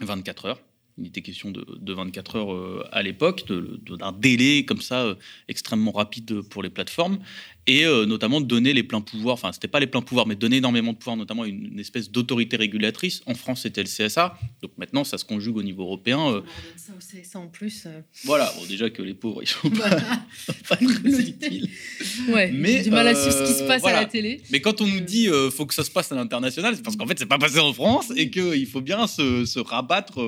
24 0.00 0.46
heures, 0.46 0.60
il 0.98 1.06
était 1.06 1.22
question 1.22 1.52
de, 1.52 1.92
24 1.92 2.36
heures 2.36 2.88
à 2.90 3.02
l'époque, 3.02 3.44
d'un 3.46 4.12
délai 4.12 4.64
comme 4.64 4.80
ça 4.80 5.14
extrêmement 5.46 5.92
rapide 5.92 6.40
pour 6.40 6.62
les 6.62 6.70
plateformes, 6.70 7.18
et 7.66 7.84
euh, 7.84 8.06
notamment 8.06 8.40
de 8.40 8.46
donner 8.46 8.72
les 8.72 8.82
pleins 8.82 9.00
pouvoirs, 9.00 9.34
enfin 9.34 9.52
c'était 9.52 9.68
pas 9.68 9.80
les 9.80 9.86
pleins 9.86 10.02
pouvoirs, 10.02 10.26
mais 10.26 10.36
donner 10.36 10.58
énormément 10.58 10.92
de 10.92 10.98
pouvoirs, 10.98 11.16
notamment 11.16 11.44
une, 11.44 11.72
une 11.72 11.80
espèce 11.80 12.10
d'autorité 12.10 12.56
régulatrice. 12.56 13.22
En 13.26 13.34
France 13.34 13.62
c'était 13.62 13.82
le 13.82 13.88
CSA, 13.88 14.38
donc 14.62 14.72
maintenant 14.78 15.04
ça 15.04 15.18
se 15.18 15.24
conjugue 15.24 15.56
au 15.56 15.62
niveau 15.62 15.82
européen. 15.82 16.18
On 16.18 16.44
ça 16.76 16.92
au 16.94 16.98
CSA 16.98 17.38
en 17.38 17.48
plus. 17.48 17.86
Voilà, 18.24 18.52
bon, 18.56 18.66
déjà 18.66 18.90
que 18.90 19.02
les 19.02 19.14
pauvres 19.14 19.42
ils 19.42 19.48
sont 19.48 19.70
pas, 19.70 19.90
pas 20.68 20.76
très 20.76 20.84
utiles. 21.28 21.68
Ouais, 22.28 22.50
mais 22.52 22.82
du 22.82 22.90
mal 22.90 23.08
à 23.08 23.14
suivre 23.14 23.32
ce 23.32 23.52
qui 23.52 23.58
se 23.58 23.66
passe 23.66 23.84
à 23.84 23.92
la 23.92 24.04
télé. 24.04 24.40
Mais 24.50 24.60
quand 24.60 24.80
on 24.80 24.86
nous 24.86 25.00
dit 25.00 25.28
faut 25.50 25.66
que 25.66 25.74
ça 25.74 25.84
se 25.84 25.90
passe 25.90 26.12
à 26.12 26.14
l'international, 26.14 26.76
c'est 26.76 26.82
parce 26.82 26.96
qu'en 26.96 27.06
fait 27.06 27.18
c'est 27.18 27.26
pas 27.26 27.38
passé 27.38 27.58
en 27.58 27.72
France 27.72 28.12
et 28.16 28.30
qu'il 28.30 28.66
faut 28.66 28.80
bien 28.80 29.06
se, 29.06 29.44
se 29.44 29.58
rabattre 29.58 30.20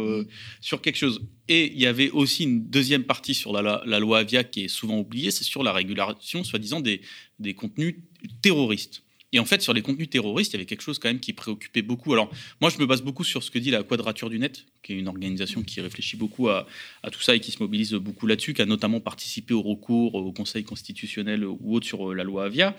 sur 0.60 0.80
quelque 0.80 0.96
chose. 0.96 1.20
Et 1.48 1.72
il 1.72 1.80
y 1.80 1.86
avait 1.86 2.10
aussi 2.10 2.44
une 2.44 2.68
deuxième 2.68 3.04
partie 3.04 3.32
sur 3.32 3.54
la, 3.54 3.98
loi 3.98 4.18
Avia 4.18 4.44
qui 4.44 4.64
est 4.64 4.68
souvent 4.68 4.98
oubliée, 4.98 5.30
c'est 5.30 5.44
sur 5.44 5.62
la 5.62 5.72
régulation, 5.72 6.44
soi-disant, 6.44 6.80
des, 6.80 7.00
des 7.38 7.54
contenus 7.54 7.96
terroristes. 8.42 9.02
Et 9.32 9.38
en 9.38 9.44
fait, 9.44 9.60
sur 9.60 9.74
les 9.74 9.82
contenus 9.82 10.08
terroristes, 10.08 10.52
il 10.52 10.56
y 10.56 10.58
avait 10.58 10.66
quelque 10.66 10.82
chose 10.82 10.98
quand 10.98 11.08
même 11.08 11.20
qui 11.20 11.34
préoccupait 11.34 11.82
beaucoup. 11.82 12.12
Alors, 12.14 12.30
moi, 12.60 12.70
je 12.70 12.78
me 12.78 12.86
base 12.86 13.02
beaucoup 13.02 13.24
sur 13.24 13.42
ce 13.42 13.50
que 13.50 13.58
dit 13.58 13.70
la 13.70 13.82
Quadrature 13.82 14.30
du 14.30 14.38
Net, 14.38 14.64
qui 14.82 14.94
est 14.94 14.96
une 14.96 15.08
organisation 15.08 15.62
qui 15.62 15.80
réfléchit 15.82 16.16
beaucoup 16.16 16.48
à, 16.48 16.66
tout 17.12 17.20
ça 17.20 17.34
et 17.34 17.40
qui 17.40 17.50
se 17.50 17.62
mobilise 17.62 17.92
beaucoup 17.92 18.26
là-dessus, 18.26 18.54
qui 18.54 18.62
a 18.62 18.66
notamment 18.66 19.00
participé 19.00 19.52
au 19.52 19.60
recours 19.60 20.14
au 20.14 20.32
Conseil 20.32 20.64
constitutionnel 20.64 21.44
ou 21.44 21.74
autre 21.74 21.86
sur 21.86 22.10
euh, 22.10 22.14
la 22.14 22.24
loi 22.24 22.44
Avia. 22.46 22.74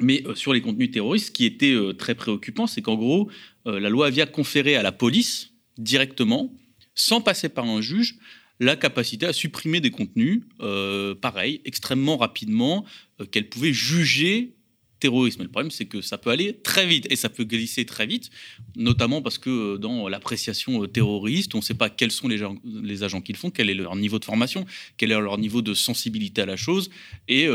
Mais 0.00 0.22
euh, 0.26 0.34
sur 0.34 0.54
les 0.54 0.62
contenus 0.62 0.90
terroristes, 0.90 1.26
ce 1.26 1.30
qui 1.30 1.44
était 1.44 1.72
euh, 1.72 1.92
très 1.92 2.14
préoccupant, 2.14 2.66
c'est 2.66 2.80
qu'en 2.80 2.96
gros, 2.96 3.30
la 3.66 3.88
loi 3.88 4.06
Avia 4.06 4.26
conférait 4.26 4.74
à 4.74 4.82
la 4.82 4.92
police 4.92 5.50
directement 5.78 6.54
sans 6.94 7.20
passer 7.20 7.48
par 7.48 7.64
un 7.64 7.80
juge, 7.80 8.18
la 8.60 8.76
capacité 8.76 9.26
à 9.26 9.32
supprimer 9.32 9.80
des 9.80 9.90
contenus, 9.90 10.42
euh, 10.60 11.14
pareil, 11.14 11.60
extrêmement 11.64 12.16
rapidement, 12.16 12.84
euh, 13.20 13.26
qu'elle 13.26 13.48
pouvait 13.48 13.72
juger 13.72 14.54
terrorisme. 15.00 15.42
le 15.42 15.48
problème, 15.48 15.70
c'est 15.70 15.84
que 15.84 16.00
ça 16.00 16.16
peut 16.16 16.30
aller 16.30 16.56
très 16.62 16.86
vite 16.86 17.06
et 17.10 17.16
ça 17.16 17.28
peut 17.28 17.44
glisser 17.44 17.84
très 17.84 18.06
vite, 18.06 18.30
notamment 18.74 19.20
parce 19.20 19.36
que 19.36 19.74
euh, 19.74 19.76
dans 19.76 20.08
l'appréciation 20.08 20.86
terroriste, 20.86 21.54
on 21.54 21.58
ne 21.58 21.62
sait 21.62 21.74
pas 21.74 21.90
quels 21.90 22.12
sont 22.12 22.26
les, 22.26 22.38
gens, 22.38 22.56
les 22.64 23.02
agents 23.02 23.20
qu'ils 23.20 23.36
font, 23.36 23.50
quel 23.50 23.68
est 23.68 23.74
leur 23.74 23.96
niveau 23.96 24.18
de 24.18 24.24
formation, 24.24 24.64
quel 24.96 25.12
est 25.12 25.20
leur 25.20 25.36
niveau 25.36 25.60
de 25.60 25.74
sensibilité 25.74 26.40
à 26.42 26.46
la 26.46 26.56
chose 26.56 26.88
et 27.28 27.48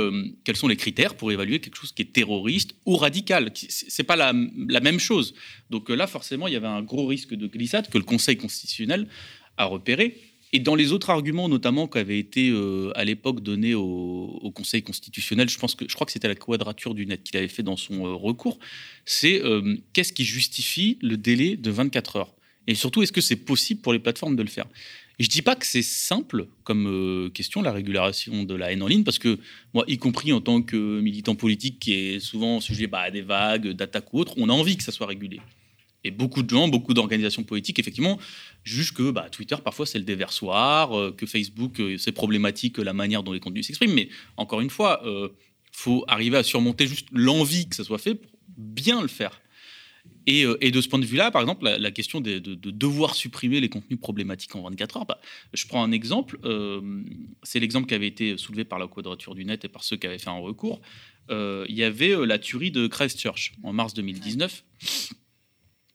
quels 0.44 0.58
sont 0.58 0.68
les 0.68 0.76
critères 0.76 1.16
pour 1.16 1.32
évaluer 1.32 1.60
quelque 1.60 1.78
chose 1.78 1.92
qui 1.92 2.04
est 2.04 2.14
terroriste 2.14 2.76
ou 2.86 2.98
radical. 2.98 3.52
C'est 3.56 4.04
pas 4.04 4.16
la, 4.16 4.34
même 4.34 5.00
chose. 5.00 5.34
Donc 5.70 5.90
là, 5.90 6.06
forcément, 6.06 6.48
il 6.48 6.54
y 6.54 6.58
avait 6.58 6.68
un 6.68 6.84
gros 6.84 7.08
risque 7.08 7.34
de 7.34 7.48
glissade 7.48 7.90
que 7.90 7.98
le 7.98 8.04
Conseil 8.04 8.38
constitutionnel 8.38 9.08
a 9.58 9.66
repéré. 9.66 10.29
Et 10.52 10.60
dans 10.60 10.76
les 10.76 10.92
autres 10.92 11.12
arguments, 11.12 11.48
notamment 11.48 11.88
qui 11.88 12.00
avaient 12.00 12.18
été 12.18 12.50
euh, 12.50 12.92
à 12.96 13.06
l'époque 13.06 13.42
donnés 13.42 13.76
au, 13.76 14.52
Conseil 14.56 14.82
constitutionnel, 14.82 15.48
je 15.48 15.58
pense 15.58 15.76
que 15.76 15.86
je 15.88 15.94
crois 15.94 16.06
que 16.06 16.12
c'était 16.12 16.28
la 16.28 16.36
quadrature 16.36 16.96
du 16.96 17.06
net 17.06 17.24
qu'il 17.24 17.38
avait 17.38 17.48
fait 17.48 17.64
dans 17.64 17.78
son 17.78 18.06
euh, 18.06 18.14
recours, 18.14 18.60
c'est 19.06 19.42
euh, 19.44 19.78
qu'est-ce 19.94 20.12
qui 20.12 20.26
justifie 20.26 20.98
le 21.02 21.18
délai 21.18 21.56
de 21.56 21.70
24 21.70 22.16
heures? 22.16 22.34
Et 22.68 22.76
surtout, 22.76 23.04
est-ce 23.04 23.12
que 23.12 23.22
c'est 23.22 23.38
possible 23.38 23.80
pour 23.82 23.94
les 23.94 24.00
plateformes 24.00 24.36
de 24.36 24.42
le 24.42 24.50
faire? 24.50 24.66
Je 25.20 25.28
dis 25.28 25.42
pas 25.42 25.56
que 25.56 25.66
c'est 25.66 25.84
simple 25.84 26.48
comme 26.64 27.30
question 27.34 27.62
la 27.62 27.72
régulation 27.72 28.44
de 28.44 28.56
la 28.56 28.72
haine 28.72 28.82
en 28.82 28.88
ligne 28.88 29.04
parce 29.04 29.20
que 29.20 29.38
moi, 29.74 29.84
y 29.88 29.98
compris 29.98 30.34
en 30.34 30.42
tant 30.42 30.62
que 30.62 31.00
militant 31.00 31.36
politique 31.36 31.80
qui 31.80 31.94
est 31.94 32.20
souvent 32.20 32.60
sujet 32.60 32.88
bah, 32.88 33.02
à 33.02 33.12
des 33.12 33.22
vagues, 33.22 33.70
d'attaques 33.70 34.14
ou 34.14 34.20
autres, 34.20 34.34
on 34.38 34.50
a 34.50 34.54
envie 34.54 34.78
que 34.78 34.84
ça 34.84 34.92
soit 34.92 35.08
régulé. 35.08 35.42
Et 36.04 36.12
beaucoup 36.12 36.44
de 36.44 36.50
gens, 36.50 36.68
beaucoup 36.68 36.94
d'organisations 36.94 37.44
politiques, 37.44 37.78
effectivement, 37.80 38.20
jugent 38.64 38.94
que 38.94 39.12
bah, 39.12 39.30
Twitter, 39.30 39.56
parfois, 39.64 39.86
c'est 39.86 40.00
le 40.00 40.06
déversoir, 40.06 40.98
euh, 40.98 41.12
que 41.12 41.26
Facebook, 41.26 41.80
euh, 41.80 41.98
c'est 41.98 42.14
problématique 42.14 42.80
euh, 42.80 42.84
la 42.84 42.94
manière 42.94 43.24
dont 43.24 43.34
les 43.34 43.40
contenus 43.40 43.68
s'expriment. 43.68 43.94
Mais 43.94 44.10
encore 44.38 44.62
une 44.62 44.70
fois, 44.70 45.02
il 45.04 45.30
faut 45.72 46.06
arriver 46.08 46.38
à 46.38 46.44
surmonter 46.44 46.88
juste 46.88 47.08
l'envie 47.12 47.68
que 47.68 47.76
ça 47.76 47.84
soit 47.84 47.98
fait 47.98 48.16
pour 48.16 48.32
bien 48.58 49.02
le 49.02 49.08
faire. 49.08 49.42
Et, 50.26 50.44
de 50.46 50.82
ce 50.82 50.88
point 50.88 51.00
de 51.00 51.06
vue-là, 51.06 51.32
par 51.32 51.42
exemple, 51.42 51.66
la, 51.66 51.92
question 51.92 52.22
de, 52.22 52.38
devoir 52.38 53.16
supprimer 53.16 53.60
les 53.60 53.70
contenus 53.70 54.00
problématiques 54.00 54.56
en 54.56 54.62
24 54.62 54.98
heures, 54.98 55.06
bah, 55.06 55.20
je 55.54 55.66
prends 55.66 55.84
un 55.84 55.92
exemple. 55.92 56.40
c'est 57.42 57.60
l'exemple 57.60 57.88
qui 57.88 57.96
avait 57.96 58.08
été 58.08 58.38
soulevé 58.38 58.64
par 58.64 58.78
la 58.78 58.88
Quadrature 58.88 59.34
du 59.34 59.44
Net 59.44 59.66
et 59.66 59.70
par 59.70 59.84
ceux 59.84 59.98
qui 59.98 60.06
avaient 60.06 60.20
fait 60.20 60.30
un 60.30 60.38
recours. 60.38 60.82
Il 61.32 61.66
y 61.76 61.84
avait 61.84 62.16
la 62.28 62.38
tuerie 62.38 62.72
de 62.72 62.86
Christchurch 62.86 63.54
en 63.64 63.74
mars 63.74 63.96
2019. 63.96 64.64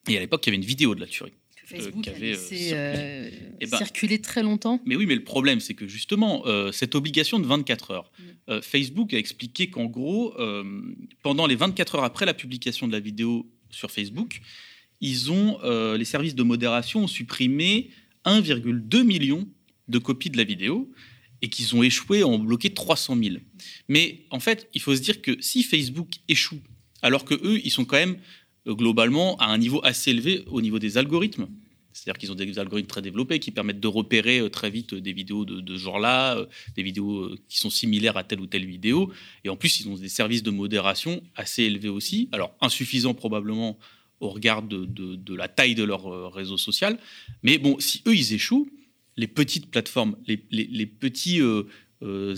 Et 0.07 0.17
à 0.17 0.19
l'époque, 0.19 0.45
il 0.45 0.49
y 0.49 0.51
avait 0.51 0.61
une 0.61 0.67
vidéo 0.67 0.95
de 0.95 1.01
la 1.01 1.07
tuerie. 1.07 1.33
Facebook 1.65 2.03
qui 2.03 2.09
avait 2.09 2.35
euh, 2.73 3.29
eh 3.59 3.65
ben, 3.65 3.77
circulé 3.77 4.19
très 4.21 4.43
longtemps. 4.43 4.81
Mais 4.85 4.95
oui, 4.95 5.05
mais 5.05 5.15
le 5.15 5.23
problème, 5.23 5.59
c'est 5.59 5.73
que 5.73 5.87
justement, 5.87 6.45
euh, 6.45 6.71
cette 6.71 6.95
obligation 6.95 7.39
de 7.39 7.47
24 7.47 7.91
heures, 7.91 8.11
mm. 8.17 8.23
euh, 8.49 8.61
Facebook 8.61 9.13
a 9.13 9.17
expliqué 9.17 9.69
qu'en 9.69 9.85
gros, 9.85 10.35
pendant 11.23 11.47
les 11.47 11.55
24 11.55 11.95
heures 11.95 12.03
après 12.03 12.25
la 12.25 12.33
publication 12.33 12.87
de 12.87 12.91
la 12.91 12.99
vidéo 12.99 13.49
sur 13.71 13.91
Facebook, 13.91 14.41
ils 15.01 15.31
ont, 15.31 15.59
les 15.95 16.05
services 16.05 16.35
de 16.35 16.43
modération 16.43 17.03
ont 17.03 17.07
supprimé 17.07 17.89
1,2 18.25 19.03
million 19.03 19.47
de 19.87 19.97
copies 19.97 20.29
de 20.29 20.37
la 20.37 20.43
vidéo 20.43 20.91
et 21.41 21.49
qu'ils 21.49 21.75
ont 21.75 21.83
échoué 21.83 22.21
à 22.21 22.27
en 22.27 22.39
bloquer 22.39 22.73
300 22.73 23.17
000. 23.21 23.35
Mais 23.87 24.25
en 24.31 24.39
fait, 24.39 24.69
il 24.73 24.81
faut 24.81 24.95
se 24.95 25.01
dire 25.01 25.21
que 25.21 25.39
si 25.41 25.63
Facebook 25.63 26.09
échoue, 26.27 26.61
alors 27.01 27.25
que 27.25 27.35
eux, 27.35 27.59
ils 27.63 27.71
sont 27.71 27.85
quand 27.85 27.97
même 27.97 28.17
globalement 28.67 29.37
à 29.37 29.45
un 29.45 29.57
niveau 29.57 29.79
assez 29.83 30.11
élevé 30.11 30.43
au 30.47 30.61
niveau 30.61 30.79
des 30.79 30.97
algorithmes. 30.97 31.47
C'est-à-dire 31.95 32.19
qu'ils 32.19 32.31
ont 32.31 32.35
des 32.35 32.59
algorithmes 32.59 32.89
très 32.89 33.01
développés 33.01 33.39
qui 33.39 33.51
permettent 33.51 33.79
de 33.79 33.87
repérer 33.87 34.39
euh, 34.39 34.49
très 34.49 34.69
vite 34.69 34.93
des 34.93 35.13
vidéos 35.13 35.45
de, 35.45 35.77
ce 35.77 35.81
genre-là, 35.81 36.35
euh, 36.35 36.45
des 36.75 36.83
vidéos 36.83 37.19
euh, 37.19 37.39
qui 37.47 37.57
sont 37.57 37.69
similaires 37.69 38.17
à 38.17 38.25
telle 38.25 38.41
ou 38.41 38.47
telle 38.47 38.65
vidéo. 38.65 39.13
Et 39.45 39.49
en 39.49 39.55
plus, 39.55 39.79
ils 39.79 39.87
ont 39.87 39.95
des 39.95 40.09
services 40.09 40.43
de 40.43 40.51
modération 40.51 41.23
assez 41.35 41.63
élevés 41.63 41.87
aussi. 41.87 42.27
Alors, 42.33 42.53
insuffisants 42.59 43.13
probablement 43.13 43.79
au 44.19 44.29
regard 44.29 44.61
de, 44.61 45.35
la 45.35 45.47
taille 45.47 45.75
de 45.75 45.83
leur 45.83 46.33
réseau 46.33 46.57
social. 46.57 46.97
Mais 47.43 47.57
bon, 47.57 47.79
si 47.79 48.01
eux, 48.07 48.15
ils 48.15 48.33
échouent, 48.33 48.69
les 49.17 49.27
petites 49.27 49.71
plateformes, 49.71 50.15
les, 50.27 50.85
petits 50.85 51.41
euh, 51.41 51.63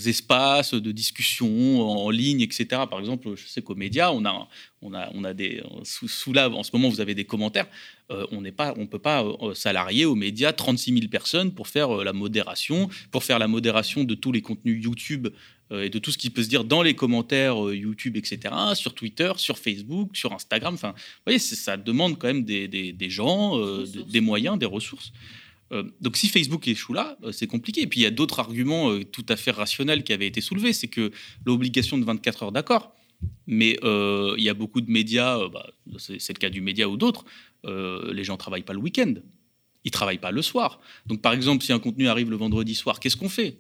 espaces 0.06 0.74
de 0.74 0.92
discussion 0.92 1.82
en 1.82 2.10
ligne, 2.10 2.42
etc. 2.42 2.68
Par 2.90 3.00
exemple, 3.00 3.36
je 3.36 3.48
sais 3.48 3.62
qu'aux 3.62 3.76
médias, 3.76 4.12
on 4.12 4.26
a, 4.26 4.48
on 4.82 4.94
a, 4.94 5.10
on 5.14 5.24
a 5.24 5.34
des 5.34 5.64
sous, 5.84 6.08
sous 6.08 6.34
là, 6.34 6.50
en 6.50 6.64
ce 6.64 6.72
moment, 6.74 6.90
vous 6.90 7.02
avez 7.02 7.16
des 7.16 7.26
commentaires. 7.26 7.68
Euh, 8.12 8.26
on 8.32 8.42
n'est 8.42 8.52
pas, 8.52 8.74
on 8.78 8.88
peut 8.88 9.00
pas 9.00 9.24
euh, 9.24 9.54
salarier 9.54 10.06
aux 10.06 10.16
médias 10.16 10.54
36 10.54 10.94
000 10.94 11.08
personnes 11.10 11.54
pour 11.54 11.68
faire 11.68 11.90
la 11.90 12.14
modération, 12.14 12.90
pour 13.12 13.24
faire 13.24 13.40
la 13.40 13.48
modération 13.48 14.04
de 14.04 14.16
tous 14.16 14.32
les 14.32 14.42
contenus 14.42 14.84
YouTube 14.84 15.28
et 15.70 15.90
de 15.90 16.00
tout 16.00 16.12
ce 16.12 16.18
qui 16.18 16.30
peut 16.30 16.44
se 16.44 16.48
dire 16.48 16.64
dans 16.64 16.82
les 16.82 16.96
commentaires 16.96 17.58
YouTube, 17.74 18.16
etc. 18.16 18.40
Sur 18.74 18.94
Twitter, 18.94 19.34
sur 19.36 19.58
Facebook, 19.60 20.16
sur 20.16 20.32
Instagram. 20.32 20.76
Enfin, 20.76 20.94
vous 20.96 21.24
voyez, 21.26 21.40
ça 21.40 21.76
demande 21.76 22.18
quand 22.18 22.28
même 22.28 22.46
des, 22.46 22.70
des, 22.70 22.94
des 22.94 23.10
gens, 23.10 23.60
des 23.84 24.22
moyens, 24.22 24.58
des 24.58 24.66
ressources. 24.66 25.12
Euh, 25.72 25.84
donc 26.02 26.18
si 26.18 26.30
Facebook 26.30 26.68
échoue 26.68 26.94
là, 26.94 27.18
euh, 27.24 27.32
c'est 27.32 27.48
compliqué. 27.48 27.82
Et 27.82 27.88
puis 27.88 28.02
il 28.02 28.04
y 28.04 28.08
a 28.08 28.12
d'autres 28.12 28.40
arguments 28.40 28.92
euh, 28.92 29.04
tout 29.04 29.26
à 29.30 29.36
fait 29.36 29.52
rationnels 29.52 30.04
qui 30.04 30.14
avaient 30.14 30.28
été 30.28 30.42
soulevés. 30.42 30.74
C'est 30.74 30.88
que 30.88 31.12
l'obligation 31.46 31.98
de 31.98 32.06
24 32.06 32.44
heures, 32.44 32.52
d'accord, 32.52 32.94
mais 33.48 33.78
il 33.82 34.44
y 34.44 34.50
a 34.50 34.54
beaucoup 34.54 34.82
de 34.82 34.92
médias, 34.92 35.48
bah, 35.50 35.68
c'est 35.98 36.30
le 36.30 36.40
cas 36.40 36.50
du 36.50 36.62
média 36.62 36.88
ou 36.88 36.98
d'autres, 36.98 37.26
les 37.64 38.24
gens 38.24 38.34
ne 38.34 38.38
travaillent 38.38 38.62
pas 38.62 38.74
le 38.74 38.80
week-end. 38.80 39.16
Ils 39.88 39.92
travaillent 39.92 40.18
pas 40.18 40.32
le 40.32 40.42
soir. 40.42 40.82
Donc, 41.06 41.22
par 41.22 41.32
exemple, 41.32 41.64
si 41.64 41.72
un 41.72 41.80
contenu 41.80 42.10
arrive 42.10 42.30
le 42.30 42.36
vendredi 42.36 42.76
soir, 42.76 43.00
qu'est-ce 43.00 43.16
qu'on 43.16 43.30
fait? 43.30 43.58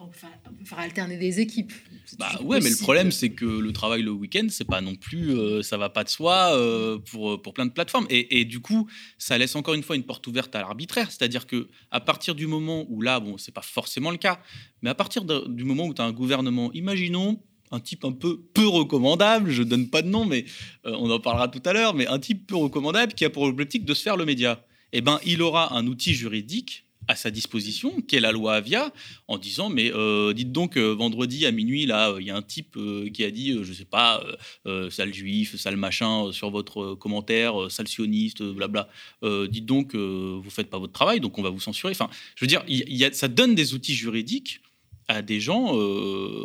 On 0.00 0.08
peut, 0.08 0.18
faire, 0.64 0.78
alterner 0.80 1.18
des 1.18 1.38
équipes. 1.38 1.72
Bah 2.18 2.32
ouais, 2.42 2.58
mais 2.60 2.70
le 2.70 2.82
problème 2.82 3.12
c'est 3.12 3.30
que 3.30 3.44
le 3.44 3.72
travail 3.72 4.02
le 4.02 4.10
week-end, 4.10 4.48
c'est 4.50 4.64
pas 4.64 4.80
non 4.80 4.96
plus, 4.96 5.30
euh, 5.30 5.62
ça 5.62 5.76
va 5.76 5.88
pas 5.88 6.02
de 6.02 6.08
soi 6.08 6.52
euh, 6.56 6.98
pour 6.98 7.40
pour 7.40 7.54
plein 7.54 7.64
de 7.64 7.70
plateformes. 7.70 8.08
Et, 8.10 8.40
et, 8.40 8.44
du 8.44 8.58
coup, 8.58 8.88
ça 9.18 9.38
laisse 9.38 9.54
encore 9.54 9.74
une 9.74 9.84
fois 9.84 9.94
une 9.94 10.02
porte 10.02 10.26
ouverte 10.26 10.52
à 10.56 10.62
l'arbitraire. 10.62 11.12
C'est-à-dire 11.12 11.46
que 11.46 11.68
à 11.92 12.00
partir 12.00 12.34
du 12.34 12.48
moment 12.48 12.86
où 12.88 13.02
là, 13.02 13.20
bon, 13.20 13.38
c'est 13.38 13.54
pas 13.54 13.62
forcément 13.62 14.10
le 14.10 14.16
cas, 14.16 14.40
mais 14.82 14.90
à 14.90 14.96
partir 14.96 15.24
du 15.24 15.62
moment 15.62 15.86
où 15.86 15.94
tu 15.94 16.02
as 16.02 16.06
un 16.06 16.12
gouvernement, 16.12 16.72
imaginons 16.72 17.40
un 17.70 17.78
type 17.78 18.04
un 18.04 18.12
peu 18.12 18.40
peu 18.54 18.66
recommandable, 18.66 19.52
je 19.52 19.62
donne 19.62 19.90
pas 19.90 20.02
de 20.02 20.08
nom, 20.08 20.24
mais 20.24 20.44
euh, 20.86 20.96
on 20.98 21.08
en 21.08 21.20
parlera 21.20 21.46
tout 21.46 21.62
à 21.64 21.72
l'heure, 21.72 21.94
mais 21.94 22.08
un 22.08 22.18
type 22.18 22.48
peu 22.48 22.56
recommandable 22.56 23.12
qui 23.12 23.24
a 23.24 23.30
pour 23.30 23.44
objectif 23.44 23.84
de 23.84 23.94
se 23.94 24.02
faire 24.02 24.16
le 24.16 24.24
média 24.24 24.64
eh 24.92 25.00
ben, 25.00 25.20
il 25.24 25.42
aura 25.42 25.74
un 25.74 25.86
outil 25.86 26.14
juridique 26.14 26.88
à 27.08 27.16
sa 27.16 27.30
disposition, 27.30 28.02
qui 28.02 28.16
est 28.16 28.20
la 28.20 28.32
loi 28.32 28.54
Avia, 28.54 28.92
en 29.28 29.38
disant 29.38 29.70
mais 29.70 29.90
euh, 29.92 30.34
dites 30.34 30.52
donc 30.52 30.76
euh, 30.76 30.92
vendredi 30.92 31.46
à 31.46 31.50
minuit 31.50 31.86
là, 31.86 32.14
il 32.20 32.26
y 32.26 32.30
a 32.30 32.36
un 32.36 32.42
type 32.42 32.76
euh, 32.76 33.08
qui 33.08 33.24
a 33.24 33.30
dit 33.30 33.58
je 33.62 33.72
sais 33.72 33.86
pas 33.86 34.22
sale 34.90 35.14
juif, 35.14 35.56
sale 35.56 35.76
machin 35.76 36.30
sur 36.32 36.50
votre 36.50 36.94
commentaire, 36.94 37.70
sale 37.70 37.88
sioniste, 37.88 38.42
blabla. 38.42 38.88
dites 39.48 39.64
donc 39.66 39.94
vous 39.94 40.50
faites 40.50 40.68
pas 40.68 40.78
votre 40.78 40.92
travail, 40.92 41.20
donc 41.20 41.38
on 41.38 41.42
va 41.42 41.50
vous 41.50 41.60
censurer. 41.60 41.92
Enfin, 41.92 42.10
je 42.36 42.44
veux 42.44 42.48
dire, 42.48 42.62
ça 43.12 43.28
donne 43.28 43.54
des 43.54 43.74
outils 43.74 43.94
juridiques 43.94 44.60
à 45.08 45.22
des 45.22 45.40
gens, 45.40 45.72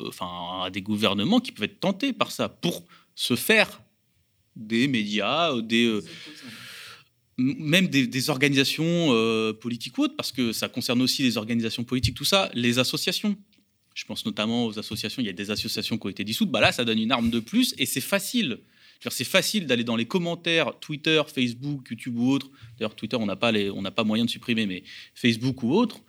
enfin 0.07 0.63
à 0.63 0.69
des 0.71 0.81
gouvernements 0.81 1.41
qui 1.41 1.51
peuvent 1.51 1.65
être 1.65 1.81
tentés 1.81 2.13
par 2.13 2.31
ça 2.31 2.47
pour 2.47 2.85
se 3.15 3.35
faire 3.35 3.81
des 4.55 4.87
médias, 4.87 5.59
des 5.61 5.99
même 7.38 7.88
des, 7.88 8.29
organisations 8.29 9.07
euh, 9.11 9.53
politiques 9.53 9.97
ou 9.97 10.03
autres, 10.03 10.15
parce 10.15 10.31
que 10.31 10.51
ça 10.51 10.69
concerne 10.69 11.01
aussi 11.01 11.23
les 11.23 11.38
organisations 11.38 11.84
politiques, 11.84 12.15
tout 12.15 12.25
ça, 12.25 12.51
les 12.53 12.79
associations. 12.79 13.36
Je 13.95 14.05
pense 14.05 14.25
notamment 14.25 14.65
aux 14.65 14.79
associations, 14.79 15.21
il 15.21 15.25
y 15.25 15.29
a 15.29 15.34
des 15.34 15.51
associations 15.51 15.97
qui 15.97 16.07
ont 16.07 16.09
été 16.09 16.23
dissoutes, 16.23 16.49
bah 16.49 16.61
là, 16.61 16.71
ça 16.71 16.86
donne 16.86 16.99
une 16.99 17.11
arme 17.11 17.29
de 17.29 17.39
plus 17.39 17.75
et 17.77 17.86
c'est 17.86 18.01
facile. 18.01 18.59
C'est 19.09 19.25
facile 19.25 19.65
d'aller 19.67 19.84
dans 19.84 19.97
les 19.97 20.05
commentaires 20.05 20.79
Twitter, 20.79 21.21
Facebook, 21.27 21.88
YouTube 21.89 22.17
ou 22.17 22.31
autre. 22.31 22.49
D'ailleurs, 22.77 22.95
Twitter, 22.95 23.17
on 23.17 23.25
n'a 23.25 23.36
pas, 23.36 23.51
pas 23.51 24.03
moyen 24.05 24.23
de 24.23 24.29
supprimer, 24.29 24.65
mais 24.65 24.84
Facebook 25.13 25.61
ou 25.61 25.73
autre, 25.73 26.01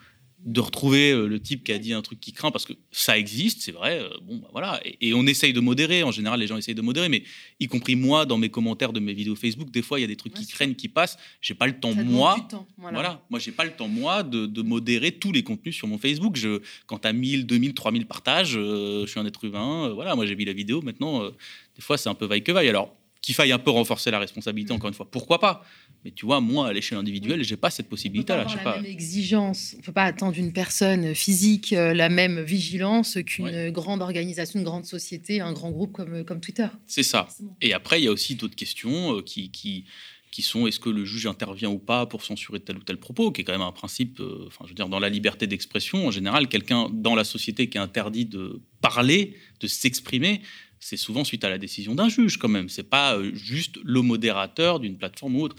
de 0.45 0.61
retrouver 0.61 1.13
euh, 1.13 1.27
le 1.27 1.41
type 1.41 1.65
qui 1.65 1.73
a 1.73 1.79
dit 1.79 1.95
un 1.95 2.03
truc 2.03 2.21
qui 2.21 2.33
craint 2.33 2.51
parce 2.51 2.67
que 2.67 2.75
ça 2.93 3.19
existe, 3.19 3.63
c'est 3.63 3.73
vrai. 3.73 4.01
Euh, 4.01 4.11
bon, 4.23 4.37
bah 4.37 4.49
voilà. 4.53 4.81
Et, 5.01 5.15
on 5.15 5.27
essaye 5.27 5.55
de 5.55 5.61
modérer. 5.61 6.03
En 6.03 6.11
général, 6.11 6.41
les 6.41 6.47
gens 6.47 6.59
essayent 6.59 6.75
de 6.75 6.83
modérer, 6.83 7.09
mais 7.09 7.25
y 7.61 7.67
compris 7.67 7.97
moi, 7.97 8.27
dans 8.27 8.37
mes 8.37 8.51
commentaires 8.51 8.93
de 8.93 9.01
mes 9.01 9.15
vidéos 9.15 9.37
Facebook, 9.37 9.71
des 9.71 9.81
fois, 9.81 9.99
il 9.99 10.03
y 10.03 10.05
a 10.05 10.09
des 10.09 10.17
trucs 10.17 10.35
qui 10.35 10.47
craignent, 10.47 10.75
qui 10.75 10.89
passent. 10.89 11.17
J'ai 11.41 11.55
pas 11.55 11.67
le 11.67 11.79
temps 11.79 11.95
moi. 11.95 12.37
voilà. 12.77 13.25
Moi, 13.31 13.41
j'ai 13.41 13.53
pas 13.53 13.65
le 13.65 13.73
temps 13.73 13.89
moi 13.89 14.23
de, 14.23 14.63
modérer 14.63 15.13
tous 15.13 15.33
les 15.33 15.43
contenus 15.43 15.75
sur 15.75 15.89
mon 15.89 15.99
Facebook. 15.99 16.37
Je, 16.37 16.61
quand 16.87 16.99
t'as 16.99 17.13
1000, 17.13 17.47
2000, 17.47 17.75
3000 17.75 18.07
partages, 18.07 18.57
euh, 18.57 19.07
je 19.07 19.11
suis 19.11 19.21
un 19.21 19.27
être 19.27 19.45
humain. 19.45 19.91
voilà. 19.95 20.15
Moi, 20.15 20.27
j'ai 20.27 20.35
vu 20.35 20.45
la 20.45 20.53
vidéo. 20.53 20.83
Maintenant, 20.83 21.25
des 21.25 21.83
fois, 21.83 21.97
c'est 21.97 22.11
un 22.11 22.15
peu 22.15 22.27
vaille 22.27 22.43
que 22.43 22.53
vaille. 22.53 22.69
Alors, 22.69 22.95
qu'il 23.25 23.35
faille 23.35 23.53
un 23.53 23.59
peu 23.59 23.71
renforcer 23.71 24.11
la 24.11 24.19
responsabilité, 24.19 24.73
mm. 24.73 24.77
encore 24.77 24.89
une 24.89 24.95
fois. 24.95 25.09
Pourquoi 25.11 25.41
pas? 25.41 25.65
Mais 26.05 26.11
tu 26.11 26.27
vois, 26.27 26.41
moi, 26.41 26.69
à 26.69 26.73
l'échelle 26.73 26.99
individuelle, 26.99 27.43
j'ai 27.43 27.57
pas 27.57 27.71
cette 27.71 27.89
possibilité-là. 27.89 28.45
On 28.47 28.51
peut 28.51 28.55
pas 28.55 28.61
avoir 28.61 28.77
la 28.77 28.83
même 28.83 28.91
exigence. 28.91 29.75
On 29.79 29.83
peut 29.83 29.93
pas 29.93 30.05
attendre 30.05 30.33
d'une 30.33 30.53
personne 30.53 31.15
physique 31.15 31.73
euh, 31.73 31.95
la 31.95 32.11
même 32.11 32.43
vigilance 32.43 33.19
qu'une 33.25 33.71
grande 33.71 34.03
organisation, 34.03 34.59
une 34.59 34.65
grande 34.65 34.85
société, 34.85 35.41
un 35.41 35.55
grand 35.55 35.71
groupe 35.71 35.93
comme, 35.93 36.25
comme 36.25 36.41
Twitter. 36.41 36.67
C'est 36.87 37.03
ça. 37.03 37.29
Et 37.63 37.73
après, 37.73 38.01
il 38.01 38.05
y 38.05 38.09
a 38.09 38.13
aussi 38.13 38.35
d'autres 38.35 38.57
questions 38.57 39.17
euh, 39.17 39.23
qui, 39.23 39.51
qui, 39.51 39.87
qui 40.31 40.43
sont 40.43 40.67
est-ce 40.67 40.79
que 40.79 40.91
le 40.91 41.07
juge 41.07 41.27
intervient 41.27 41.71
ou 41.71 41.79
pas 41.79 42.05
pour 42.05 42.25
censurer 42.25 42.61
tel 42.61 42.77
ou 42.77 42.83
tel 42.83 42.99
propos, 42.99 43.33
qui 43.33 43.41
est 43.41 43.45
quand 43.45 43.53
même 43.53 43.63
un 43.63 43.73
principe, 43.73 44.21
euh, 44.21 44.45
enfin, 44.49 44.65
je 44.65 44.71
veux 44.71 44.75
dire, 44.75 44.91
dans 44.91 45.01
la 45.01 45.09
liberté 45.09 45.47
d'expression, 45.47 46.09
en 46.09 46.11
général, 46.11 46.49
quelqu'un 46.49 46.91
dans 46.93 47.15
la 47.15 47.25
société 47.25 47.71
qui 47.71 47.79
est 47.79 47.81
interdit 47.81 48.27
de 48.27 48.61
parler, 48.83 49.35
de 49.61 49.67
s'exprimer, 49.67 50.43
c'est 50.85 50.99
souvent 50.99 51.25
suite 51.25 51.45
à 51.45 51.49
la 51.49 51.57
décision 51.57 51.95
d'un 51.95 52.11
juge 52.11 52.37
quand 52.37 52.49
même. 52.49 52.69
C'est 52.69 52.91
pas 52.91 53.17
euh, 53.17 53.35
juste 53.35 53.79
le 53.83 54.03
modérateur 54.03 54.81
d'une 54.81 54.99
plateforme 54.99 55.37
ou 55.37 55.41
autre. 55.41 55.57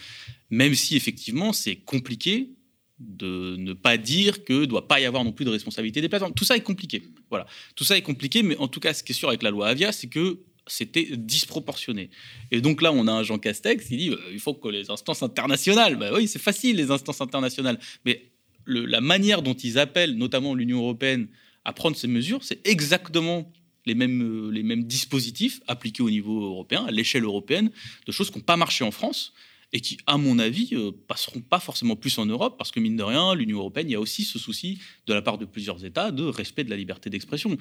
Même 0.51 0.75
si 0.75 0.95
effectivement 0.95 1.51
c'est 1.51 1.77
compliqué 1.77 2.51
de 2.99 3.55
ne 3.57 3.73
pas 3.73 3.97
dire 3.97 4.43
que 4.43 4.65
doit 4.65 4.87
pas 4.87 4.99
y 4.99 5.05
avoir 5.05 5.23
non 5.23 5.31
plus 5.31 5.43
de 5.43 5.49
responsabilité 5.49 5.99
des 5.99 6.09
plateformes. 6.09 6.35
Tout 6.35 6.45
ça 6.45 6.55
est 6.55 6.61
compliqué. 6.61 7.01
Voilà. 7.31 7.47
Tout 7.75 7.83
ça 7.83 7.97
est 7.97 8.03
compliqué, 8.03 8.43
mais 8.43 8.55
en 8.57 8.67
tout 8.67 8.79
cas, 8.79 8.93
ce 8.93 9.01
qui 9.01 9.13
est 9.13 9.15
sûr 9.15 9.29
avec 9.29 9.41
la 9.41 9.49
loi 9.49 9.67
Avia, 9.67 9.91
c'est 9.91 10.07
que 10.07 10.41
c'était 10.67 11.17
disproportionné. 11.17 12.11
Et 12.51 12.61
donc 12.61 12.83
là, 12.83 12.93
on 12.93 13.07
a 13.07 13.11
un 13.11 13.23
Jean 13.23 13.39
Castex 13.39 13.83
qui 13.83 13.97
dit 13.97 14.09
euh, 14.11 14.19
il 14.31 14.39
faut 14.39 14.53
que 14.53 14.67
les 14.67 14.91
instances 14.91 15.23
internationales, 15.23 15.95
bah 15.95 16.11
oui, 16.13 16.27
c'est 16.27 16.39
facile 16.39 16.75
les 16.75 16.91
instances 16.91 17.21
internationales, 17.21 17.79
mais 18.05 18.31
la 18.67 19.01
manière 19.01 19.41
dont 19.41 19.55
ils 19.55 19.79
appellent, 19.79 20.15
notamment 20.15 20.53
l'Union 20.53 20.77
européenne, 20.77 21.27
à 21.65 21.73
prendre 21.73 21.97
ces 21.97 22.07
mesures, 22.07 22.43
c'est 22.43 22.65
exactement 22.67 23.51
les 23.85 23.95
mêmes, 23.95 24.21
euh, 24.21 24.51
les 24.51 24.63
mêmes 24.63 24.83
dispositifs 24.83 25.61
appliqués 25.67 26.03
au 26.03 26.09
niveau 26.09 26.43
européen, 26.43 26.85
à 26.85 26.91
l'échelle 26.91 27.23
européenne, 27.23 27.71
de 28.05 28.11
choses 28.11 28.31
qui 28.31 28.37
n'ont 28.37 28.43
pas 28.43 28.57
marché 28.57 28.83
en 28.83 28.91
France 28.91 29.33
et 29.73 29.81
qui, 29.81 29.97
à 30.05 30.17
mon 30.17 30.39
avis, 30.39 30.69
euh, 30.73 30.91
passeront 31.07 31.41
pas 31.41 31.59
forcément 31.59 31.95
plus 31.95 32.17
en 32.17 32.25
Europe, 32.25 32.55
parce 32.57 32.71
que 32.71 32.79
mine 32.79 32.95
de 32.95 33.03
rien, 33.03 33.35
l'Union 33.35 33.57
européenne, 33.57 33.89
il 33.89 33.93
y 33.93 33.95
a 33.95 33.99
aussi 33.99 34.23
ce 34.23 34.39
souci 34.39 34.79
de 35.05 35.13
la 35.13 35.21
part 35.21 35.37
de 35.37 35.45
plusieurs 35.45 35.83
États 35.83 36.11
de 36.11 36.23
respect 36.23 36.63
de 36.63 36.69
la 36.69 36.77
liberté 36.77 37.09
d'expression. 37.09 37.57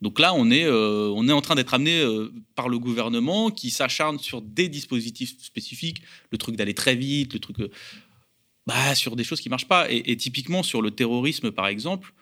Donc 0.00 0.18
là, 0.18 0.34
on 0.34 0.50
est, 0.50 0.64
euh, 0.64 1.12
on 1.14 1.28
est 1.28 1.32
en 1.32 1.40
train 1.40 1.56
d'être 1.56 1.74
amené 1.74 2.02
par 2.54 2.68
le 2.68 2.78
gouvernement 2.78 3.50
qui 3.50 3.70
s'acharne 3.70 4.18
sur 4.18 4.40
des 4.40 4.68
dispositifs 4.68 5.34
spécifiques, 5.42 6.02
le 6.30 6.38
truc 6.38 6.56
d'aller 6.56 6.74
très 6.74 6.94
vite, 6.94 7.34
le 7.34 7.40
truc... 7.40 7.56
bah, 8.66 8.94
sur 8.94 9.16
des 9.16 9.24
choses 9.24 9.40
qui 9.40 9.48
marchent 9.48 9.68
pas. 9.68 9.90
Et, 9.90 10.16
typiquement 10.16 10.62
sur 10.62 10.80
le 10.80 10.90
terrorisme, 10.90 11.50
par 11.50 11.66
exemple, 11.66 12.14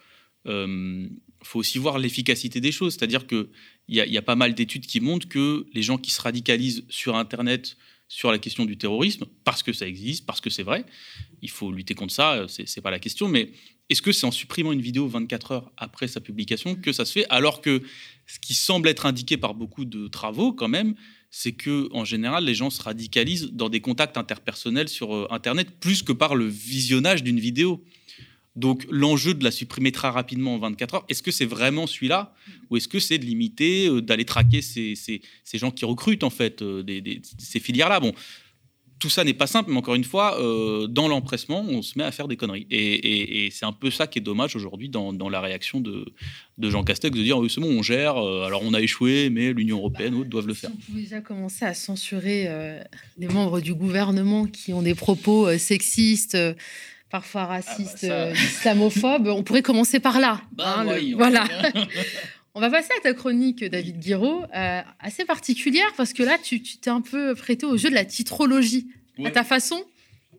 faut 1.47 1.59
aussi 1.59 1.79
voir 1.79 1.99
l'efficacité 1.99 2.61
des 2.61 2.73
choses. 2.73 2.95
C'est-à-dire 2.95 3.27
qu'il 3.27 3.49
y, 3.89 4.01
a, 4.01 4.07
y 4.07 4.19
a 4.19 4.23
pas 4.23 4.37
mal 4.37 4.55
d'études 4.55 4.87
qui 4.87 5.01
montrent 5.01 5.29
que 5.29 5.67
les 5.73 5.83
gens 5.83 5.99
qui 5.99 6.11
se 6.11 6.21
radicalisent 6.21 6.85
sur 6.89 7.17
Internet 7.17 7.77
sur 8.09 8.31
la 8.31 8.39
question 8.39 8.65
du 8.65 8.77
terrorisme, 8.77 9.25
parce 9.45 9.63
que 9.63 9.73
ça 9.73 9.87
existe, 9.87 10.27
parce 10.27 10.41
que 10.41 10.49
c'est 10.49 10.63
vrai, 10.63 10.85
il 11.43 11.51
faut 11.51 11.73
lutter 11.73 11.95
contre 11.95 12.15
ça, 12.15 12.47
c'est 12.49 12.81
pas 12.81 12.91
la 12.91 13.01
question, 13.01 13.29
mais 13.29 13.51
est-ce 13.89 14.03
que 14.03 14.13
c'est 14.13 14.27
en 14.27 14.31
supprimant 14.31 14.73
une 14.73 14.81
vidéo 14.81 15.09
24 15.09 15.53
heures 15.53 15.73
après 15.77 16.09
sa 16.09 16.21
publication 16.21 16.75
que 16.75 16.93
ça 16.93 17.05
se 17.05 17.13
fait 17.13 17.27
Alors 17.31 17.61
que 17.61 17.83
ce 18.27 18.39
qui 18.39 18.55
semble 18.55 18.89
être 18.89 19.07
indiqué 19.07 19.37
par 19.37 19.55
beaucoup 19.55 19.85
de 19.85 20.09
travaux, 20.09 20.53
quand 20.53 20.69
même, 20.69 20.95
c'est 21.31 21.53
que 21.53 21.89
en 21.93 22.05
général, 22.05 22.45
les 22.45 22.55
gens 22.55 22.71
se 22.71 22.83
radicalisent 22.83 23.51
dans 23.53 23.69
des 23.69 23.81
contacts 23.81 24.17
interpersonnels 24.17 24.89
sur 24.89 25.15
euh, 25.15 25.27
Internet 25.31 25.79
plus 25.81 26.03
que 26.03 26.13
par 26.13 26.35
le 26.35 26.47
visionnage 26.47 27.23
d'une 27.23 27.41
vidéo? 27.41 27.85
Donc 28.57 28.87
l'enjeu 28.91 29.35
de 29.35 29.45
la 29.45 29.51
supprimer 29.51 29.93
très 29.93 30.09
rapidement 30.09 30.55
en 30.55 30.59
24 30.59 30.95
heures, 30.95 31.05
est-ce 31.09 31.23
que 31.23 31.31
c'est 31.31 31.45
vraiment 31.45 31.87
celui-là 31.87 32.35
ou 32.71 32.77
est-ce 32.79 32.89
que 32.89 32.99
c'est 32.99 33.19
de 33.19 33.25
limiter, 33.25 33.87
euh, 33.87 34.01
d'aller 34.01 34.25
traquer 34.25 34.63
ces, 34.63 35.21
gens 35.55 35.71
qui 35.71 35.85
recrutent 35.85 36.25
en 36.25 36.31
fait 36.31 36.63
euh, 36.63 36.83
ces 37.39 37.61
filières-là? 37.61 38.01
Bon, 38.01 38.15
tout 38.99 39.11
ça 39.11 39.25
n'est 39.25 39.35
pas 39.35 39.47
simple, 39.47 39.71
mais 39.71 39.77
encore 39.77 39.95
une 39.95 40.05
fois, 40.05 40.41
euh, 40.41 40.87
dans 40.87 41.07
l'empressement, 41.07 41.63
on 41.69 41.83
se 41.83 41.99
met 41.99 42.05
à 42.05 42.11
faire 42.11 42.29
des 42.29 42.39
conneries. 42.39 42.67
Et, 42.71 43.51
c'est 43.53 43.67
un 43.67 43.73
peu 43.73 43.91
ça 43.91 44.07
qui 44.07 44.21
est 44.21 44.23
dommage 44.23 44.57
aujourd'hui 44.57 44.89
dans, 44.89 45.29
la 45.29 45.41
réaction 45.43 45.81
de, 45.81 46.07
Jean 46.59 46.83
Castex, 46.83 47.15
de 47.15 47.23
dire 47.23 47.39
c'est 47.51 47.61
bon, 47.61 47.79
on 47.79 47.83
gère, 47.83 48.17
alors 48.17 48.63
on 48.65 48.73
a 48.73 48.81
échoué, 48.81 49.29
mais 49.29 49.53
l'Union 49.53 49.77
européenne, 49.77 50.15
autres 50.15 50.31
doivent 50.31 50.47
le 50.47 50.55
faire. 50.55 50.71
On 50.73 50.93
pouvait 50.93 51.03
déjà 51.03 51.21
commencer 51.21 51.67
à 51.67 51.75
censurer 51.75 52.49
les 53.19 53.29
membres 53.29 53.61
du 53.61 53.75
gouvernement 53.75 54.47
qui 54.47 54.73
ont 54.73 54.83
des 54.83 54.95
propos 54.95 55.59
sexistes 55.59 56.39
parfois 57.11 57.43
ah, 57.43 57.47
bah 57.47 57.55
raciste, 57.55 58.05
euh, 58.05 58.33
islamophobe. 58.33 59.29
On 59.29 59.43
pourrait 59.43 59.63
commencer 59.63 60.01
par 60.01 60.21
là. 60.21 60.41
Bah 60.53 60.85
hein, 60.87 60.99
voilà. 61.15 61.47
On 62.55 62.61
va 62.61 62.71
passer 62.71 62.91
à 62.97 63.01
ta 63.03 63.13
chronique, 63.13 63.63
David 63.65 63.99
Guiraud, 64.01 64.45
euh, 64.55 64.81
assez 64.99 65.27
particulière 65.27 65.93
parce 65.97 66.15
que 66.15 66.23
là, 66.23 66.39
tu 66.43 66.63
t'es 66.63 66.89
un 66.89 67.03
peu 67.03 67.35
prêté 67.35 67.67
au 67.67 67.77
jeu 67.77 67.91
de 67.91 67.95
la 67.95 68.07
titrologie. 68.07 68.87
À 69.23 69.31
ta 69.31 69.45
façon 69.45 69.83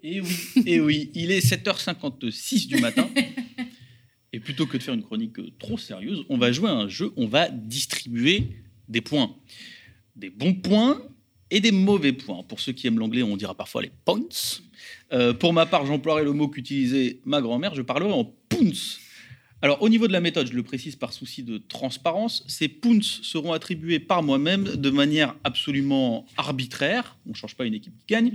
Et 0.02 0.22
oui, 0.22 0.64
et 0.66 0.80
oui, 0.80 1.12
il 1.14 1.32
est 1.32 1.46
7h56 1.46 2.68
du 2.68 2.78
matin. 2.78 3.08
et 4.34 4.40
plutôt 4.40 4.66
que 4.66 4.78
de 4.78 4.84
faire 4.84 4.96
une 4.96 5.04
chronique 5.04 5.38
trop 5.60 5.78
sérieuse, 5.78 6.26
on 6.30 6.40
va 6.40 6.52
jouer 6.52 6.70
à 6.70 6.74
un 6.74 6.88
jeu, 6.88 7.12
on 7.18 7.28
va 7.28 7.50
distribuer 7.50 8.48
des 8.88 9.02
points. 9.02 9.36
Des 10.16 10.32
bons 10.32 10.56
points 10.56 11.00
et 11.52 11.60
des 11.60 11.72
mauvais 11.72 12.14
points. 12.14 12.44
Pour 12.44 12.60
ceux 12.60 12.72
qui 12.72 12.88
aiment 12.88 13.00
l'anglais, 13.00 13.24
on 13.24 13.38
dira 13.38 13.56
parfois 13.56 13.82
les 13.82 13.92
points. 14.06 14.22
Euh, 15.14 15.34
pour 15.34 15.54
ma 15.54 15.66
part, 15.66 15.86
j'emploierai 15.86 16.24
le 16.24 16.34
mot 16.34 16.48
qu'utilisait 16.48 17.20
ma 17.26 17.42
grand-mère, 17.42 17.76
je 17.76 17.82
parlerai 17.82 18.12
en 18.12 18.26
pounce. 18.50 19.00
Alors, 19.64 19.82
au 19.82 19.90
niveau 19.90 20.08
de 20.08 20.14
la 20.14 20.22
méthode, 20.22 20.48
je 20.48 20.54
le 20.54 20.62
précise 20.62 20.96
par 20.96 21.14
souci 21.14 21.42
de 21.42 21.58
transparence, 21.58 22.44
ces 22.48 22.68
pounce 22.68 23.22
seront 23.24 23.54
attribués 23.54 23.98
par 23.98 24.22
moi-même 24.22 24.66
de 24.66 24.90
manière 24.92 25.36
absolument 25.44 26.28
arbitraire. 26.38 27.18
On 27.26 27.32
ne 27.32 27.36
change 27.36 27.56
pas 27.56 27.66
une 27.66 27.74
équipe 27.74 27.98
qui 27.98 28.06
gagne. 28.08 28.34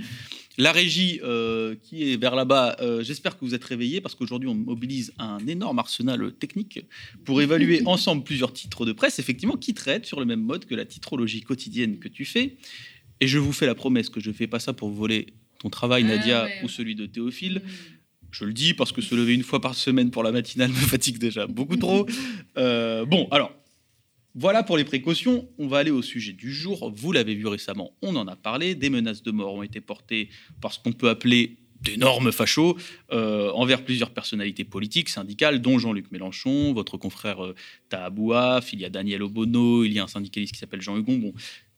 La 0.57 0.73
régie 0.73 1.21
euh, 1.23 1.75
qui 1.81 2.11
est 2.11 2.17
vers 2.17 2.35
là-bas, 2.35 2.75
euh, 2.81 3.03
j'espère 3.03 3.39
que 3.39 3.45
vous 3.45 3.55
êtes 3.55 3.63
réveillés 3.63 4.01
parce 4.01 4.15
qu'aujourd'hui, 4.15 4.49
on 4.49 4.53
mobilise 4.53 5.13
un 5.17 5.39
énorme 5.47 5.79
arsenal 5.79 6.33
technique 6.33 6.81
pour 7.23 7.41
évaluer 7.41 7.81
ensemble 7.85 8.23
plusieurs 8.25 8.51
titres 8.51 8.85
de 8.85 8.91
presse, 8.91 9.17
effectivement, 9.17 9.55
qui 9.55 9.73
traitent 9.73 10.05
sur 10.05 10.19
le 10.19 10.25
même 10.25 10.41
mode 10.41 10.65
que 10.65 10.75
la 10.75 10.85
titrologie 10.85 11.41
quotidienne 11.41 11.99
que 11.99 12.09
tu 12.09 12.25
fais. 12.25 12.57
Et 13.19 13.27
je 13.27 13.39
vous 13.39 13.53
fais 13.53 13.65
la 13.65 13.75
promesse 13.75 14.09
que 14.09 14.19
je 14.19 14.29
ne 14.29 14.33
fais 14.33 14.47
pas 14.47 14.59
ça 14.59 14.73
pour 14.73 14.89
voler 14.89 15.27
ton 15.59 15.69
travail, 15.69 16.03
ah 16.05 16.15
Nadia, 16.15 16.47
ou 16.63 16.69
celui 16.69 16.95
de 16.95 17.05
Théophile. 17.05 17.61
Mm. 17.63 17.69
Je 18.31 18.45
le 18.45 18.53
dis 18.53 18.73
parce 18.73 18.91
que 18.91 19.01
se 19.01 19.13
lever 19.13 19.35
une 19.35 19.43
fois 19.43 19.61
par 19.61 19.75
semaine 19.75 20.09
pour 20.09 20.23
la 20.23 20.31
matinale 20.31 20.69
me 20.69 20.75
fatigue 20.75 21.17
déjà 21.17 21.47
beaucoup 21.47 21.77
trop. 21.77 22.05
Euh, 22.55 23.03
bon, 23.05 23.27
alors, 23.31 23.51
voilà 24.35 24.61
pour 24.61 24.77
les 24.77 24.83
précautions. 24.83 25.49
On 25.57 25.67
va 25.67 25.79
aller 25.79 25.89
au 25.89 26.03
sujet 26.03 26.33
du 26.33 26.53
jour. 26.53 26.93
Vous 26.95 27.11
l'avez 27.11 27.33
vu 27.33 27.47
récemment, 27.47 27.95
on 28.03 28.15
en 28.15 28.27
a 28.27 28.35
parlé. 28.35 28.75
Des 28.75 28.91
menaces 28.91 29.23
de 29.23 29.31
mort 29.31 29.55
ont 29.55 29.63
été 29.63 29.81
portées 29.81 30.29
par 30.61 30.71
ce 30.71 30.77
qu'on 30.77 30.91
peut 30.91 31.09
appeler 31.09 31.57
d'énormes 31.81 32.31
fachos 32.31 32.77
euh, 33.11 33.51
envers 33.51 33.83
plusieurs 33.83 34.11
personnalités 34.11 34.63
politiques, 34.63 35.09
syndicales, 35.09 35.61
dont 35.61 35.79
Jean-Luc 35.79 36.11
Mélenchon, 36.11 36.73
votre 36.73 36.97
confrère 36.97 37.43
euh, 37.43 37.55
il 38.71 38.79
y 38.79 38.85
a 38.85 38.89
Daniel 38.89 39.23
Obono, 39.23 39.83
il 39.83 39.93
y 39.93 39.99
a 39.99 40.03
un 40.03 40.07
syndicaliste 40.07 40.53
qui 40.53 40.59
s'appelle 40.59 40.81
Jean 40.81 40.97
Hugon. 40.97 41.17
Bon, 41.17 41.33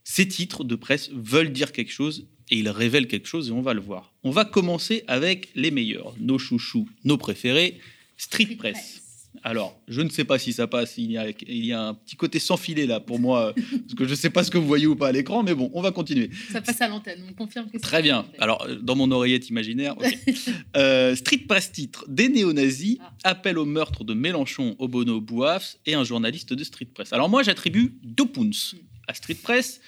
ces 0.05 0.27
titres 0.27 0.63
de 0.63 0.75
presse 0.75 1.09
veulent 1.11 1.51
dire 1.51 1.73
quelque 1.73 1.91
chose 1.91 2.27
et 2.49 2.59
ils 2.59 2.69
révèlent 2.69 3.07
quelque 3.07 3.27
chose 3.27 3.49
et 3.49 3.51
on 3.51 3.61
va 3.61 3.73
le 3.73 3.81
voir. 3.81 4.13
On 4.23 4.29
va 4.29 4.45
commencer 4.45 5.03
avec 5.07 5.49
les 5.55 5.71
meilleurs, 5.71 6.13
nos 6.19 6.37
chouchous, 6.37 6.87
nos 7.03 7.17
préférés, 7.17 7.79
Street 8.15 8.55
Press. 8.57 9.01
Alors, 9.43 9.77
je 9.87 10.01
ne 10.01 10.09
sais 10.09 10.23
pas 10.23 10.39
si 10.39 10.53
ça 10.53 10.67
passe. 10.67 10.97
Il 10.97 11.11
y 11.11 11.17
a, 11.17 11.27
il 11.47 11.65
y 11.65 11.73
a 11.73 11.81
un 11.81 11.93
petit 11.93 12.15
côté 12.15 12.39
sans 12.39 12.55
filet 12.55 12.85
là 12.85 12.99
pour 12.99 13.19
moi, 13.19 13.53
parce 13.71 13.95
que 13.95 14.05
je 14.05 14.11
ne 14.11 14.15
sais 14.15 14.29
pas 14.29 14.43
ce 14.43 14.51
que 14.51 14.57
vous 14.57 14.67
voyez 14.67 14.85
ou 14.85 14.95
pas 14.95 15.07
à 15.07 15.11
l'écran, 15.11 15.43
mais 15.43 15.55
bon, 15.55 15.69
on 15.73 15.81
va 15.81 15.91
continuer. 15.91 16.29
Ça 16.51 16.61
passe 16.61 16.79
à 16.81 16.87
l'antenne, 16.87 17.23
on 17.27 17.33
confirme 17.33 17.65
que 17.65 17.73
c'est 17.73 17.79
Très 17.79 18.01
bien. 18.01 18.25
Alors, 18.39 18.63
euh, 18.63 18.75
dans 18.75 18.95
mon 18.95 19.11
oreillette 19.11 19.49
imaginaire. 19.49 19.95
Euh, 20.77 21.15
Street 21.15 21.43
Press 21.47 21.71
titre 21.71 22.05
Des 22.07 22.27
néo-nazis 22.27 22.97
appellent 23.23 23.57
au 23.57 23.65
meurtre 23.65 24.03
de 24.03 24.13
Mélenchon, 24.13 24.75
Obono, 24.77 25.21
Bouafs 25.21 25.77
et 25.85 25.93
un 25.93 26.03
journaliste 26.03 26.53
de 26.53 26.63
Street 26.63 26.87
Press. 26.93 27.13
Alors, 27.13 27.29
moi, 27.29 27.43
j'attribue 27.43 27.97
deux 28.03 28.25
pounds 28.25 28.75
à 29.07 29.13
Street 29.13 29.37
Press. 29.41 29.81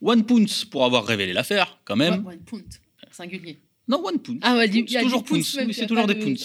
One 0.00 0.24
pounds 0.24 0.64
pour 0.64 0.84
avoir 0.84 1.04
révélé 1.04 1.32
l'affaire, 1.32 1.78
quand 1.84 1.96
même. 1.96 2.24
One 2.26 2.38
pound, 2.38 2.64
singulier. 3.10 3.58
Non, 3.88 4.02
one 4.04 4.18
pound. 4.18 4.38
Ah, 4.42 4.56
ouais, 4.56 4.70
C'est 4.86 5.02
toujours 5.02 5.24
même, 5.30 5.42
Oui, 5.66 5.74
c'est 5.74 5.86
toujours 5.86 6.06
des 6.06 6.14
de-. 6.14 6.36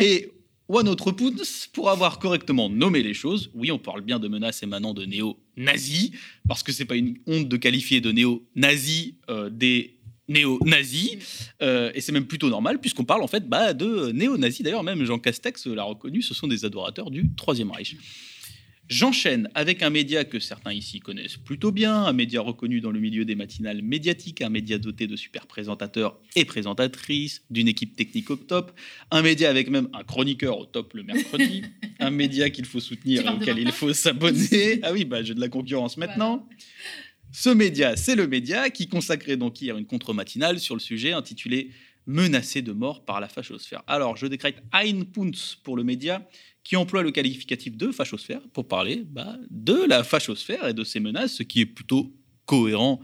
Et 0.00 0.32
one 0.68 0.88
autre 0.88 1.12
pounds 1.12 1.68
pour 1.72 1.90
avoir 1.90 2.18
correctement 2.18 2.68
nommé 2.68 3.02
les 3.02 3.14
choses. 3.14 3.50
Oui, 3.54 3.70
on 3.70 3.78
parle 3.78 4.02
bien 4.02 4.18
de 4.18 4.28
menaces 4.28 4.62
émanant 4.62 4.92
de 4.92 5.04
néo-nazis, 5.04 6.10
parce 6.48 6.62
que 6.62 6.72
c'est 6.72 6.84
pas 6.84 6.96
une 6.96 7.18
honte 7.26 7.48
de 7.48 7.56
qualifier 7.56 8.00
de 8.00 8.12
néo-nazis 8.12 9.14
euh, 9.30 9.48
des 9.50 9.98
néo-nazis, 10.28 11.18
Euh, 11.62 11.90
et 11.94 12.00
c'est 12.00 12.12
même 12.12 12.26
plutôt 12.26 12.48
normal, 12.50 12.80
puisqu'on 12.80 13.04
parle 13.04 13.22
en 13.22 13.26
fait 13.26 13.48
bah, 13.48 13.72
de 13.72 14.10
néo-nazis. 14.12 14.62
D'ailleurs, 14.62 14.82
même 14.82 15.04
Jean 15.04 15.18
Castex 15.18 15.66
l'a 15.66 15.84
reconnu, 15.84 16.22
ce 16.22 16.34
sont 16.34 16.48
des 16.48 16.64
adorateurs 16.64 17.10
du 17.10 17.34
Troisième 17.34 17.70
Reich. 17.70 17.96
J'enchaîne 18.88 19.48
avec 19.54 19.82
un 19.82 19.88
média 19.88 20.24
que 20.24 20.38
certains 20.38 20.72
ici 20.72 21.00
connaissent 21.00 21.38
plutôt 21.38 21.72
bien, 21.72 22.04
un 22.04 22.12
média 22.12 22.42
reconnu 22.42 22.82
dans 22.82 22.90
le 22.90 23.00
milieu 23.00 23.24
des 23.24 23.34
matinales 23.34 23.80
médiatiques, 23.80 24.42
un 24.42 24.50
média 24.50 24.76
doté 24.76 25.06
de 25.06 25.16
super 25.16 25.46
présentateurs 25.46 26.20
et 26.36 26.44
présentatrices, 26.44 27.42
d'une 27.48 27.66
équipe 27.66 27.96
technique 27.96 28.30
au 28.30 28.36
top, 28.36 28.78
un 29.10 29.22
média 29.22 29.48
avec 29.48 29.70
même 29.70 29.88
un 29.94 30.04
chroniqueur 30.04 30.58
au 30.58 30.66
top 30.66 30.92
le 30.92 31.02
mercredi, 31.02 31.62
un 31.98 32.10
média 32.10 32.50
qu'il 32.50 32.66
faut 32.66 32.80
soutenir 32.80 33.24
et 33.26 33.28
auquel 33.30 33.58
il 33.58 33.72
faut 33.72 33.92
s'abonner. 33.92 34.80
Ah 34.82 34.92
oui, 34.92 35.04
bah, 35.04 35.22
j'ai 35.22 35.34
de 35.34 35.40
la 35.40 35.48
concurrence 35.48 35.96
maintenant. 35.96 36.46
Ce 37.32 37.48
média, 37.48 37.96
c'est 37.96 38.14
le 38.14 38.26
média 38.26 38.68
qui 38.70 38.86
consacrait 38.86 39.36
donc 39.36 39.60
hier 39.60 39.76
une 39.78 39.86
contre-matinale 39.86 40.60
sur 40.60 40.74
le 40.74 40.80
sujet 40.80 41.12
intitulé 41.12 41.70
Menacé 42.06 42.62
de 42.62 42.72
mort 42.72 43.04
par 43.04 43.20
la 43.20 43.28
fachosphère. 43.28 43.82
Alors, 43.86 44.16
je 44.16 44.26
décrète 44.26 44.62
ein 44.72 45.04
Punz 45.04 45.56
pour 45.62 45.76
le 45.76 45.84
média 45.84 46.28
qui 46.62 46.76
emploie 46.76 47.02
le 47.02 47.10
qualificatif 47.10 47.76
de 47.76 47.92
fachosphère 47.92 48.40
pour 48.52 48.68
parler 48.68 49.04
bah, 49.06 49.36
de 49.50 49.84
la 49.86 50.04
fachosphère 50.04 50.68
et 50.68 50.74
de 50.74 50.84
ses 50.84 51.00
menaces, 51.00 51.34
ce 51.34 51.42
qui 51.42 51.60
est 51.60 51.66
plutôt 51.66 52.14
cohérent 52.46 53.00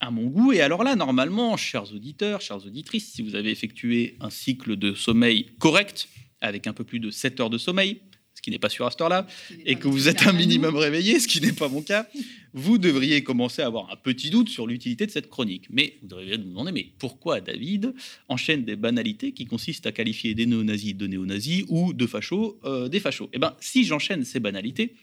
à 0.00 0.10
mon 0.10 0.26
goût. 0.26 0.52
Et 0.52 0.60
alors 0.60 0.84
là, 0.84 0.96
normalement, 0.96 1.56
chers 1.56 1.92
auditeurs, 1.92 2.40
chères 2.40 2.64
auditrices, 2.66 3.12
si 3.12 3.22
vous 3.22 3.34
avez 3.34 3.50
effectué 3.50 4.16
un 4.20 4.30
cycle 4.30 4.76
de 4.76 4.94
sommeil 4.94 5.50
correct, 5.58 6.08
avec 6.40 6.66
un 6.66 6.72
peu 6.72 6.84
plus 6.84 7.00
de 7.00 7.10
7 7.10 7.40
heures 7.40 7.50
de 7.50 7.58
sommeil, 7.58 8.02
qui 8.44 8.50
n'est 8.50 8.58
pas 8.58 8.68
sûr 8.68 8.84
à 8.84 8.90
cette 8.90 9.00
heure-là, 9.00 9.26
et 9.64 9.76
que 9.76 9.88
vous 9.88 10.06
êtes 10.06 10.26
un 10.26 10.34
minimum 10.34 10.76
réveillé, 10.76 11.18
ce 11.18 11.26
qui 11.26 11.40
n'est 11.40 11.52
pas 11.52 11.70
mon 11.70 11.80
cas, 11.80 12.06
vous 12.52 12.76
devriez 12.76 13.24
commencer 13.24 13.62
à 13.62 13.66
avoir 13.66 13.90
un 13.90 13.96
petit 13.96 14.28
doute 14.28 14.50
sur 14.50 14.66
l'utilité 14.66 15.06
de 15.06 15.10
cette 15.10 15.30
chronique. 15.30 15.66
Mais 15.70 15.96
vous 16.02 16.08
devriez 16.08 16.36
vous 16.36 16.44
demander, 16.44 16.70
mais 16.70 16.88
pourquoi 16.98 17.40
David 17.40 17.94
enchaîne 18.28 18.66
des 18.66 18.76
banalités 18.76 19.32
qui 19.32 19.46
consistent 19.46 19.86
à 19.86 19.92
qualifier 19.92 20.34
des 20.34 20.44
néo-nazis 20.44 20.94
de 20.94 21.06
néo-nazis 21.06 21.64
ou 21.68 21.94
de 21.94 22.06
fachos 22.06 22.60
euh, 22.64 22.88
des 22.88 23.00
fachos? 23.00 23.30
Eh 23.32 23.38
bien, 23.38 23.56
si 23.60 23.84
j'enchaîne 23.84 24.24
ces 24.24 24.40
banalités, 24.40 24.94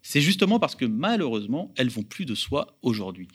c'est 0.00 0.22
justement 0.22 0.58
parce 0.58 0.74
que 0.74 0.86
malheureusement, 0.86 1.74
elles 1.76 1.90
vont 1.90 2.02
plus 2.02 2.24
de 2.24 2.34
soi 2.34 2.78
aujourd'hui. 2.80 3.28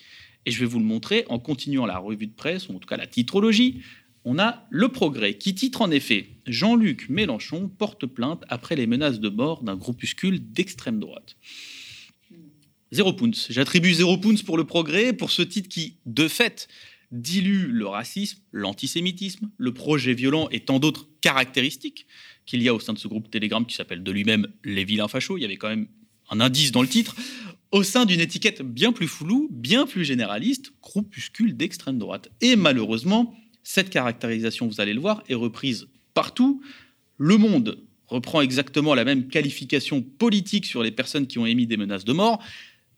Et 0.47 0.51
je 0.51 0.59
vais 0.59 0.65
vous 0.65 0.79
le 0.79 0.85
montrer 0.85 1.23
en 1.29 1.37
continuant 1.37 1.85
la 1.85 1.99
revue 1.99 2.25
de 2.25 2.33
presse, 2.33 2.67
ou 2.67 2.75
en 2.75 2.79
tout 2.79 2.87
cas 2.87 2.97
la 2.97 3.05
titrologie. 3.05 3.81
On 4.23 4.37
a 4.37 4.67
Le 4.69 4.89
Progrès 4.89 5.37
qui 5.37 5.55
titre 5.55 5.81
en 5.81 5.89
effet 5.89 6.29
Jean-Luc 6.45 7.09
Mélenchon 7.09 7.69
porte 7.69 8.05
plainte 8.05 8.43
après 8.49 8.75
les 8.75 8.87
menaces 8.87 9.19
de 9.19 9.29
mort 9.29 9.63
d'un 9.63 9.75
groupuscule 9.75 10.51
d'extrême 10.51 10.99
droite. 10.99 11.37
Zéro 12.91 13.13
pounds. 13.13 13.47
J'attribue 13.49 13.93
zéro 13.93 14.17
pounds 14.17 14.43
pour 14.43 14.57
Le 14.57 14.65
Progrès, 14.65 15.13
pour 15.13 15.31
ce 15.31 15.41
titre 15.41 15.69
qui, 15.69 15.97
de 16.05 16.27
fait, 16.27 16.67
dilue 17.11 17.71
le 17.71 17.87
racisme, 17.87 18.39
l'antisémitisme, 18.51 19.49
le 19.57 19.73
projet 19.73 20.13
violent 20.13 20.49
et 20.51 20.59
tant 20.59 20.79
d'autres 20.79 21.07
caractéristiques 21.21 22.05
qu'il 22.45 22.61
y 22.61 22.67
a 22.67 22.73
au 22.73 22.79
sein 22.79 22.93
de 22.93 22.99
ce 22.99 23.07
groupe 23.07 23.31
Telegram 23.31 23.65
qui 23.65 23.75
s'appelle 23.75 24.03
de 24.03 24.11
lui-même 24.11 24.47
Les 24.63 24.83
Vilains 24.83 25.07
Fachos. 25.07 25.37
Il 25.37 25.41
y 25.41 25.45
avait 25.45 25.57
quand 25.57 25.69
même 25.69 25.87
un 26.29 26.39
indice 26.39 26.71
dans 26.71 26.81
le 26.81 26.87
titre, 26.87 27.15
au 27.71 27.83
sein 27.83 28.05
d'une 28.05 28.19
étiquette 28.19 28.61
bien 28.61 28.91
plus 28.91 29.07
floue, 29.07 29.47
bien 29.51 29.85
plus 29.85 30.05
généraliste, 30.05 30.73
groupuscule 30.81 31.55
d'extrême 31.55 31.97
droite. 31.97 32.29
Et 32.41 32.55
malheureusement, 32.55 33.35
cette 33.63 33.89
caractérisation, 33.89 34.67
vous 34.67 34.81
allez 34.81 34.93
le 34.93 34.99
voir, 34.99 35.23
est 35.29 35.35
reprise 35.35 35.87
partout. 36.13 36.61
Le 37.17 37.37
Monde 37.37 37.79
reprend 38.07 38.41
exactement 38.41 38.93
la 38.93 39.05
même 39.05 39.27
qualification 39.27 40.01
politique 40.01 40.65
sur 40.65 40.83
les 40.83 40.91
personnes 40.91 41.27
qui 41.27 41.39
ont 41.39 41.45
émis 41.45 41.65
des 41.65 41.77
menaces 41.77 42.05
de 42.05 42.13
mort. 42.13 42.43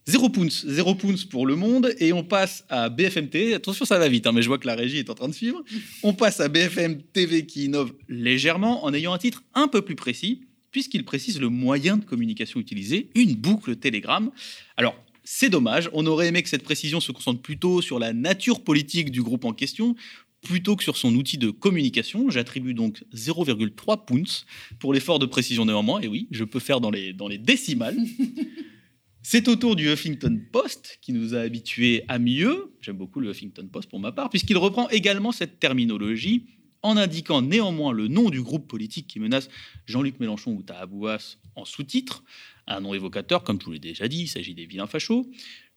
Zéro 0.05 0.27
pounds, 0.27 0.65
zéro 0.67 0.95
pounds 0.95 1.23
pour 1.23 1.45
le 1.45 1.55
monde, 1.55 1.95
et 1.99 2.11
on 2.11 2.25
passe 2.25 2.65
à 2.67 2.89
BFM 2.89 3.29
TV. 3.29 3.53
Attention, 3.53 3.85
ça 3.85 3.97
va 3.97 4.09
vite, 4.09 4.27
hein, 4.27 4.33
mais 4.33 4.41
je 4.41 4.47
vois 4.47 4.57
que 4.57 4.67
la 4.67 4.75
régie 4.75 4.97
est 4.97 5.09
en 5.09 5.13
train 5.13 5.29
de 5.29 5.33
suivre. 5.33 5.63
On 6.01 6.13
passe 6.13 6.41
à 6.41 6.49
BFM 6.49 7.01
TV 7.13 7.45
qui 7.45 7.65
innove 7.65 7.93
légèrement 8.09 8.83
en 8.83 8.93
ayant 8.93 9.13
un 9.13 9.17
titre 9.17 9.43
un 9.53 9.69
peu 9.69 9.81
plus 9.81 9.95
précis, 9.95 10.41
puisqu'il 10.71 11.05
précise 11.05 11.39
le 11.39 11.47
moyen 11.47 11.95
de 11.95 12.03
communication 12.03 12.59
utilisé, 12.59 13.11
une 13.15 13.35
boucle 13.35 13.77
Telegram. 13.77 14.29
Alors, 14.75 14.95
c'est 15.23 15.49
dommage, 15.49 15.89
on 15.93 16.05
aurait 16.05 16.27
aimé 16.27 16.43
que 16.43 16.49
cette 16.49 16.63
précision 16.63 16.99
se 16.99 17.13
concentre 17.13 17.41
plutôt 17.41 17.81
sur 17.81 17.97
la 17.97 18.11
nature 18.11 18.61
politique 18.61 19.09
du 19.09 19.21
groupe 19.23 19.45
en 19.45 19.53
question, 19.53 19.95
plutôt 20.43 20.75
que 20.75 20.83
sur 20.83 20.97
son 20.97 21.15
outil 21.15 21.37
de 21.37 21.49
communication. 21.49 22.29
J'attribue 22.29 22.73
donc 22.73 23.03
0,3 23.13 24.05
pounds 24.05 24.45
pour 24.79 24.93
l'effort 24.93 25.19
de 25.19 25.25
précision 25.25 25.65
néanmoins, 25.65 26.01
et 26.01 26.07
oui, 26.07 26.27
je 26.31 26.43
peux 26.43 26.59
faire 26.59 26.81
dans 26.81 26.91
les, 26.91 27.13
dans 27.13 27.27
les 27.27 27.37
décimales. 27.37 27.97
C'est 29.25 29.47
au 29.47 29.55
tour 29.55 29.77
du 29.77 29.89
Huffington 29.89 30.37
Post 30.51 30.99
qui 31.01 31.13
nous 31.13 31.33
a 31.33 31.39
habitués 31.39 32.03
à 32.09 32.19
mieux. 32.19 32.73
J'aime 32.81 32.97
beaucoup 32.97 33.21
le 33.21 33.29
Huffington 33.31 33.67
Post 33.71 33.89
pour 33.89 34.01
ma 34.01 34.11
part, 34.11 34.29
puisqu'il 34.29 34.57
reprend 34.57 34.89
également 34.89 35.31
cette 35.31 35.59
terminologie 35.59 36.45
en 36.81 36.97
indiquant 36.97 37.41
néanmoins 37.41 37.93
le 37.93 38.09
nom 38.09 38.29
du 38.29 38.41
groupe 38.41 38.67
politique 38.67 39.07
qui 39.07 39.21
menace 39.21 39.47
Jean-Luc 39.85 40.19
Mélenchon 40.19 40.51
ou 40.51 40.61
Tahabouas 40.61 41.37
en 41.55 41.63
sous-titre, 41.63 42.23
un 42.67 42.81
nom 42.81 42.93
évocateur, 42.93 43.43
comme 43.43 43.59
je 43.59 43.65
vous 43.65 43.71
l'ai 43.71 43.79
déjà 43.79 44.09
dit, 44.09 44.23
il 44.23 44.27
s'agit 44.27 44.53
des 44.53 44.65
vilains 44.65 44.87
fachos. 44.87 45.29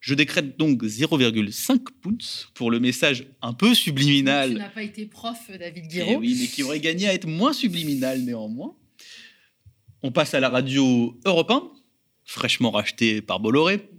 Je 0.07 0.15
décrète 0.15 0.57
donc 0.57 0.85
0,5 0.85 1.81
pounds 2.01 2.49
pour 2.55 2.71
le 2.71 2.79
message 2.79 3.27
un 3.43 3.53
peu 3.53 3.71
Tu 3.71 3.75
subliminal 3.75 4.53
n'as 4.55 4.69
pas 4.69 4.85
été 4.85 5.05
prof, 5.05 5.51
David 5.59 5.87
eh 5.87 5.89
Guiraud. 5.89 6.19
oui, 6.21 6.37
mais 6.39 6.47
qui 6.47 6.63
aurait 6.63 6.79
gagné 6.79 7.09
à 7.09 7.13
être 7.13 7.27
moins 7.27 7.53
subliminal 7.53 8.21
néanmoins. 8.21 8.77
On 10.05 10.13
passe 10.13 10.33
à 10.35 10.39
la 10.39 10.49
radio 10.49 11.19
Europe 11.25 11.51
1, 11.51 11.73
fraîchement 12.25 12.71
rachetée 12.71 13.21
par 13.21 13.41
Bolloré, 13.41 13.91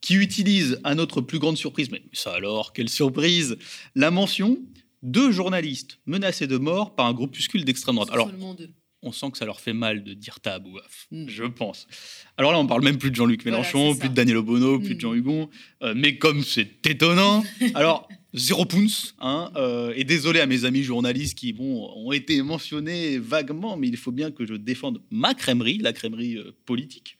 qui 0.00 0.14
utilise, 0.14 0.80
à 0.84 0.94
notre 0.94 1.20
plus 1.22 1.40
grande 1.40 1.56
surprise, 1.56 1.90
mais 1.90 2.02
ça 2.12 2.34
alors, 2.34 2.72
quelle 2.72 2.88
surprise, 2.88 3.56
la 3.96 4.12
mention 4.12 4.58
deux 5.02 5.32
journalistes 5.32 5.98
menacés 6.06 6.46
de 6.46 6.56
mort 6.56 6.94
par 6.94 7.06
un 7.06 7.12
groupuscule 7.12 7.64
d'extrême 7.64 7.96
droite. 7.96 8.10
Alors, 8.12 8.30
Seulement 8.30 8.54
deux. 8.54 8.70
On 9.02 9.12
sent 9.12 9.30
que 9.32 9.38
ça 9.38 9.44
leur 9.44 9.60
fait 9.60 9.72
mal 9.72 10.02
de 10.02 10.12
dire 10.12 10.40
Tabouaf, 10.40 11.06
Mm. 11.10 11.28
je 11.28 11.44
pense. 11.44 11.86
Alors 12.36 12.52
là, 12.52 12.58
on 12.58 12.66
parle 12.66 12.82
même 12.82 12.98
plus 12.98 13.10
de 13.10 13.16
Jean-Luc 13.16 13.44
Mélenchon, 13.44 13.94
plus 13.96 14.08
de 14.08 14.14
Daniel 14.14 14.38
Obono, 14.38 14.78
plus 14.80 14.94
de 14.96 15.00
Jean 15.00 15.14
Hugon. 15.14 15.48
Euh, 15.82 15.94
mais 15.96 16.18
comme 16.18 16.42
c'est 16.42 16.84
étonnant, 16.86 17.44
alors 17.74 18.08
zéro 18.34 18.64
pounce. 18.64 19.14
Hein, 19.20 19.52
euh, 19.56 19.92
et 19.96 20.04
désolé 20.04 20.40
à 20.40 20.46
mes 20.46 20.64
amis 20.64 20.82
journalistes 20.82 21.38
qui 21.38 21.52
bon, 21.52 21.90
ont 21.94 22.12
été 22.12 22.42
mentionnés 22.42 23.18
vaguement, 23.18 23.76
mais 23.76 23.88
il 23.88 23.96
faut 23.96 24.12
bien 24.12 24.30
que 24.30 24.44
je 24.46 24.54
défende 24.54 25.00
ma 25.10 25.34
crèmerie, 25.34 25.78
la 25.78 25.92
crèmerie 25.92 26.36
euh, 26.36 26.52
politique. 26.66 27.18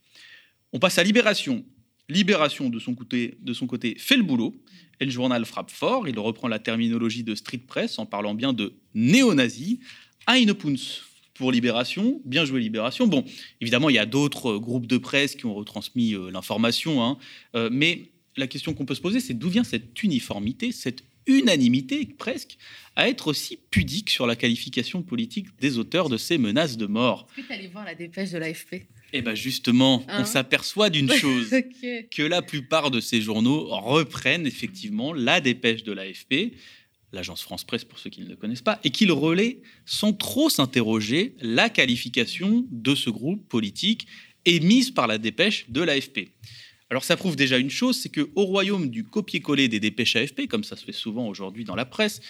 On 0.72 0.78
passe 0.78 0.98
à 0.98 1.04
Libération. 1.04 1.64
Libération, 2.08 2.70
de 2.70 2.78
son 2.78 2.94
côté, 2.94 3.36
de 3.40 3.52
son 3.52 3.66
côté 3.66 3.94
fait 3.98 4.16
le 4.16 4.22
boulot. 4.22 4.54
Et 5.00 5.04
le 5.04 5.12
journal 5.12 5.44
frappe 5.44 5.70
fort. 5.70 6.08
Il 6.08 6.18
reprend 6.18 6.48
la 6.48 6.58
terminologie 6.58 7.22
de 7.22 7.36
street 7.36 7.62
press 7.68 8.00
en 8.00 8.06
parlant 8.06 8.34
bien 8.34 8.52
de 8.52 8.74
néo-nazis. 8.94 9.78
Eine 10.26 10.54
Punz 10.54 11.02
pour 11.38 11.52
Libération. 11.52 12.20
Bien 12.24 12.44
joué 12.44 12.60
Libération. 12.60 13.06
Bon, 13.06 13.24
évidemment, 13.60 13.88
il 13.88 13.94
y 13.94 13.98
a 13.98 14.06
d'autres 14.06 14.50
euh, 14.56 14.58
groupes 14.58 14.86
de 14.86 14.98
presse 14.98 15.34
qui 15.36 15.46
ont 15.46 15.54
retransmis 15.54 16.14
euh, 16.14 16.30
l'information. 16.30 17.02
hein. 17.02 17.16
Euh, 17.54 17.68
mais 17.72 18.02
la 18.36 18.46
question 18.46 18.74
qu'on 18.74 18.84
peut 18.84 18.94
se 18.94 19.00
poser, 19.00 19.20
c'est 19.20 19.34
d'où 19.34 19.48
vient 19.48 19.64
cette 19.64 20.02
uniformité, 20.02 20.72
cette 20.72 21.02
unanimité 21.26 22.08
presque, 22.18 22.56
à 22.96 23.08
être 23.08 23.28
aussi 23.28 23.58
pudique 23.70 24.10
sur 24.10 24.26
la 24.26 24.34
qualification 24.36 25.02
politique 25.02 25.46
des 25.60 25.78
auteurs 25.78 26.08
de 26.08 26.16
ces 26.16 26.38
menaces 26.38 26.76
de 26.76 26.86
mort? 26.86 27.26
Est-ce 27.36 27.42
que 27.42 27.46
tu 27.48 27.52
allé 27.58 27.68
voir 27.68 27.84
la 27.84 27.94
dépêche 27.94 28.30
de 28.30 28.38
l'AFP? 28.38 28.86
Eh 29.12 29.22
bien 29.22 29.34
justement, 29.34 30.04
Hein? 30.08 30.22
on 30.22 30.24
s'aperçoit 30.24 30.90
d'une 30.90 31.10
chose 31.24 31.50
que 32.10 32.22
la 32.22 32.42
plupart 32.42 32.90
de 32.90 33.00
ces 33.00 33.20
journaux 33.22 33.66
reprennent 33.68 34.46
effectivement 34.46 35.12
la 35.14 35.40
dépêche 35.40 35.82
de 35.82 35.92
l'AFP, 35.92 36.52
l'agence 37.12 37.42
France 37.42 37.64
Presse 37.64 37.84
pour 37.84 37.98
ceux 37.98 38.10
qui 38.10 38.20
ne 38.20 38.28
le 38.28 38.36
connaissent 38.36 38.62
pas, 38.62 38.80
et 38.84 38.90
qu'ils 38.90 39.12
relaient 39.12 39.60
sans 39.86 40.12
trop 40.12 40.50
s'interroger 40.50 41.34
la 41.40 41.70
qualification 41.70 42.66
de 42.70 42.94
ce 42.94 43.10
groupe 43.10 43.48
politique 43.48 44.06
émise 44.44 44.90
par 44.90 45.06
la 45.06 45.18
dépêche 45.18 45.66
de 45.70 45.82
l'AFP. 45.82 46.30
Alors 46.90 47.04
ça 47.04 47.16
prouve 47.16 47.36
déjà 47.36 47.58
une 47.58 47.70
chose, 47.70 47.98
c'est 47.98 48.08
que 48.08 48.30
au 48.34 48.44
royaume 48.44 48.88
du 48.88 49.04
copier-coller 49.04 49.68
des 49.68 49.80
dépêches 49.80 50.16
AFP, 50.16 50.46
comme 50.48 50.64
ça 50.64 50.76
se 50.76 50.84
fait 50.84 50.92
souvent 50.92 51.28
aujourd'hui 51.28 51.64
dans 51.64 51.76
la 51.76 51.84
presse, 51.84 52.20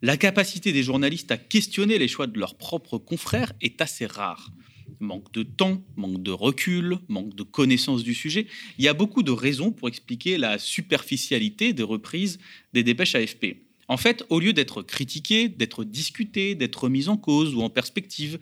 La 0.00 0.16
capacité 0.16 0.72
des 0.72 0.84
journalistes 0.84 1.32
à 1.32 1.36
questionner 1.36 1.98
les 1.98 2.06
choix 2.06 2.28
de 2.28 2.38
leurs 2.38 2.56
propres 2.56 2.98
confrères 2.98 3.52
est 3.60 3.82
assez 3.82 4.06
rare. 4.06 4.52
Manque 5.00 5.32
de 5.32 5.42
temps, 5.42 5.82
manque 5.96 6.22
de 6.22 6.30
recul, 6.30 6.98
manque 7.08 7.34
de 7.34 7.42
connaissance 7.42 8.04
du 8.04 8.14
sujet. 8.14 8.46
Il 8.78 8.84
y 8.84 8.88
a 8.88 8.94
beaucoup 8.94 9.24
de 9.24 9.32
raisons 9.32 9.72
pour 9.72 9.88
expliquer 9.88 10.38
la 10.38 10.58
superficialité 10.58 11.72
des 11.72 11.82
reprises 11.82 12.38
des 12.72 12.84
dépêches 12.84 13.16
AFP. 13.16 13.67
En 13.88 13.96
fait, 13.96 14.24
au 14.28 14.38
lieu 14.38 14.52
d'être 14.52 14.82
critiqué, 14.82 15.48
d'être 15.48 15.84
discuté, 15.84 16.54
d'être 16.54 16.88
mis 16.88 17.08
en 17.08 17.16
cause 17.16 17.54
ou 17.54 17.62
en 17.62 17.70
perspective, 17.70 18.38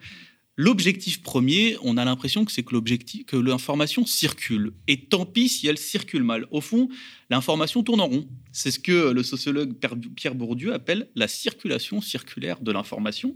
L'objectif 0.59 1.21
premier, 1.21 1.77
on 1.83 1.97
a 1.97 2.05
l'impression 2.05 2.43
que 2.43 2.51
c'est 2.51 2.63
que 2.63 3.23
que 3.25 3.37
l'information 3.37 4.07
circule. 4.07 4.73
Et 4.87 5.05
tant 5.05 5.23
pis 5.23 5.49
si 5.49 5.67
elle 5.67 5.77
circule 5.77 6.23
mal. 6.23 6.47
Au 6.49 6.61
fond, 6.61 6.89
l'information 7.29 7.83
tourne 7.83 8.01
en 8.01 8.07
rond. 8.07 8.27
C'est 8.51 8.71
ce 8.71 8.79
que 8.79 9.11
le 9.11 9.21
sociologue 9.21 9.75
Pierre 10.15 10.33
Bourdieu 10.33 10.73
appelle 10.73 11.09
la 11.13 11.27
circulation 11.27 12.01
circulaire 12.01 12.59
de 12.59 12.71
l'information. 12.71 13.35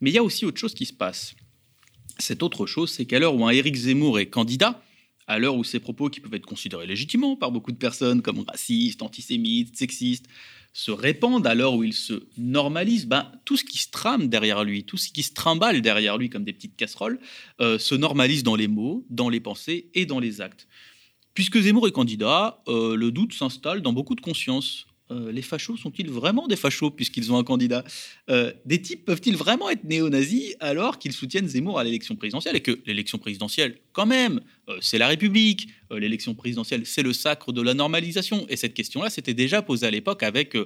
Mais 0.00 0.08
il 0.08 0.14
y 0.14 0.18
a 0.18 0.22
aussi 0.22 0.46
autre 0.46 0.58
chose 0.58 0.72
qui 0.72 0.86
se 0.86 0.94
passe. 0.94 1.34
Cette 2.18 2.42
autre 2.42 2.64
chose, 2.64 2.90
c'est 2.90 3.04
qu'à 3.04 3.18
l'heure 3.18 3.34
où 3.34 3.46
un 3.46 3.50
Éric 3.50 3.76
Zemmour 3.76 4.18
est 4.18 4.30
candidat, 4.30 4.82
à 5.26 5.38
l'heure 5.38 5.54
où 5.54 5.64
ses 5.64 5.80
propos 5.80 6.08
qui 6.08 6.20
peuvent 6.20 6.32
être 6.32 6.46
considérés 6.46 6.86
légitimement 6.86 7.36
par 7.36 7.52
beaucoup 7.52 7.72
de 7.72 7.76
personnes 7.76 8.22
comme 8.22 8.40
racistes, 8.48 9.02
antisémites, 9.02 9.76
sexistes, 9.76 10.24
se 10.72 10.90
répandent 10.90 11.46
à 11.46 11.54
l'heure 11.54 11.74
où 11.74 11.84
il 11.84 11.92
se 11.92 12.24
normalise, 12.36 13.06
ben, 13.06 13.30
tout 13.44 13.56
ce 13.56 13.64
qui 13.64 13.78
se 13.78 13.90
trame 13.90 14.28
derrière 14.28 14.64
lui, 14.64 14.84
tout 14.84 14.96
ce 14.96 15.10
qui 15.10 15.22
se 15.22 15.32
trimballe 15.32 15.82
derrière 15.82 16.18
lui 16.18 16.30
comme 16.30 16.44
des 16.44 16.52
petites 16.52 16.76
casseroles, 16.76 17.20
euh, 17.60 17.78
se 17.78 17.94
normalise 17.94 18.42
dans 18.42 18.56
les 18.56 18.68
mots, 18.68 19.04
dans 19.10 19.28
les 19.28 19.40
pensées 19.40 19.90
et 19.94 20.06
dans 20.06 20.20
les 20.20 20.40
actes. 20.40 20.68
Puisque 21.34 21.60
Zemmour 21.60 21.86
est 21.86 21.92
candidat, 21.92 22.62
euh, 22.66 22.96
le 22.96 23.12
doute 23.12 23.32
s'installe 23.32 23.80
dans 23.80 23.92
beaucoup 23.92 24.16
de 24.16 24.20
consciences. 24.20 24.87
Euh, 25.10 25.32
les 25.32 25.42
fachos 25.42 25.76
sont-ils 25.76 26.10
vraiment 26.10 26.46
des 26.46 26.56
fachos 26.56 26.90
puisqu'ils 26.90 27.32
ont 27.32 27.38
un 27.38 27.44
candidat 27.44 27.82
euh, 28.28 28.52
Des 28.66 28.82
types 28.82 29.04
peuvent-ils 29.06 29.36
vraiment 29.36 29.70
être 29.70 29.84
néo-nazis 29.84 30.54
alors 30.60 30.98
qu'ils 30.98 31.12
soutiennent 31.12 31.48
Zemmour 31.48 31.78
à 31.78 31.84
l'élection 31.84 32.14
présidentielle 32.14 32.56
et 32.56 32.60
que 32.60 32.78
l'élection 32.84 33.16
présidentielle, 33.16 33.78
quand 33.92 34.04
même, 34.04 34.40
euh, 34.68 34.76
c'est 34.80 34.98
la 34.98 35.08
République, 35.08 35.68
l'élection 35.90 36.34
présidentielle, 36.34 36.84
c'est 36.84 37.02
le 37.02 37.14
sacre 37.14 37.52
de 37.52 37.62
la 37.62 37.72
normalisation. 37.72 38.46
Et 38.48 38.56
cette 38.56 38.74
question-là 38.74 39.08
s'était 39.08 39.34
déjà 39.34 39.62
posée 39.62 39.86
à 39.86 39.90
l'époque 39.90 40.22
avec 40.22 40.56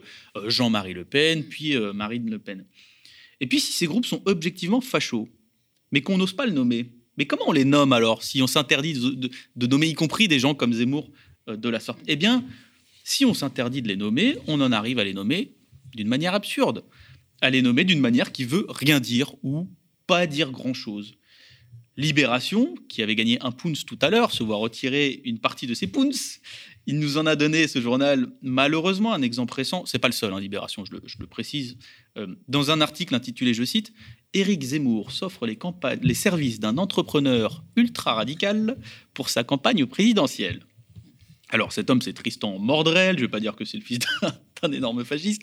Jean-Marie 0.46 0.94
Le 0.94 1.04
Pen, 1.04 1.44
puis 1.44 1.76
Marine 1.94 2.28
Le 2.28 2.40
Pen. 2.40 2.64
Et 3.40 3.46
puis 3.46 3.60
si 3.60 3.72
ces 3.72 3.86
groupes 3.86 4.06
sont 4.06 4.20
objectivement 4.24 4.80
fachos, 4.80 5.28
mais 5.92 6.00
qu'on 6.00 6.18
n'ose 6.18 6.32
pas 6.32 6.46
le 6.46 6.52
nommer, 6.52 6.86
mais 7.16 7.26
comment 7.26 7.44
on 7.46 7.52
les 7.52 7.64
nomme 7.64 7.92
alors 7.92 8.24
si 8.24 8.42
on 8.42 8.48
s'interdit 8.48 8.94
de, 8.94 9.30
de, 9.54 9.66
nommer 9.68 9.86
y 9.86 9.94
compris 9.94 10.26
des 10.26 10.40
gens 10.40 10.54
comme 10.54 10.72
Zemmour 10.72 11.08
de 11.46 11.68
la 11.68 11.78
sorte? 11.78 12.00
Eh 12.08 12.16
bien, 12.16 12.44
si 13.04 13.24
on 13.24 13.34
s'interdit 13.34 13.82
de 13.82 13.88
les 13.88 13.96
nommer, 13.96 14.38
on 14.46 14.60
en 14.60 14.72
arrive 14.72 14.98
à 14.98 15.04
les 15.04 15.14
nommer 15.14 15.54
d'une 15.94 16.08
manière 16.08 16.34
absurde, 16.34 16.84
à 17.40 17.50
les 17.50 17.62
nommer 17.62 17.84
d'une 17.84 18.00
manière 18.00 18.32
qui 18.32 18.44
veut 18.44 18.66
rien 18.68 19.00
dire 19.00 19.34
ou 19.42 19.68
pas 20.06 20.26
dire 20.26 20.50
grand-chose. 20.50 21.14
Libération, 21.98 22.74
qui 22.88 23.02
avait 23.02 23.14
gagné 23.14 23.38
un 23.42 23.52
pounce 23.52 23.84
tout 23.84 23.98
à 24.00 24.08
l'heure, 24.08 24.32
se 24.32 24.42
voit 24.42 24.56
retirer 24.56 25.20
une 25.24 25.38
partie 25.38 25.66
de 25.66 25.74
ses 25.74 25.86
pounces. 25.86 26.40
Il 26.86 26.98
nous 26.98 27.18
en 27.18 27.26
a 27.26 27.36
donné, 27.36 27.68
ce 27.68 27.80
journal, 27.82 28.28
malheureusement, 28.40 29.12
un 29.12 29.20
exemple 29.20 29.52
récent. 29.52 29.84
C'est 29.84 29.98
pas 29.98 30.08
le 30.08 30.12
seul, 30.12 30.32
hein, 30.32 30.40
Libération, 30.40 30.84
je 30.86 30.92
le, 30.92 31.26
précise. 31.26 31.76
Euh, 32.16 32.34
dans 32.48 32.70
un 32.70 32.80
article 32.80 33.14
intitulé, 33.14 33.52
je 33.52 33.62
cite, 33.62 33.92
Éric 34.32 34.62
Zemmour 34.62 35.12
s'offre 35.12 35.46
les, 35.46 35.58
les 36.00 36.14
services 36.14 36.60
d'un 36.60 36.78
entrepreneur 36.78 37.62
ultra 37.76 38.14
radical 38.14 38.78
pour 39.12 39.28
sa 39.28 39.44
campagne 39.44 39.84
présidentielle. 39.84 40.64
Alors 41.52 41.70
cet 41.70 41.90
homme, 41.90 42.00
c'est 42.00 42.14
Tristan 42.14 42.58
Mordrel, 42.58 43.16
je 43.16 43.20
ne 43.20 43.26
vais 43.26 43.30
pas 43.30 43.38
dire 43.38 43.54
que 43.54 43.66
c'est 43.66 43.76
le 43.76 43.84
fils 43.84 43.98
d'un 44.62 44.72
énorme 44.72 45.04
fasciste. 45.04 45.42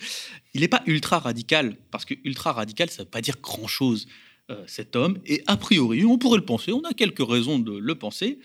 Il 0.55 0.61
n'est 0.61 0.67
pas 0.67 0.81
ultra 0.87 1.19
radical, 1.19 1.77
parce 1.91 2.03
que 2.03 2.15
ultra 2.23 2.51
radical, 2.51 2.89
ça 2.89 3.03
ne 3.03 3.05
veut 3.05 3.11
pas 3.11 3.21
dire 3.21 3.35
grand-chose. 3.41 4.07
Euh, 4.49 4.63
cet 4.65 4.95
homme, 4.95 5.19
et 5.27 5.43
a 5.45 5.55
priori, 5.55 6.03
on 6.05 6.17
pourrait 6.17 6.39
le 6.39 6.45
penser, 6.45 6.71
on 6.71 6.81
a 6.81 6.93
quelques 6.93 7.25
raisons 7.25 7.59
de 7.59 7.77
le 7.77 7.95
penser, 7.95 8.39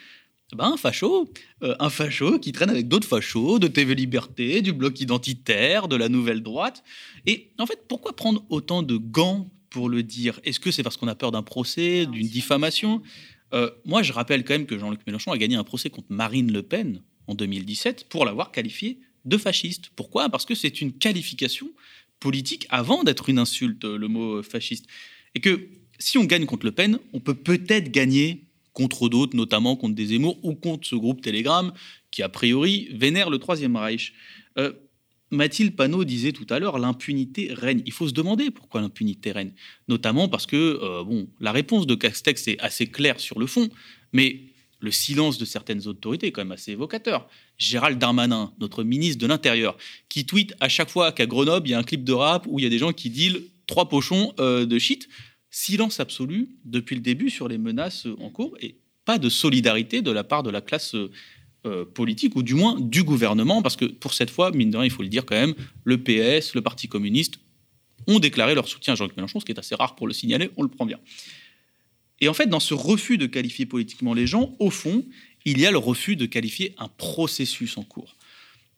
ben, 0.54 0.72
un 0.72 0.76
facho, 0.76 1.32
euh, 1.62 1.74
un 1.80 1.88
facho 1.88 2.38
qui 2.38 2.52
traîne 2.52 2.68
avec 2.68 2.86
d'autres 2.86 3.08
fachos, 3.08 3.58
de 3.58 3.66
TV 3.66 3.94
Liberté, 3.94 4.60
du 4.60 4.74
bloc 4.74 5.00
identitaire, 5.00 5.88
de 5.88 5.96
la 5.96 6.10
nouvelle 6.10 6.42
droite. 6.42 6.84
Et 7.24 7.50
en 7.58 7.64
fait, 7.64 7.86
pourquoi 7.88 8.14
prendre 8.14 8.44
autant 8.50 8.82
de 8.82 8.98
gants 8.98 9.50
pour 9.70 9.88
le 9.88 10.02
dire? 10.02 10.38
Est-ce 10.44 10.60
que 10.60 10.70
c'est 10.70 10.82
parce 10.82 10.98
qu'on 10.98 11.08
a 11.08 11.14
peur 11.14 11.32
d'un 11.32 11.42
procès, 11.42 12.04
d'une 12.04 12.28
diffamation? 12.28 13.02
Euh, 13.54 13.70
Moi, 13.86 14.02
je 14.02 14.12
rappelle 14.12 14.44
quand 14.44 14.52
même 14.54 14.66
que 14.66 14.78
Jean-Luc 14.78 15.00
Mélenchon 15.06 15.32
a 15.32 15.38
gagné 15.38 15.56
un 15.56 15.64
procès 15.64 15.88
contre 15.88 16.08
Marine 16.10 16.52
Le 16.52 16.62
Pen 16.62 17.00
en 17.26 17.34
2017 17.34 18.04
pour 18.08 18.24
l'avoir 18.24 18.52
qualifié 18.52 18.98
de 19.24 19.36
fasciste. 19.38 19.90
Pourquoi? 19.96 20.28
Parce 20.28 20.44
que 20.44 20.54
c'est 20.54 20.80
une 20.80 20.92
qualification 20.92 21.70
politique 22.20 22.66
avant 22.70 23.04
d'être 23.04 23.28
une 23.28 23.38
insulte, 23.38 23.84
le 23.84 24.08
mot 24.08 24.42
fasciste. 24.42 24.86
Et 25.34 25.40
que 25.40 25.68
si 25.98 26.18
on 26.18 26.24
gagne 26.24 26.46
contre 26.46 26.66
Le 26.66 26.72
Pen, 26.72 26.98
on 27.12 27.20
peut 27.20 27.34
peut-être 27.34 27.90
gagner 27.90 28.44
contre 28.72 29.08
d'autres, 29.08 29.36
notamment 29.36 29.76
contre 29.76 29.94
des 29.94 30.06
Zemmour 30.06 30.38
ou 30.42 30.54
contre 30.54 30.86
ce 30.86 30.96
groupe 30.96 31.22
Telegram 31.22 31.72
qui, 32.10 32.22
a 32.22 32.28
priori, 32.28 32.88
vénère 32.92 33.30
le 33.30 33.38
Troisième 33.38 33.76
Reich. 33.76 34.12
Euh, 34.58 34.72
Mathilde 35.30 35.74
Panot 35.74 36.04
disait 36.04 36.32
tout 36.32 36.46
à 36.50 36.58
l'heure, 36.58 36.78
l'impunité 36.78 37.52
règne. 37.52 37.82
Il 37.86 37.92
faut 37.92 38.08
se 38.08 38.12
demander 38.12 38.50
pourquoi 38.50 38.80
l'impunité 38.80 39.32
règne. 39.32 39.52
Notamment 39.88 40.28
parce 40.28 40.46
que, 40.46 40.56
euh, 40.56 41.04
bon, 41.04 41.28
la 41.40 41.52
réponse 41.52 41.86
de 41.86 41.94
Castex 41.94 42.48
est 42.48 42.60
assez 42.60 42.86
claire 42.86 43.18
sur 43.20 43.38
le 43.38 43.46
fond, 43.46 43.68
mais 44.12 44.42
le 44.84 44.90
silence 44.90 45.38
de 45.38 45.44
certaines 45.44 45.88
autorités 45.88 46.26
est 46.26 46.32
quand 46.32 46.42
même 46.42 46.52
assez 46.52 46.72
évocateur. 46.72 47.26
Gérald 47.56 47.98
Darmanin, 47.98 48.52
notre 48.60 48.84
ministre 48.84 49.18
de 49.18 49.26
l'Intérieur, 49.26 49.76
qui 50.08 50.26
tweet 50.26 50.54
à 50.60 50.68
chaque 50.68 50.90
fois 50.90 51.10
qu'à 51.10 51.26
Grenoble, 51.26 51.66
il 51.66 51.70
y 51.70 51.74
a 51.74 51.78
un 51.78 51.82
clip 51.82 52.04
de 52.04 52.12
rap 52.12 52.46
où 52.46 52.58
il 52.58 52.62
y 52.62 52.66
a 52.66 52.68
des 52.68 52.78
gens 52.78 52.92
qui 52.92 53.08
dealent 53.08 53.42
trois 53.66 53.88
pochons 53.88 54.34
euh, 54.38 54.66
de 54.66 54.78
shit. 54.78 55.08
Silence 55.50 56.00
absolu 56.00 56.50
depuis 56.64 56.96
le 56.96 57.00
début 57.00 57.30
sur 57.30 57.48
les 57.48 57.58
menaces 57.58 58.06
en 58.20 58.28
cours 58.28 58.56
et 58.60 58.76
pas 59.04 59.18
de 59.18 59.28
solidarité 59.28 60.02
de 60.02 60.10
la 60.10 60.22
part 60.22 60.42
de 60.42 60.50
la 60.50 60.60
classe 60.60 60.94
euh, 61.66 61.84
politique 61.86 62.36
ou 62.36 62.42
du 62.42 62.54
moins 62.54 62.78
du 62.78 63.04
gouvernement, 63.04 63.62
parce 63.62 63.76
que 63.76 63.86
pour 63.86 64.12
cette 64.12 64.30
fois, 64.30 64.50
mine 64.50 64.70
de 64.70 64.76
rien, 64.76 64.86
il 64.86 64.90
faut 64.92 65.02
le 65.02 65.08
dire 65.08 65.24
quand 65.24 65.36
même, 65.36 65.54
le 65.84 65.96
PS, 65.96 66.54
le 66.54 66.60
Parti 66.60 66.88
communiste 66.88 67.38
ont 68.06 68.18
déclaré 68.18 68.54
leur 68.54 68.68
soutien 68.68 68.92
à 68.92 68.96
Jean-Luc 68.96 69.16
Mélenchon, 69.16 69.40
ce 69.40 69.46
qui 69.46 69.52
est 69.52 69.58
assez 69.58 69.74
rare 69.74 69.96
pour 69.96 70.06
le 70.06 70.12
signaler, 70.12 70.50
on 70.58 70.62
le 70.62 70.68
prend 70.68 70.84
bien. 70.84 70.98
Et 72.20 72.28
en 72.28 72.34
fait, 72.34 72.46
dans 72.46 72.60
ce 72.60 72.74
refus 72.74 73.18
de 73.18 73.26
qualifier 73.26 73.66
politiquement 73.66 74.14
les 74.14 74.26
gens, 74.26 74.54
au 74.58 74.70
fond, 74.70 75.04
il 75.44 75.60
y 75.60 75.66
a 75.66 75.70
le 75.70 75.78
refus 75.78 76.16
de 76.16 76.26
qualifier 76.26 76.74
un 76.78 76.88
processus 76.88 77.76
en 77.76 77.82
cours. 77.82 78.16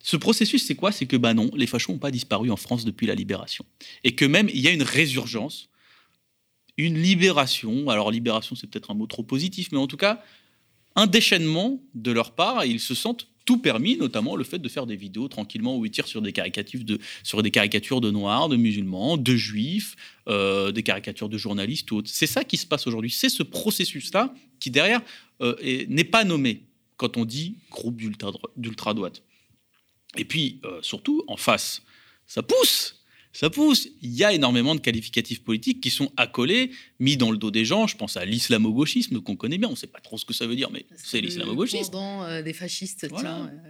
Ce 0.01 0.17
processus, 0.17 0.65
c'est 0.65 0.75
quoi? 0.75 0.93
C'est 0.93 1.07
que, 1.07 1.17
bah 1.17 1.35
non, 1.35 1.51
les 1.55 1.67
fachos 1.67 1.93
n'ont 1.93 1.99
pas 1.99 2.11
disparu 2.11 2.51
en 2.51 2.57
France 2.57 2.85
depuis 2.85 3.07
la 3.07 3.15
libération. 3.15 3.65
Et 4.05 4.15
que 4.15 4.25
même, 4.25 4.49
il 4.53 4.61
y 4.61 4.69
a 4.69 4.71
une 4.71 4.83
résurgence, 4.83 5.69
une 6.77 7.01
libération. 7.01 7.89
Alors, 7.89 8.11
libération, 8.11 8.55
c'est 8.55 8.69
peut-être 8.69 8.91
un 8.91 8.95
mot 8.95 9.07
trop 9.07 9.23
positif, 9.23 9.69
mais 9.73 9.79
en 9.79 9.87
tout 9.87 9.97
cas, 9.97 10.23
un 10.95 11.07
déchaînement 11.07 11.83
de 11.95 12.13
leur 12.13 12.35
part, 12.35 12.63
et 12.63 12.69
ils 12.69 12.81
se 12.81 12.95
sentent 12.95 13.29
tout 13.47 13.59
permis, 13.59 13.97
notamment 13.97 14.37
le 14.37 14.45
fait 14.45 14.59
de 14.59 14.69
faire 14.69 14.87
des 14.87 14.97
vidéos 14.97 15.29
tranquillement 15.29 15.79
où 15.79 15.87
ils 15.87 15.91
tirent 15.91 16.09
sur 16.09 16.21
des 16.21 16.33
caricatures 16.33 16.85
de, 16.85 16.99
sur 17.23 17.43
des 17.43 17.51
caricatures 17.51 18.01
de 18.01 18.11
noirs, 18.11 18.49
de 18.49 18.57
musulmans, 18.57 19.17
de 19.17 19.37
juifs, 19.37 19.97
euh, 20.29 20.73
des 20.73 20.83
caricatures 20.83 21.29
de 21.29 21.39
journalistes 21.39 21.91
ou 21.93 21.99
autres. 21.99 22.11
C'est 22.13 22.27
ça 22.27 22.45
qui 22.45 22.57
se 22.59 22.67
passe 22.67 22.87
aujourd'hui. 22.87 23.11
C'est 23.11 23.29
ce 23.29 23.45
processus-là 23.45 24.35
qui, 24.59 24.71
derrière, 24.71 25.01
euh, 25.41 25.55
n'est 25.89 26.05
pas 26.05 26.25
nommé 26.25 26.65
quand 26.97 27.17
on 27.17 27.25
dit 27.25 27.57
groupe 27.71 28.01
d'ultra-droite. 28.57 29.23
Et 30.17 30.25
puis, 30.25 30.61
euh, 30.65 30.81
surtout, 30.83 31.23
en 31.29 31.37
face, 31.37 31.83
ça 32.27 32.43
pousse 32.43 33.05
ça 33.37 33.51
pousse. 33.51 33.89
Il 34.01 34.15
y 34.15 34.25
a 34.25 34.33
énormément 34.33 34.75
de 34.75 34.81
qualificatifs 34.81 35.43
politiques 35.43 35.83
qui 35.83 35.91
sont 35.91 36.11
accolés, 36.17 36.71
mis 36.99 37.17
dans 37.17 37.31
le 37.31 37.37
dos 37.37 37.51
des 37.51 37.65
gens. 37.67 37.87
Je 37.87 37.97
pense 37.97 38.17
à 38.17 38.25
l'islamo-gauchisme 38.25 39.21
qu'on 39.21 39.37
connaît 39.37 39.59
bien. 39.59 39.69
On 39.69 39.73
ne 39.73 39.77
sait 39.77 39.87
pas 39.87 40.01
trop 40.01 40.17
ce 40.17 40.25
que 40.25 40.33
ça 40.33 40.47
veut 40.47 40.57
dire, 40.57 40.71
mais 40.71 40.87
c'est 40.97 41.21
l'islamo-gauchisme. 41.21 41.95
Euh, 41.95 42.43
des 42.43 42.55
fascistes. 42.55 43.07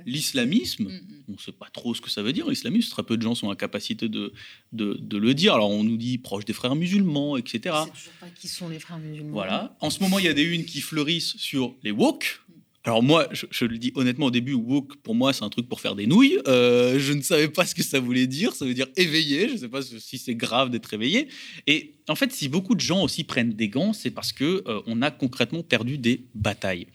L'islamisme, 0.06 0.84
mm, 0.84 0.88
mm. 0.88 1.24
on 1.28 1.32
ne 1.32 1.38
sait 1.38 1.52
pas 1.52 1.68
trop 1.72 1.94
ce 1.94 2.00
que 2.00 2.10
ça 2.10 2.22
veut 2.22 2.32
dire. 2.32 2.48
L'islamisme, 2.48 2.90
très 2.90 3.02
peu 3.02 3.16
de 3.16 3.22
gens 3.22 3.34
sont 3.34 3.48
en 3.48 3.56
capacité 3.56 4.08
de, 4.08 4.32
de, 4.72 5.16
le 5.16 5.34
dire. 5.34 5.54
Alors 5.54 5.70
on 5.70 5.82
nous 5.82 5.96
dit 5.96 6.18
proche 6.18 6.44
des 6.44 6.52
frères 6.52 6.76
musulmans, 6.76 7.36
etc. 7.36 7.74
On 7.74 7.86
toujours 7.86 8.12
pas 8.20 8.28
qui 8.30 8.48
sont 8.48 8.68
les 8.68 8.78
frères 8.78 8.98
musulmans. 8.98 9.32
Voilà. 9.32 9.76
En 9.80 9.90
ce 9.90 10.00
moment, 10.00 10.18
il 10.18 10.26
y 10.26 10.28
a 10.28 10.34
des 10.34 10.44
unes 10.44 10.64
qui 10.64 10.80
fleurissent 10.80 11.36
sur 11.38 11.74
les 11.82 11.90
woke. 11.90 12.40
Alors 12.86 13.02
moi, 13.02 13.28
je, 13.32 13.64
le 13.64 13.78
dis 13.78 13.90
honnêtement 13.96 14.26
au 14.26 14.30
début, 14.30 14.52
woke 14.52 14.94
pour 15.02 15.16
moi 15.16 15.32
c'est 15.32 15.42
un 15.42 15.48
truc 15.48 15.68
pour 15.68 15.80
faire 15.80 15.96
des 15.96 16.06
nouilles. 16.06 16.38
Euh, 16.46 17.00
je 17.00 17.12
ne 17.14 17.20
savais 17.20 17.48
pas 17.48 17.66
ce 17.66 17.74
que 17.74 17.82
ça 17.82 17.98
voulait 17.98 18.28
dire. 18.28 18.54
Ça 18.54 18.64
veut 18.64 18.74
dire 18.74 18.86
éveillé. 18.96 19.48
Je 19.48 19.54
ne 19.54 19.58
sais 19.58 19.68
pas 19.68 19.82
si 19.82 20.18
c'est 20.18 20.36
grave 20.36 20.70
d'être 20.70 20.94
éveillé. 20.94 21.26
Et 21.66 21.96
en 22.08 22.14
fait, 22.14 22.32
si 22.32 22.48
beaucoup 22.48 22.76
de 22.76 22.80
gens 22.80 23.02
aussi 23.02 23.24
prennent 23.24 23.54
des 23.54 23.68
gants, 23.68 23.92
c'est 23.92 24.12
parce 24.12 24.32
que 24.32 24.62
euh, 24.68 24.80
on 24.86 25.02
a 25.02 25.10
concrètement 25.10 25.64
perdu 25.64 25.98
des 25.98 26.26
batailles. 26.36 26.86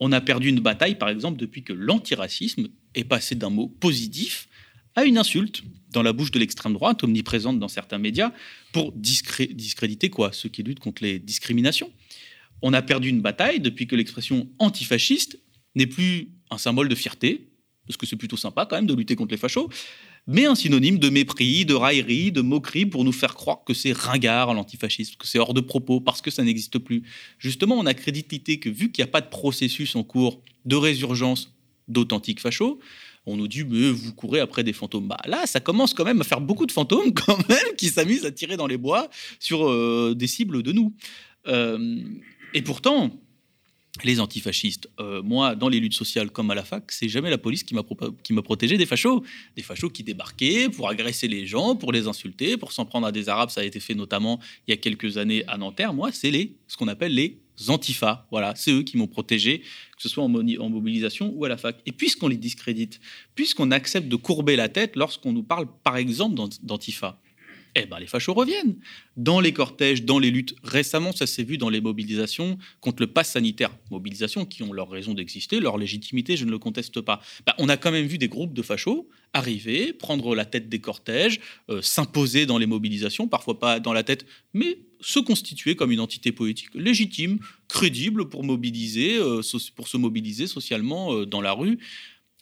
On 0.00 0.12
a 0.12 0.20
perdu 0.20 0.50
une 0.50 0.60
bataille, 0.60 0.96
par 0.96 1.08
exemple, 1.08 1.38
depuis 1.38 1.62
que 1.62 1.72
l'antiracisme 1.72 2.68
est 2.94 3.04
passé 3.04 3.34
d'un 3.34 3.50
mot 3.50 3.68
positif 3.68 4.48
à 4.96 5.04
une 5.04 5.16
insulte 5.16 5.62
dans 5.92 6.02
la 6.02 6.12
bouche 6.12 6.30
de 6.30 6.40
l'extrême 6.40 6.74
droite, 6.74 7.04
omniprésente 7.04 7.58
dans 7.58 7.68
certains 7.68 7.98
médias, 7.98 8.32
pour 8.72 8.92
discréditer 8.92 10.10
quoi? 10.10 10.30
Ceux 10.32 10.50
qui 10.50 10.62
luttent 10.62 10.80
contre 10.80 11.02
les 11.02 11.18
discriminations 11.18 11.90
on 12.62 12.72
a 12.72 12.82
perdu 12.82 13.08
une 13.08 13.20
bataille 13.20 13.60
depuis 13.60 13.86
que 13.86 13.96
l'expression 13.96 14.48
antifasciste 14.58 15.38
n'est 15.74 15.86
plus 15.86 16.30
un 16.50 16.58
symbole 16.58 16.88
de 16.88 16.94
fierté, 16.94 17.48
parce 17.86 17.96
que 17.96 18.06
c'est 18.06 18.16
plutôt 18.16 18.36
sympa 18.36 18.66
quand 18.66 18.76
même 18.76 18.86
de 18.86 18.94
lutter 18.94 19.16
contre 19.16 19.32
les 19.32 19.38
fachos, 19.38 19.68
mais 20.26 20.46
un 20.46 20.54
synonyme 20.54 20.98
de 20.98 21.08
mépris, 21.08 21.64
de 21.64 21.74
raillerie, 21.74 22.30
de 22.30 22.42
moquerie 22.42 22.86
pour 22.86 23.04
nous 23.04 23.12
faire 23.12 23.34
croire 23.34 23.64
que 23.64 23.74
c'est 23.74 23.92
ringard 23.92 24.54
l'antifascisme, 24.54 25.16
que 25.18 25.26
c'est 25.26 25.38
hors 25.38 25.54
de 25.54 25.60
propos 25.60 26.00
parce 26.00 26.22
que 26.22 26.30
ça 26.30 26.44
n'existe 26.44 26.78
plus. 26.78 27.02
Justement, 27.38 27.76
on 27.76 27.86
a 27.86 27.94
crédité 27.94 28.60
que 28.60 28.68
vu 28.68 28.92
qu'il 28.92 29.02
n'y 29.02 29.08
a 29.08 29.10
pas 29.10 29.20
de 29.20 29.28
processus 29.28 29.96
en 29.96 30.04
cours 30.04 30.40
de 30.64 30.76
résurgence 30.76 31.52
d'authentiques 31.88 32.40
fachos, 32.40 32.78
on 33.26 33.36
nous 33.36 33.48
dit 33.48 33.62
vous 33.62 34.12
courez 34.14 34.40
après 34.40 34.62
des 34.62 34.72
fantômes. 34.72 35.08
Bah 35.08 35.18
là, 35.26 35.46
ça 35.46 35.60
commence 35.60 35.94
quand 35.94 36.04
même 36.04 36.20
à 36.20 36.24
faire 36.24 36.40
beaucoup 36.40 36.66
de 36.66 36.72
fantômes 36.72 37.12
quand 37.14 37.48
même 37.48 37.74
qui 37.76 37.88
s'amusent 37.88 38.24
à 38.24 38.30
tirer 38.30 38.56
dans 38.56 38.66
les 38.66 38.76
bois 38.76 39.08
sur 39.40 39.68
euh, 39.68 40.14
des 40.16 40.26
cibles 40.28 40.62
de 40.62 40.72
nous. 40.72 40.94
Euh, 41.48 42.00
et 42.54 42.62
pourtant, 42.62 43.10
les 44.04 44.20
antifascistes. 44.20 44.88
Euh, 45.00 45.22
moi, 45.22 45.54
dans 45.54 45.68
les 45.68 45.78
luttes 45.78 45.94
sociales 45.94 46.30
comme 46.30 46.50
à 46.50 46.54
la 46.54 46.64
fac, 46.64 46.90
c'est 46.90 47.08
jamais 47.08 47.30
la 47.30 47.38
police 47.38 47.62
qui 47.62 47.74
m'a 47.74 48.42
protégé 48.42 48.78
des 48.78 48.86
fachos, 48.86 49.22
des 49.54 49.62
fachos 49.62 49.90
qui 49.90 50.02
débarquaient 50.02 50.68
pour 50.70 50.88
agresser 50.88 51.28
les 51.28 51.46
gens, 51.46 51.76
pour 51.76 51.92
les 51.92 52.06
insulter, 52.06 52.56
pour 52.56 52.72
s'en 52.72 52.86
prendre 52.86 53.06
à 53.06 53.12
des 53.12 53.28
arabes. 53.28 53.50
Ça 53.50 53.60
a 53.60 53.64
été 53.64 53.80
fait 53.80 53.94
notamment 53.94 54.40
il 54.66 54.70
y 54.70 54.74
a 54.74 54.76
quelques 54.78 55.18
années 55.18 55.44
à 55.46 55.58
Nanterre. 55.58 55.92
Moi, 55.92 56.10
c'est 56.12 56.32
ce 56.66 56.76
qu'on 56.76 56.88
appelle 56.88 57.14
les 57.14 57.38
antifas. 57.68 58.26
Voilà, 58.30 58.54
c'est 58.56 58.72
eux 58.72 58.82
qui 58.82 58.96
m'ont 58.96 59.06
protégé, 59.06 59.58
que 59.60 60.02
ce 60.02 60.08
soit 60.08 60.24
en, 60.24 60.34
en, 60.34 60.70
mobilisation 60.70 61.30
ou 61.34 61.44
à 61.44 61.50
la 61.50 61.58
fac. 61.58 61.76
Et 61.84 61.92
puisqu'on 61.92 62.28
les 62.28 62.38
discrédite, 62.38 62.98
puisqu'on 63.34 63.70
accepte 63.70 64.08
de 64.08 64.16
courber 64.16 64.56
la 64.56 64.70
tête 64.70 64.96
lorsqu'on 64.96 65.32
nous 65.32 65.42
parle, 65.42 65.66
par 65.84 65.98
exemple, 65.98 66.40
d'antifa, 66.62 67.20
eh 67.74 67.86
ben 67.86 67.98
les 67.98 68.06
fachos 68.06 68.34
reviennent. 68.34 68.76
Dans 69.16 69.40
les 69.40 69.52
cortèges, 69.52 70.04
dans 70.04 70.18
les 70.18 70.30
luttes, 70.30 70.54
récemment, 70.62 71.12
ça 71.12 71.26
s'est 71.26 71.42
vu 71.42 71.58
dans 71.58 71.70
les 71.70 71.80
mobilisations 71.80 72.58
contre 72.80 73.02
le 73.02 73.06
pass 73.06 73.32
sanitaire. 73.32 73.76
Mobilisations 73.90 74.44
qui 74.44 74.62
ont 74.62 74.72
leur 74.72 74.90
raison 74.90 75.14
d'exister, 75.14 75.60
leur 75.60 75.78
légitimité, 75.78 76.36
je 76.36 76.44
ne 76.44 76.50
le 76.50 76.58
conteste 76.58 77.00
pas. 77.00 77.20
Ben, 77.46 77.54
on 77.58 77.68
a 77.68 77.76
quand 77.76 77.90
même 77.90 78.06
vu 78.06 78.18
des 78.18 78.28
groupes 78.28 78.52
de 78.52 78.62
fachos 78.62 79.08
arriver, 79.32 79.92
prendre 79.92 80.34
la 80.34 80.44
tête 80.44 80.68
des 80.68 80.80
cortèges, 80.80 81.40
euh, 81.70 81.80
s'imposer 81.80 82.46
dans 82.46 82.58
les 82.58 82.66
mobilisations, 82.66 83.28
parfois 83.28 83.58
pas 83.58 83.80
dans 83.80 83.92
la 83.92 84.02
tête, 84.02 84.26
mais 84.52 84.78
se 85.00 85.18
constituer 85.18 85.74
comme 85.74 85.90
une 85.90 86.00
entité 86.00 86.32
politique 86.32 86.74
légitime, 86.74 87.38
crédible 87.68 88.28
pour 88.28 88.44
mobiliser, 88.44 89.16
euh, 89.16 89.40
pour 89.74 89.88
se 89.88 89.96
mobiliser 89.96 90.46
socialement 90.46 91.14
euh, 91.14 91.26
dans 91.26 91.40
la 91.40 91.52
rue, 91.52 91.78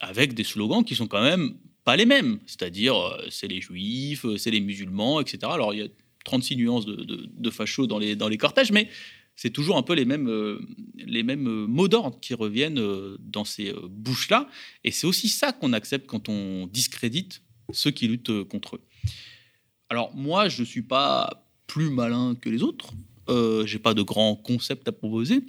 avec 0.00 0.34
des 0.34 0.44
slogans 0.44 0.84
qui 0.84 0.94
sont 0.94 1.06
quand 1.06 1.22
même 1.22 1.54
pas 1.84 1.96
les 1.96 2.06
mêmes. 2.06 2.38
C'est-à-dire, 2.46 2.96
euh, 2.96 3.26
c'est 3.30 3.48
les 3.48 3.60
juifs, 3.60 4.24
euh, 4.24 4.36
c'est 4.36 4.50
les 4.50 4.60
musulmans, 4.60 5.20
etc. 5.20 5.38
Alors, 5.44 5.74
il 5.74 5.80
y 5.80 5.82
a 5.82 5.88
36 6.24 6.56
nuances 6.56 6.86
de, 6.86 6.94
de, 7.04 7.50
fachos 7.50 7.86
dans 7.86 7.98
les, 7.98 8.38
cortèges, 8.38 8.72
mais 8.72 8.88
c'est 9.36 9.50
toujours 9.50 9.76
un 9.78 9.82
peu 9.82 9.94
les 9.94 10.04
mêmes, 10.04 10.28
euh, 10.28 11.66
mots 11.66 11.88
d'ordre 11.88 12.18
qui 12.20 12.34
reviennent 12.34 12.80
dans 13.18 13.44
ces 13.44 13.72
bouches-là. 13.88 14.48
Et 14.84 14.90
c'est 14.90 15.06
aussi 15.06 15.28
ça 15.28 15.52
qu'on 15.52 15.72
accepte 15.72 16.06
quand 16.06 16.28
on 16.28 16.66
discrédite 16.66 17.42
ceux 17.72 17.90
qui 17.90 18.08
luttent 18.08 18.44
contre 18.44 18.76
eux. 18.76 18.80
Alors, 19.88 20.14
moi, 20.14 20.48
je 20.48 20.60
ne 20.60 20.66
suis 20.66 20.82
pas 20.82 21.46
plus 21.66 21.90
malin 21.90 22.34
que 22.40 22.50
les 22.50 22.62
autres. 22.62 22.92
Euh, 23.28 23.64
j'ai 23.64 23.78
pas 23.78 23.94
de 23.94 24.02
grands 24.02 24.34
concepts 24.34 24.88
à 24.88 24.92
proposer. 24.92 25.42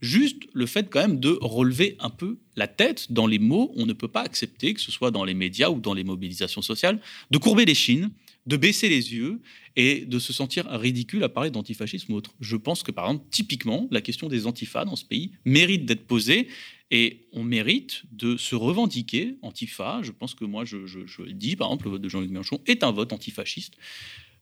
Juste 0.00 0.44
le 0.54 0.66
fait 0.66 0.88
quand 0.88 1.00
même 1.00 1.20
de 1.20 1.38
relever 1.40 1.96
un 2.00 2.10
peu 2.10 2.38
la 2.56 2.66
tête 2.66 3.12
dans 3.12 3.26
les 3.26 3.38
mots. 3.38 3.72
On 3.76 3.86
ne 3.86 3.92
peut 3.92 4.08
pas 4.08 4.22
accepter, 4.22 4.74
que 4.74 4.80
ce 4.80 4.90
soit 4.90 5.10
dans 5.10 5.24
les 5.24 5.34
médias 5.34 5.68
ou 5.68 5.80
dans 5.80 5.94
les 5.94 6.04
mobilisations 6.04 6.62
sociales, 6.62 7.00
de 7.30 7.38
courber 7.38 7.64
les 7.64 7.74
chines, 7.74 8.10
de 8.46 8.56
baisser 8.56 8.88
les 8.88 9.12
yeux 9.12 9.40
et 9.76 10.06
de 10.06 10.18
se 10.18 10.32
sentir 10.32 10.66
ridicule 10.70 11.22
à 11.22 11.28
parler 11.28 11.50
d'antifascisme 11.50 12.12
ou 12.12 12.16
autre. 12.16 12.34
Je 12.40 12.56
pense 12.56 12.82
que, 12.82 12.90
par 12.90 13.06
exemple, 13.06 13.26
typiquement, 13.30 13.86
la 13.90 14.00
question 14.00 14.28
des 14.28 14.46
antifas 14.46 14.84
dans 14.84 14.96
ce 14.96 15.04
pays 15.04 15.32
mérite 15.44 15.84
d'être 15.84 16.06
posée 16.06 16.48
et 16.90 17.26
on 17.32 17.44
mérite 17.44 18.02
de 18.10 18.36
se 18.36 18.54
revendiquer 18.54 19.36
antifa. 19.42 20.00
Je 20.02 20.12
pense 20.12 20.34
que 20.34 20.44
moi, 20.44 20.64
je, 20.64 20.86
je 20.86 21.22
le 21.22 21.32
dis, 21.32 21.56
par 21.56 21.68
exemple, 21.68 21.84
le 21.84 21.90
vote 21.92 22.02
de 22.02 22.08
Jean-Luc 22.08 22.30
Mélenchon 22.30 22.60
est 22.66 22.82
un 22.82 22.90
vote 22.90 23.12
antifasciste 23.12 23.74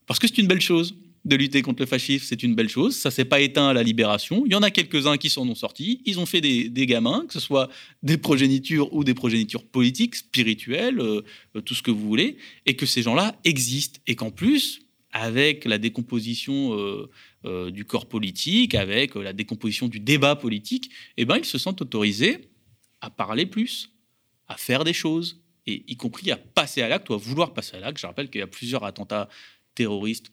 parce 0.06 0.18
que 0.18 0.26
c'est 0.26 0.38
une 0.38 0.46
belle 0.46 0.61
chose 0.61 0.94
de 1.29 1.37
lutter 1.37 1.62
contre 1.62 1.83
le 1.83 1.87
fascisme, 1.87 2.24
c'est 2.26 2.43
une 2.43 2.55
belle 2.55 2.68
chose. 2.68 2.97
Ça 2.97 3.11
s'est 3.11 3.24
pas 3.24 3.41
éteint 3.41 3.68
à 3.68 3.72
la 3.72 3.83
libération. 3.83 4.45
Il 4.47 4.53
y 4.53 4.55
en 4.55 4.62
a 4.62 4.70
quelques-uns 4.70 5.16
qui 5.16 5.31
s'en 5.31 5.47
ont 5.49 5.55
sortis. 5.55 6.03
Ils 6.07 6.18
ont 6.18 6.26
fait 6.26 6.41
des, 6.41 6.87
gamins, 6.87 7.24
que 7.26 7.35
ce 7.35 7.41
soit 7.41 7.68
des 8.03 8.16
progénitures 8.16 8.93
ou 8.93 9.05
des 9.05 9.14
progénitures 9.14 9.64
politiques, 9.64 10.16
spirituelles, 10.16 11.01
euh, 11.01 11.22
euh, 11.57 11.61
tout 11.61 11.74
ce 11.74 11.83
que 11.83 11.91
vous 11.91 12.07
voulez, 12.07 12.39
et 12.66 12.74
que 12.74 12.87
ces 12.87 13.03
gens-là 13.03 13.37
existent. 13.45 14.01
Et 14.07 14.16
qu'en 14.16 14.31
plus, 14.31 14.81
avec 15.12 15.64
la 15.64 15.79
décomposition 15.79 16.76
euh, 17.45 17.70
du 17.70 17.85
corps 17.85 18.07
politique, 18.07 18.74
avec 18.74 19.14
la 19.14 19.33
décomposition 19.33 19.89
du 19.89 20.01
débat 20.01 20.35
politique, 20.35 20.91
eh 21.16 21.24
ben, 21.24 21.37
ils 21.37 21.45
se 21.45 21.59
sentent 21.59 21.83
autorisés 21.83 22.49
à 23.01 23.11
parler 23.11 23.47
plus, 23.47 23.93
à 24.49 24.57
faire 24.57 24.85
des 24.85 24.93
choses, 24.93 25.41
et 25.66 25.85
y 25.87 25.97
compris 25.97 26.31
à 26.31 26.37
passer 26.37 26.83
à 26.83 26.89
l'acte 26.89 27.11
ou 27.11 27.14
à 27.14 27.18
vouloir 27.18 27.53
passer 27.53 27.76
à 27.76 27.81
l'acte. 27.81 28.01
Je 28.01 28.07
rappelle 28.07 28.31
qu'il 28.31 28.41
y 28.41 28.43
a 28.43 28.47
plusieurs 28.47 28.85
attentats 28.85 29.29
terroristes 29.74 30.33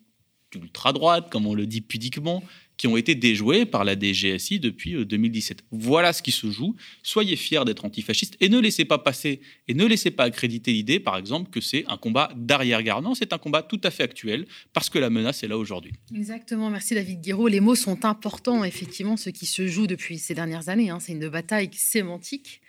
d'ultra-droite, 0.60 1.30
comme 1.30 1.46
on 1.46 1.54
le 1.54 1.66
dit 1.66 1.82
pudiquement, 1.82 2.44
qui 2.78 2.88
ont 2.88 2.98
été 2.98 3.16
déjoués 3.16 3.66
par 3.66 3.84
la 3.84 3.98
DGSI 3.98 4.60
depuis 4.60 5.06
2017. 5.06 5.60
Euh, 5.60 5.64
voilà 5.72 6.14
ce 6.14 6.22
qui 6.22 6.32
se 6.32 6.50
joue. 6.52 6.76
Soyez 7.04 7.36
fiers 7.36 7.64
d'être 7.66 7.86
antifascistes 7.86 8.36
et 8.40 8.50
ne 8.50 8.60
laissez 8.60 8.86
pas 8.86 8.98
passer 8.98 9.42
et 9.68 9.74
ne 9.74 9.86
laissez 9.86 10.12
pas 10.12 10.26
accréditer 10.26 10.74
l'idée, 10.74 11.00
par 11.00 11.18
exemple, 11.18 11.50
que 11.50 11.62
c'est 11.62 11.86
un 11.88 11.98
combat 11.98 12.30
d'arrière-garde. 12.36 13.04
Non, 13.04 13.16
c'est 13.16 13.34
un 13.34 13.38
combat 13.38 13.64
tout 13.64 13.80
à 13.84 13.92
fait 13.92 14.04
actuel 14.04 14.46
parce 14.74 14.90
que 14.90 15.00
la 15.00 15.10
menace 15.10 15.44
est 15.44 15.48
là 15.48 15.58
aujourd'hui. 15.58 15.94
Exactement. 16.14 16.70
Merci 16.70 16.96
David 16.96 17.22
Guiraud. 17.22 17.48
Les 17.48 17.60
mots 17.62 17.76
sont 17.76 18.06
importants, 18.06 18.64
effectivement, 18.64 19.18
ce 19.18 19.30
qui 19.30 19.46
se 19.46 19.68
joue 19.68 19.88
depuis 19.88 20.18
ces 20.18 20.34
dernières 20.34 20.70
années. 20.70 20.90
Hein. 20.90 21.00
C'est 21.00 21.14
une 21.14 21.30
bataille 21.30 21.70
sémantique 21.74 22.62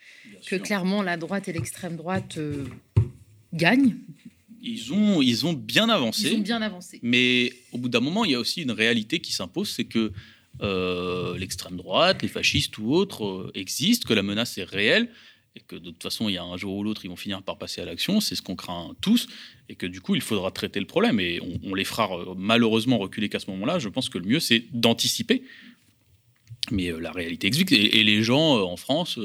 que 0.46 0.56
clairement 0.56 1.02
la 1.02 1.16
droite 1.16 1.48
et 1.48 1.52
l'extrême 1.52 1.96
droite 1.96 2.38
euh, 2.38 2.64
gagnent 3.52 3.96
ils 4.62 4.92
ont, 4.92 5.22
ils 5.22 5.46
ont 5.46 5.52
bien 5.52 5.88
avancé. 5.88 6.30
Ils 6.30 6.36
ont 6.36 6.40
bien 6.40 6.62
avancé. 6.62 6.98
Mais 7.02 7.52
au 7.72 7.78
bout 7.78 7.88
d'un 7.88 8.00
moment, 8.00 8.24
il 8.24 8.32
y 8.32 8.34
a 8.34 8.40
aussi 8.40 8.62
une 8.62 8.70
réalité 8.70 9.20
qui 9.20 9.32
s'impose, 9.32 9.70
c'est 9.70 9.84
que 9.84 10.12
euh, 10.62 11.36
l'extrême 11.38 11.76
droite, 11.76 12.22
les 12.22 12.28
fascistes 12.28 12.78
ou 12.78 12.92
autres 12.92 13.24
euh, 13.24 13.52
existent, 13.54 14.08
que 14.08 14.14
la 14.14 14.22
menace 14.22 14.56
est 14.58 14.64
réelle, 14.64 15.10
et 15.54 15.60
que 15.60 15.76
de 15.76 15.90
toute 15.90 16.02
façon, 16.02 16.28
il 16.28 16.32
y 16.32 16.38
a 16.38 16.44
un 16.44 16.56
jour 16.56 16.76
ou 16.76 16.82
l'autre, 16.82 17.04
ils 17.04 17.08
vont 17.08 17.16
finir 17.16 17.42
par 17.42 17.58
passer 17.58 17.80
à 17.80 17.84
l'action. 17.84 18.20
C'est 18.20 18.34
ce 18.34 18.42
qu'on 18.42 18.56
craint 18.56 18.94
tous, 19.00 19.26
et 19.68 19.74
que 19.74 19.86
du 19.86 20.00
coup, 20.00 20.14
il 20.14 20.20
faudra 20.20 20.50
traiter 20.50 20.80
le 20.80 20.86
problème. 20.86 21.20
Et 21.20 21.40
on, 21.62 21.74
les 21.74 21.84
fera 21.84 22.10
euh, 22.12 22.34
malheureusement 22.36 22.98
reculer 22.98 23.28
qu'à 23.28 23.40
ce 23.40 23.50
moment-là. 23.50 23.78
Je 23.78 23.88
pense 23.88 24.08
que 24.08 24.18
le 24.18 24.26
mieux, 24.26 24.40
c'est 24.40 24.64
d'anticiper. 24.72 25.42
Mais 26.70 26.90
la 26.90 27.12
réalité 27.12 27.46
existe. 27.46 27.70
Et, 27.70 28.02
les 28.02 28.22
gens 28.24 28.60
en 28.60 28.76
France 28.76 29.20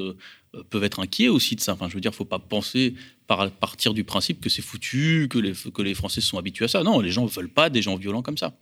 peuvent 0.69 0.83
être 0.83 0.99
inquiets 0.99 1.29
aussi 1.29 1.55
de 1.55 1.61
ça. 1.61 1.73
Enfin, 1.73 1.87
je 1.89 1.95
veux 1.95 2.01
dire, 2.01 2.13
faut 2.13 2.25
pas 2.25 2.39
penser 2.39 2.95
par 3.27 3.49
partir 3.51 3.93
du 3.93 4.03
principe 4.03 4.41
que 4.41 4.49
c'est 4.49 4.61
foutu, 4.61 5.27
que 5.29 5.39
les, 5.39 5.53
que 5.53 5.81
les 5.81 5.93
Français 5.93 6.21
sont 6.21 6.37
habitués 6.37 6.65
à 6.65 6.67
ça. 6.67 6.83
Non, 6.83 6.99
les 6.99 7.11
gens 7.11 7.23
ne 7.23 7.29
veulent 7.29 7.49
pas 7.49 7.69
des 7.69 7.81
gens 7.81 7.95
violents 7.95 8.21
comme 8.21 8.37
ça. 8.37 8.57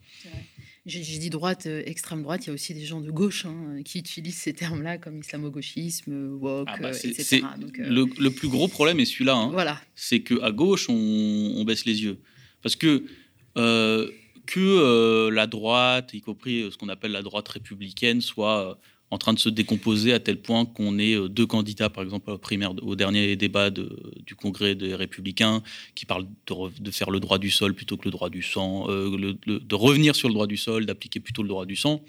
J'ai 0.86 1.18
dit 1.18 1.28
droite, 1.28 1.66
euh, 1.66 1.82
extrême 1.84 2.22
droite, 2.22 2.46
il 2.46 2.48
y 2.48 2.50
a 2.50 2.54
aussi 2.54 2.72
des 2.72 2.86
gens 2.86 3.00
de 3.00 3.10
gauche 3.10 3.44
hein, 3.44 3.82
qui 3.84 3.98
utilisent 3.98 4.38
ces 4.38 4.54
termes-là 4.54 4.96
comme 4.96 5.20
islamo-gauchisme, 5.20 6.38
woke, 6.40 6.68
ah 6.70 6.78
bah, 6.80 6.88
euh, 6.88 6.92
etc. 6.92 7.42
Euh, 7.80 8.06
le, 8.18 8.30
plus 8.30 8.48
gros 8.48 8.66
problème 8.66 8.98
est 8.98 9.04
celui-là. 9.04 9.34
Hein. 9.34 9.50
voilà. 9.52 9.78
C'est 9.94 10.20
qu'à 10.20 10.50
gauche, 10.52 10.88
on, 10.88 11.62
baisse 11.64 11.84
les 11.84 12.02
yeux. 12.02 12.18
Parce 12.62 12.76
que 12.76 13.04
que 14.46 15.28
la 15.28 15.46
droite, 15.46 16.14
y 16.14 16.22
compris 16.22 16.66
ce 16.72 16.78
qu'on 16.78 16.88
appelle 16.88 17.12
la 17.12 17.22
droite 17.22 17.48
républicaine, 17.48 18.20
soit 18.22 18.78
en 19.10 19.18
train 19.18 19.32
de 19.32 19.38
se 19.38 19.48
décomposer 19.48 20.12
à 20.12 20.20
tel 20.20 20.40
point 20.40 20.64
qu'on 20.64 20.98
ait 20.98 21.14
euh, 21.14 21.28
deux 21.28 21.46
candidats, 21.46 21.90
par 21.90 22.04
exemple, 22.04 22.30
au, 22.30 22.38
primaire, 22.38 22.72
au 22.82 22.94
dernier 22.94 23.34
débat 23.36 23.70
du 23.70 24.34
Congrès 24.36 24.74
des 24.74 24.94
Républicains, 24.94 25.62
qui 25.94 26.06
parlent 26.06 26.26
de, 26.46 26.90
faire 26.90 27.10
le 27.10 27.18
droit 27.18 27.38
du 27.38 27.50
sol 27.50 27.74
plutôt 27.74 27.96
que 27.96 28.04
le 28.04 28.12
droit 28.12 28.30
du 28.30 28.42
sang, 28.42 28.86
euh, 28.88 29.34
de 29.46 29.74
revenir 29.74 30.14
sur 30.14 30.28
le 30.28 30.34
droit 30.34 30.46
du 30.46 30.56
sol, 30.56 30.86
d'appliquer 30.86 31.20
plutôt 31.20 31.42
le 31.42 31.48
droit 31.48 31.66
du 31.66 31.76
sang. 31.76 32.02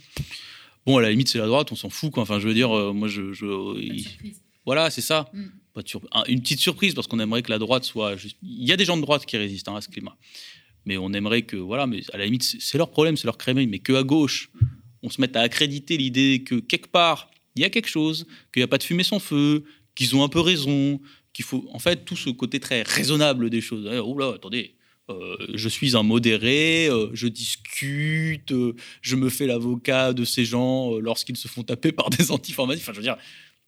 Bon, 0.86 0.98
à 0.98 1.02
la 1.02 1.10
limite, 1.10 1.28
c'est 1.28 1.40
la 1.40 1.48
droite, 1.48 1.72
on 1.72 1.76
s'en 1.76 1.90
fout. 1.90 2.12
Quoi. 2.12 2.24
Enfin, 2.24 2.40
je 2.40 2.48
veux 2.48 2.54
dire, 2.54 2.76
euh, 2.76 2.94
moi, 2.94 3.08
je. 3.08 3.22
voilà, 4.66 4.90
c'est 4.90 5.02
ça. 5.02 5.30
Mm. 5.34 5.44
Pas 5.74 5.82
une 6.28 6.42
petite 6.42 6.60
surprise, 6.60 6.94
parce 6.94 7.08
qu'on 7.08 7.20
aimerait 7.20 7.44
que 7.44 7.52
la 7.52 7.60
droite 7.60 7.84
soit. 7.84 8.18
Juste... 8.18 8.38
Il 8.44 8.68
y 8.68 8.74
a 8.74 8.78
des 8.78 8.86
gens 8.86 8.98
de 8.98 9.02
droite 9.02 9.26
qui 9.26 9.38
résistent 9.38 9.70
hein, 9.70 9.76
à 9.76 9.82
ce 9.82 9.90
climat. 9.90 10.16
Mais 10.86 10.98
on 10.98 11.14
aimerait 11.14 11.44
que. 11.44 11.56
Voilà, 11.56 11.88
mais 11.88 12.02
à 12.14 12.18
la 12.18 12.26
limite, 12.26 12.44
c'est 12.44 12.78
leur 12.78 12.92
problème, 12.92 13.16
c'est 13.18 13.26
leur 13.26 13.38
crémeil. 13.38 13.68
Mais 13.68 13.80
que 13.80 13.94
à 13.94 14.04
gauche, 14.04 14.52
on 15.04 15.10
se 15.10 15.20
met 15.22 15.36
à 15.38 15.42
accréditer 15.42 15.98
l'idée 15.98 16.44
que 16.46 16.56
quelque 16.56 16.88
part, 16.88 17.30
il 17.56 17.62
y 17.62 17.66
a 17.66 17.70
quelque 17.70 17.90
chose, 17.90 18.26
qu'il 18.54 18.62
n'y 18.62 18.66
a 18.66 18.68
pas 18.68 18.78
de 18.78 18.84
fumée 18.84 19.04
sans 19.04 19.20
feu, 19.20 19.64
qu'ils 19.96 20.16
ont 20.16 20.24
un 20.24 20.30
peu 20.30 20.40
raison, 20.40 21.00
qu'il 21.34 21.46
faut, 21.46 21.66
en 21.72 21.80
fait, 21.80 22.06
tout 22.06 22.16
ce 22.16 22.30
côté 22.30 22.60
très 22.60 22.84
raisonnable 22.84 23.50
des 23.50 23.62
choses. 23.62 23.90
Eh, 23.92 24.00
oh 24.00 24.18
là, 24.18 24.34
attendez, 24.36 24.76
euh, 25.10 25.36
je 25.54 25.70
suis 25.70 25.96
un 25.96 26.04
modéré, 26.04 26.88
euh, 26.88 27.10
je 27.14 27.28
discute, 27.28 28.52
euh, 28.52 28.76
je 29.02 29.16
me 29.16 29.30
fais 29.30 29.48
l'avocat 29.48 30.14
de 30.14 30.24
ces 30.24 30.46
gens 30.46 30.98
lorsqu'ils 31.00 31.38
se 31.38 31.48
font 31.48 31.64
taper 31.64 31.92
par 31.92 32.10
des 32.10 32.32
antiformatifs. 32.32 32.84
Enfin, 32.84 32.94
je 32.94 32.98
veux 32.98 33.04
dire, 33.04 33.18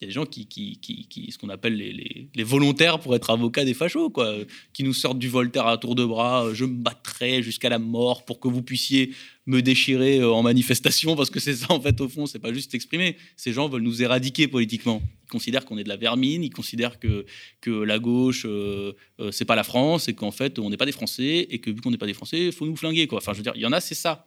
y 0.04 0.06
a 0.06 0.08
des 0.08 0.14
gens 0.14 0.26
qui, 0.26 0.45
qui, 0.47 0.78
qui, 0.80 1.32
ce 1.32 1.38
qu'on 1.38 1.49
appelle 1.49 1.76
les, 1.76 2.28
les, 2.34 2.43
volontaires 2.43 2.99
pour 2.99 3.16
être 3.16 3.30
avocats 3.30 3.66
des 3.66 3.74
fachos, 3.74 4.10
quoi, 4.10 4.36
qui 4.74 4.84
nous 4.84 4.93
sortent 4.93 5.20
du 5.20 5.30
Voltaire 5.30 5.68
à 5.68 5.78
tour 5.78 5.95
de 5.95 6.06
bras. 6.06 6.54
Je 6.54 6.66
me 6.66 6.76
battrai 6.76 7.41
jusqu'à 7.41 7.70
la 7.70 7.80
mort 7.80 8.26
pour 8.26 8.39
que 8.39 8.47
vous 8.47 8.62
puissiez 8.62 9.12
me 9.45 9.62
déchirer 9.62 10.20
euh, 10.20 10.32
en 10.32 10.43
manifestation, 10.43 11.16
parce 11.16 11.30
que 11.30 11.39
c'est 11.39 11.56
ça, 11.56 11.68
en 11.72 11.82
fait, 11.82 11.99
au 12.01 12.08
fond, 12.08 12.26
c'est 12.26 12.39
pas 12.39 12.54
juste 12.54 12.74
exprimer. 12.76 13.18
Ces 13.36 13.54
gens 13.54 13.68
veulent 13.68 13.82
nous 13.82 14.01
éradiquer 14.01 14.47
politiquement. 14.47 15.01
Ils 15.26 15.30
considèrent 15.30 15.66
qu'on 15.66 15.78
est 15.78 15.84
de 15.84 15.89
la 15.89 15.97
vermine, 15.97 16.43
ils 16.43 16.49
considèrent 16.49 16.99
que, 16.99 17.26
que 17.62 17.72
la 17.72 17.99
gauche, 17.99 18.45
euh, 18.45 18.93
euh, 19.20 19.32
c'est 19.32 19.45
pas 19.45 19.56
la 19.56 19.64
France, 19.64 20.08
et 20.08 20.14
qu'en 20.14 20.32
fait, 20.32 20.60
on 20.60 20.70
n'est 20.70 20.78
pas 20.78 20.86
des 20.86 20.91
Français, 20.91 21.47
et 21.49 21.60
que 21.60 21.72
vu 21.72 21.82
qu'on 21.82 21.91
n'est 21.91 21.97
pas 21.97 22.08
des 22.08 22.14
Français, 22.14 22.51
faut 22.51 22.66
nous 22.66 22.76
flinguer, 22.76 23.08
quoi. 23.08 23.18
Enfin, 23.18 23.34
je 23.34 23.38
veux 23.38 23.43
dire, 23.43 23.54
il 23.56 23.62
y 23.62 23.66
en 23.66 23.74
a, 23.74 23.82
c'est 23.82 23.95
ça 23.95 24.26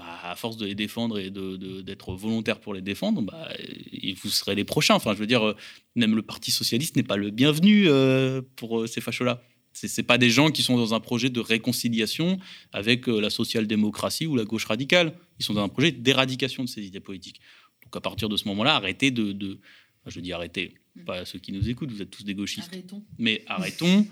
bah, 0.00 0.18
à 0.22 0.34
force 0.34 0.56
de 0.56 0.64
les 0.64 0.74
défendre 0.74 1.18
et 1.18 1.28
d'être 1.28 2.14
de, 2.14 2.18
volontaire 2.18 2.58
pour 2.58 2.72
les 2.72 2.80
défendre, 2.80 3.20
bah, 3.20 3.50
vous 4.22 4.30
serez 4.30 4.54
les 4.54 4.64
prochains. 4.64 4.94
Enfin, 4.94 5.12
je 5.12 5.18
veux 5.18 5.26
dire, 5.26 5.54
même 5.94 6.16
le 6.16 6.22
Parti 6.22 6.50
socialiste 6.50 6.96
n'est 6.96 7.02
pas 7.02 7.18
le 7.18 7.28
bienvenu 7.28 7.84
euh, 7.86 8.40
pour 8.56 8.80
euh, 8.80 8.86
ces 8.86 9.02
fachos-là. 9.02 9.42
Ce 9.74 9.86
n'est 9.86 10.06
pas 10.06 10.16
des 10.16 10.30
gens 10.30 10.50
qui 10.50 10.62
sont 10.62 10.78
dans 10.78 10.94
un 10.94 11.00
projet 11.00 11.28
de 11.28 11.38
réconciliation 11.38 12.38
avec 12.72 13.10
euh, 13.10 13.20
la 13.20 13.28
social-démocratie 13.28 14.26
ou 14.26 14.36
la 14.36 14.44
gauche 14.44 14.64
radicale. 14.64 15.12
Ils 15.38 15.44
sont 15.44 15.52
dans 15.52 15.64
un 15.64 15.68
projet 15.68 15.92
d'éradication 15.92 16.64
de 16.64 16.68
ces 16.70 16.82
idées 16.82 17.00
politiques. 17.00 17.42
Donc 17.84 17.94
à 17.94 18.00
partir 18.00 18.30
de 18.30 18.38
ce 18.38 18.48
moment-là, 18.48 18.76
arrêtez 18.76 19.10
de... 19.10 19.32
de 19.32 19.60
je 20.06 20.20
dis 20.20 20.32
arrêtez, 20.32 20.76
pas 21.04 21.26
ceux 21.26 21.38
qui 21.38 21.52
nous 21.52 21.68
écoutent, 21.68 21.92
vous 21.92 22.00
êtes 22.00 22.10
tous 22.10 22.24
des 22.24 22.34
gauchistes. 22.34 22.70
Arrêtons. 22.72 23.04
Mais 23.18 23.44
arrêtons 23.46 24.06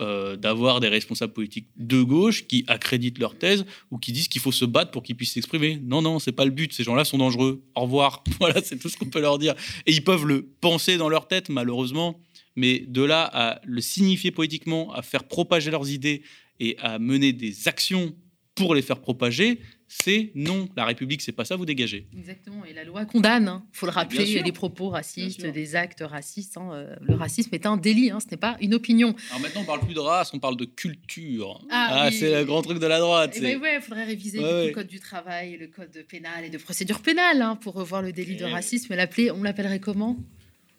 euh, 0.00 0.36
d'avoir 0.36 0.80
des 0.80 0.88
responsables 0.88 1.32
politiques 1.32 1.68
de 1.76 2.02
gauche 2.02 2.46
qui 2.46 2.64
accréditent 2.66 3.18
leur 3.18 3.36
thèse 3.36 3.64
ou 3.90 3.98
qui 3.98 4.12
disent 4.12 4.28
qu'il 4.28 4.40
faut 4.40 4.52
se 4.52 4.64
battre 4.64 4.90
pour 4.90 5.02
qu'ils 5.02 5.16
puissent 5.16 5.34
s'exprimer. 5.34 5.78
Non, 5.82 6.00
non, 6.00 6.18
c'est 6.18 6.32
pas 6.32 6.44
le 6.44 6.50
but. 6.50 6.72
Ces 6.72 6.82
gens-là 6.82 7.04
sont 7.04 7.18
dangereux. 7.18 7.62
Au 7.74 7.82
revoir. 7.82 8.24
Voilà, 8.40 8.60
c'est 8.62 8.78
tout 8.78 8.88
ce 8.88 8.96
qu'on 8.96 9.10
peut 9.10 9.20
leur 9.20 9.38
dire. 9.38 9.54
Et 9.86 9.92
ils 9.92 10.02
peuvent 10.02 10.26
le 10.26 10.46
penser 10.60 10.96
dans 10.96 11.08
leur 11.08 11.28
tête, 11.28 11.48
malheureusement. 11.48 12.20
Mais 12.56 12.80
de 12.80 13.02
là 13.02 13.30
à 13.32 13.60
le 13.64 13.80
signifier 13.80 14.30
politiquement, 14.30 14.92
à 14.92 15.02
faire 15.02 15.24
propager 15.24 15.70
leurs 15.70 15.90
idées 15.90 16.22
et 16.58 16.76
à 16.78 16.98
mener 16.98 17.32
des 17.32 17.68
actions 17.68 18.14
pour 18.54 18.74
les 18.74 18.82
faire 18.82 19.00
propager, 19.00 19.60
c'est 20.02 20.30
non. 20.34 20.68
La 20.74 20.86
République, 20.86 21.20
c'est 21.20 21.32
pas 21.32 21.44
ça, 21.44 21.54
vous 21.54 21.66
dégagez. 21.66 22.06
Exactement. 22.16 22.64
Et 22.64 22.72
la 22.72 22.82
loi 22.82 23.04
condamne, 23.04 23.44
il 23.44 23.48
hein. 23.48 23.62
faut 23.72 23.84
le 23.84 23.92
rappeler, 23.92 24.24
il 24.24 24.36
y 24.36 24.38
a 24.38 24.42
des 24.42 24.50
propos 24.50 24.88
racistes, 24.88 25.44
des 25.44 25.76
actes 25.76 26.02
racistes. 26.02 26.56
Hein. 26.56 26.70
Euh, 26.72 26.96
le 27.02 27.14
racisme 27.14 27.54
est 27.54 27.66
un 27.66 27.76
délit, 27.76 28.10
hein. 28.10 28.18
ce 28.18 28.30
n'est 28.30 28.38
pas 28.38 28.56
une 28.62 28.72
opinion. 28.72 29.14
Alors 29.28 29.40
maintenant, 29.40 29.60
on 29.60 29.64
parle 29.66 29.80
plus 29.80 29.92
de 29.92 30.00
race, 30.00 30.32
on 30.32 30.38
parle 30.38 30.56
de 30.56 30.64
culture. 30.64 31.60
Ah, 31.70 32.04
ah 32.04 32.10
c'est 32.10 32.32
le 32.32 32.44
grand 32.46 32.62
truc 32.62 32.78
de 32.78 32.86
la 32.86 33.00
droite. 33.00 33.34
Eh 33.36 33.40
ben 33.40 33.60
il 33.76 33.82
faudrait 33.82 34.04
réviser 34.04 34.38
le 34.40 34.70
code 34.72 34.86
du 34.86 34.98
travail, 34.98 35.58
le 35.58 35.66
code 35.66 36.04
pénal 36.08 36.44
et 36.44 36.48
de 36.48 36.58
procédure 36.58 37.00
pénale 37.00 37.58
pour 37.60 37.74
revoir 37.74 38.00
le 38.00 38.12
délit 38.12 38.36
de 38.36 38.46
racisme. 38.46 38.94
L'appeler, 38.94 39.30
on 39.30 39.42
l'appellerait 39.42 39.80
comment? 39.80 40.16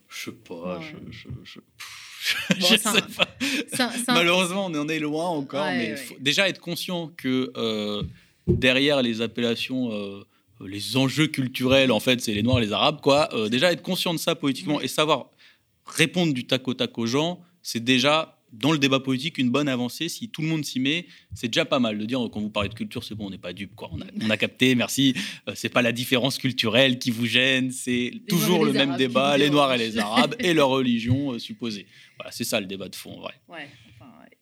Je 0.09 0.25
sais 0.25 0.31
pas. 0.31 0.81
Je, 0.81 0.97
je, 1.11 1.59
sais 2.77 3.01
pas. 3.15 4.13
Malheureusement, 4.13 4.65
on 4.65 4.75
en 4.75 4.87
est 4.89 4.99
loin 4.99 5.27
encore, 5.27 5.65
mais 5.65 5.95
faut 5.97 6.15
déjà 6.19 6.49
être 6.49 6.59
conscient 6.59 7.11
que 7.15 7.51
euh, 7.57 8.03
derrière 8.47 9.01
les 9.01 9.21
appellations, 9.21 9.91
euh, 9.91 10.23
les 10.65 10.97
enjeux 10.97 11.27
culturels, 11.27 11.91
en 11.91 11.99
fait, 11.99 12.21
c'est 12.21 12.33
les 12.33 12.43
Noirs 12.43 12.59
et 12.59 12.65
les 12.65 12.71
Arabes, 12.71 13.01
quoi. 13.01 13.29
Euh, 13.33 13.49
déjà, 13.49 13.71
être 13.71 13.81
conscient 13.81 14.13
de 14.13 14.19
ça 14.19 14.35
politiquement 14.35 14.81
et 14.81 14.87
savoir 14.87 15.29
répondre 15.85 16.33
du 16.33 16.45
tac 16.45 16.67
au 16.67 16.73
tac 16.73 16.97
aux 16.97 17.05
gens, 17.05 17.41
c'est 17.61 17.83
déjà 17.83 18.39
dans 18.53 18.71
le 18.71 18.77
débat 18.77 18.99
politique 18.99 19.39
une 19.39 19.49
bonne 19.49 19.67
avancée. 19.67 20.07
Si 20.09 20.29
tout 20.29 20.43
le 20.43 20.47
monde 20.47 20.63
s'y 20.63 20.79
met, 20.79 21.07
c'est 21.33 21.47
déjà 21.47 21.65
pas 21.65 21.79
mal 21.79 21.97
de 21.97 22.05
dire 22.05 22.19
quand 22.31 22.39
vous 22.39 22.51
parlez 22.51 22.69
de 22.69 22.75
culture, 22.75 23.03
c'est 23.03 23.15
bon, 23.15 23.27
on 23.27 23.29
n'est 23.31 23.39
pas 23.39 23.51
dupe, 23.51 23.75
quoi. 23.75 23.89
On 23.91 24.29
a, 24.29 24.37
capté, 24.37 24.75
merci. 24.75 25.15
Euh, 25.49 25.53
c'est 25.55 25.69
pas 25.69 25.81
la 25.81 25.91
différence 25.91 26.37
culturelle 26.37 26.99
qui 26.99 27.09
vous 27.09 27.25
gêne, 27.25 27.71
c'est 27.71 28.11
toujours 28.29 28.63
le 28.63 28.71
même 28.71 28.95
débat, 28.95 29.37
les 29.37 29.49
Noirs 29.49 29.73
et 29.73 29.79
les 29.79 29.97
Arabes 29.97 30.35
et 30.39 30.53
leur 30.53 30.69
religion 30.69 31.37
supposée. 31.39 31.87
Voilà, 32.17 32.31
c'est 32.31 32.43
ça 32.43 32.59
le 32.59 32.67
débat 32.67 32.89
de 32.89 32.95
fond, 32.95 33.17
en 33.17 33.21
vrai. 33.21 33.33
Ouais. 33.49 33.67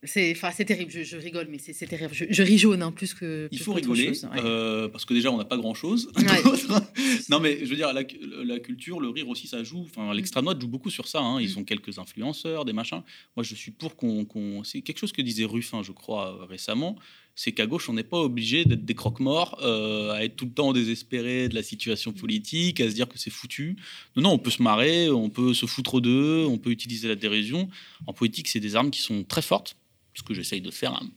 C'est 0.03 0.31
enfin, 0.31 0.51
terrible, 0.63 0.89
je, 0.89 1.17
rigole, 1.17 1.47
mais 1.51 1.59
c'est 1.59 1.85
terrible. 1.85 2.11
Je, 2.11 2.25
je 2.27 2.41
ris 2.41 2.57
jaune 2.57 2.81
hein, 2.81 2.91
plus 2.91 3.13
que. 3.13 3.47
Il 3.51 3.59
faut 3.59 3.73
rigoler, 3.73 4.11
euh, 4.35 4.87
parce 4.87 5.05
que 5.05 5.13
déjà, 5.13 5.31
on 5.31 5.37
n'a 5.37 5.45
pas 5.45 5.57
grand-chose. 5.57 6.11
non, 7.29 7.39
mais 7.39 7.59
je 7.63 7.69
veux 7.69 7.75
dire, 7.75 7.93
la, 7.93 8.01
la, 8.43 8.59
culture, 8.59 8.99
le 8.99 9.09
rire 9.09 9.29
aussi, 9.29 9.45
ça 9.45 9.63
joue. 9.63 9.81
Enfin, 9.81 10.11
l'extrême 10.15 10.45
droite 10.45 10.59
joue 10.59 10.67
beaucoup 10.67 10.89
sur 10.89 11.07
ça. 11.07 11.19
Hein. 11.19 11.39
Ils 11.39 11.53
mm. 11.53 11.59
ont 11.59 11.63
quelques 11.65 11.99
influenceurs, 11.99 12.65
des 12.65 12.73
machins. 12.73 13.03
Moi, 13.37 13.43
je 13.43 13.53
suis 13.53 13.69
pour 13.69 13.95
qu'on. 13.95 14.63
c'est 14.63 14.81
quelque 14.81 14.97
chose 14.97 15.11
que 15.11 15.21
disait 15.21 15.45
Ruffin, 15.45 15.83
je 15.83 15.91
crois, 15.91 16.35
euh, 16.35 16.45
récemment. 16.45 16.97
C'est 17.35 17.51
qu'à 17.51 17.67
gauche, 17.67 17.87
on 17.87 17.93
n'est 17.93 18.03
pas 18.03 18.19
obligé 18.19 18.65
d'être 18.65 18.83
des 18.83 18.95
croque-morts, 18.95 19.59
euh, 19.61 20.11
à 20.13 20.23
être 20.23 20.35
tout 20.35 20.45
le 20.45 20.51
temps 20.51 20.73
désespéré 20.73 21.47
de 21.47 21.53
la 21.53 21.63
situation 21.63 22.11
politique, 22.11 22.81
à 22.81 22.89
se 22.89 22.95
dire 22.95 23.07
que 23.07 23.19
c'est 23.19 23.29
foutu. 23.29 23.77
Non, 24.15 24.23
non, 24.23 24.31
on 24.31 24.39
peut 24.39 24.49
se 24.49 24.63
marrer, 24.63 25.11
on 25.11 25.29
peut 25.29 25.53
se 25.53 25.67
foutre 25.67 26.01
d'eux, 26.01 26.43
on 26.49 26.57
peut 26.57 26.71
utiliser 26.71 27.07
la 27.07 27.15
dérision. 27.15 27.69
En 28.07 28.13
politique, 28.13 28.47
c'est 28.47 28.59
des 28.59 28.75
armes 28.75 28.89
qui 28.89 29.01
sont 29.01 29.23
très 29.23 29.43
fortes 29.43 29.77
ce 30.21 30.23
que 30.23 30.33
j'essaye 30.33 30.61
de 30.61 30.71
faire 30.71 30.93
hein, 30.93 31.09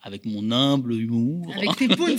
avec 0.00 0.24
mon 0.24 0.50
humble 0.50 0.94
humour. 0.94 1.54
Avec 1.54 1.76
tes 1.76 1.88
poons. 1.96 2.16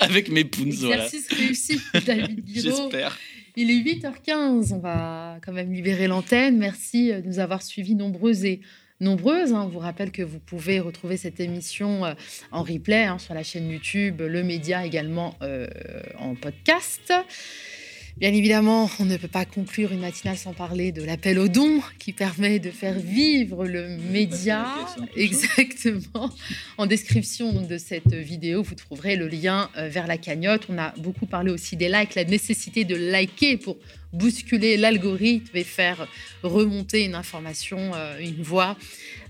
avec 0.00 0.28
mes 0.28 0.44
poons, 0.44 0.66
Exercice 0.66 1.28
réussi, 1.32 1.80
David 2.04 2.42
J'espère. 2.46 3.16
Il 3.56 3.70
est 3.70 3.80
8h15, 3.80 4.72
on 4.72 4.78
va 4.78 5.38
quand 5.44 5.52
même 5.52 5.72
libérer 5.72 6.08
l'antenne. 6.08 6.58
Merci 6.58 7.12
de 7.12 7.20
nous 7.20 7.38
avoir 7.38 7.62
suivis 7.62 7.94
nombreuses 7.94 8.44
et 8.44 8.60
nombreuses. 9.00 9.52
Hein. 9.52 9.62
On 9.66 9.68
vous 9.68 9.78
rappelle 9.78 10.10
que 10.10 10.22
vous 10.22 10.40
pouvez 10.40 10.80
retrouver 10.80 11.16
cette 11.16 11.38
émission 11.38 12.04
euh, 12.04 12.14
en 12.50 12.64
replay 12.64 13.04
hein, 13.04 13.18
sur 13.18 13.32
la 13.32 13.44
chaîne 13.44 13.70
YouTube, 13.70 14.20
le 14.22 14.42
média 14.42 14.84
également 14.84 15.36
euh, 15.42 15.68
en 16.18 16.34
podcast. 16.34 17.12
Bien 18.16 18.32
évidemment, 18.32 18.88
on 19.00 19.06
ne 19.06 19.16
peut 19.16 19.26
pas 19.26 19.44
conclure 19.44 19.90
une 19.90 19.98
matinale 19.98 20.36
sans 20.36 20.52
parler 20.52 20.92
de 20.92 21.02
l'appel 21.02 21.36
aux 21.36 21.48
dons 21.48 21.80
qui 21.98 22.12
permet 22.12 22.60
de 22.60 22.70
faire 22.70 22.96
vivre 22.96 23.66
le 23.66 23.88
média. 23.88 24.66
Exactement. 25.16 26.30
En 26.78 26.86
description 26.86 27.62
de 27.62 27.76
cette 27.76 28.14
vidéo, 28.14 28.62
vous 28.62 28.76
trouverez 28.76 29.16
le 29.16 29.26
lien 29.26 29.68
euh, 29.76 29.88
vers 29.88 30.06
la 30.06 30.16
cagnotte. 30.16 30.66
On 30.68 30.78
a 30.78 30.94
beaucoup 30.98 31.26
parlé 31.26 31.50
aussi 31.50 31.74
des 31.74 31.88
likes, 31.88 32.14
la 32.14 32.24
nécessité 32.24 32.84
de 32.84 32.94
liker 32.94 33.56
pour 33.56 33.78
bousculer 34.12 34.76
l'algorithme 34.76 35.56
et 35.56 35.64
faire 35.64 36.06
remonter 36.44 37.04
une 37.04 37.16
information, 37.16 37.90
euh, 37.96 38.20
une 38.20 38.42
voix 38.42 38.76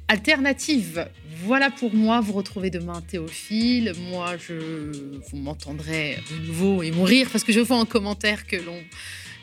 alternative. 0.09 1.09
Voilà 1.45 1.71
pour 1.71 1.95
moi. 1.95 2.21
Vous 2.21 2.33
retrouvez 2.33 2.71
demain 2.71 3.03
Théophile. 3.03 3.93
Moi, 4.11 4.37
je 4.37 4.91
vous 5.31 5.37
m'entendrez 5.37 6.19
de 6.31 6.47
nouveau 6.47 6.83
et 6.83 6.91
mourir 6.91 7.29
parce 7.31 7.45
que 7.45 7.53
je 7.53 7.61
vois 7.61 7.77
en 7.77 7.87
commentaire 7.87 8.47
que 8.47 8.57
l'on 8.57 8.83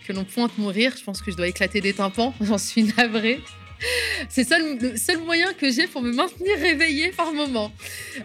que 0.08 0.14
l'on 0.14 0.24
pointe 0.24 0.58
mourir. 0.58 0.94
Je 0.98 1.04
pense 1.04 1.22
que 1.22 1.32
je 1.32 1.38
dois 1.38 1.48
éclater 1.48 1.82
des 1.82 1.94
tympans. 1.94 2.34
J'en 2.42 2.58
suis 2.58 2.84
navrée. 2.84 3.40
C'est 4.30 4.48
le 4.50 4.98
seul 4.98 5.20
moyen 5.20 5.54
que 5.54 5.72
j'ai 5.72 5.88
pour 5.88 6.02
me 6.02 6.12
maintenir 6.12 6.58
réveillée 6.58 7.10
par 7.12 7.34
moment. 7.34 7.72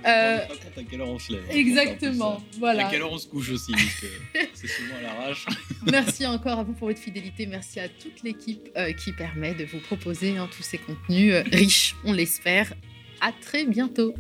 Euh, 0.04 0.38
à 0.38 0.82
quelle 0.88 1.00
heure 1.00 1.09
on 1.09 1.18
se 1.18 1.32
lève. 1.32 1.42
Hein, 1.50 1.54
exactement. 1.54 2.42
Voilà. 2.59 2.86
À 2.86 2.90
quelle 2.90 3.02
heure 3.02 3.12
on 3.12 3.18
se 3.18 3.26
couche 3.26 3.50
aussi. 3.50 3.72
c'est 4.54 4.68
souvent 4.68 4.96
à 4.98 5.02
l'arrache. 5.02 5.46
Merci 5.86 6.26
encore 6.26 6.59
à 6.59 6.62
vous 6.62 6.72
pour 6.72 6.88
votre 6.88 7.00
fidélité. 7.00 7.46
Merci 7.46 7.80
à 7.80 7.88
toute 7.88 8.22
l'équipe 8.22 8.68
euh, 8.76 8.92
qui 8.92 9.12
permet 9.12 9.54
de 9.54 9.64
vous 9.64 9.80
proposer 9.80 10.36
hein, 10.36 10.48
tous 10.54 10.62
ces 10.62 10.78
contenus 10.78 11.32
euh, 11.32 11.42
riches, 11.52 11.96
on 12.04 12.12
l'espère. 12.12 12.72
À 13.20 13.32
très 13.32 13.64
bientôt. 13.64 14.14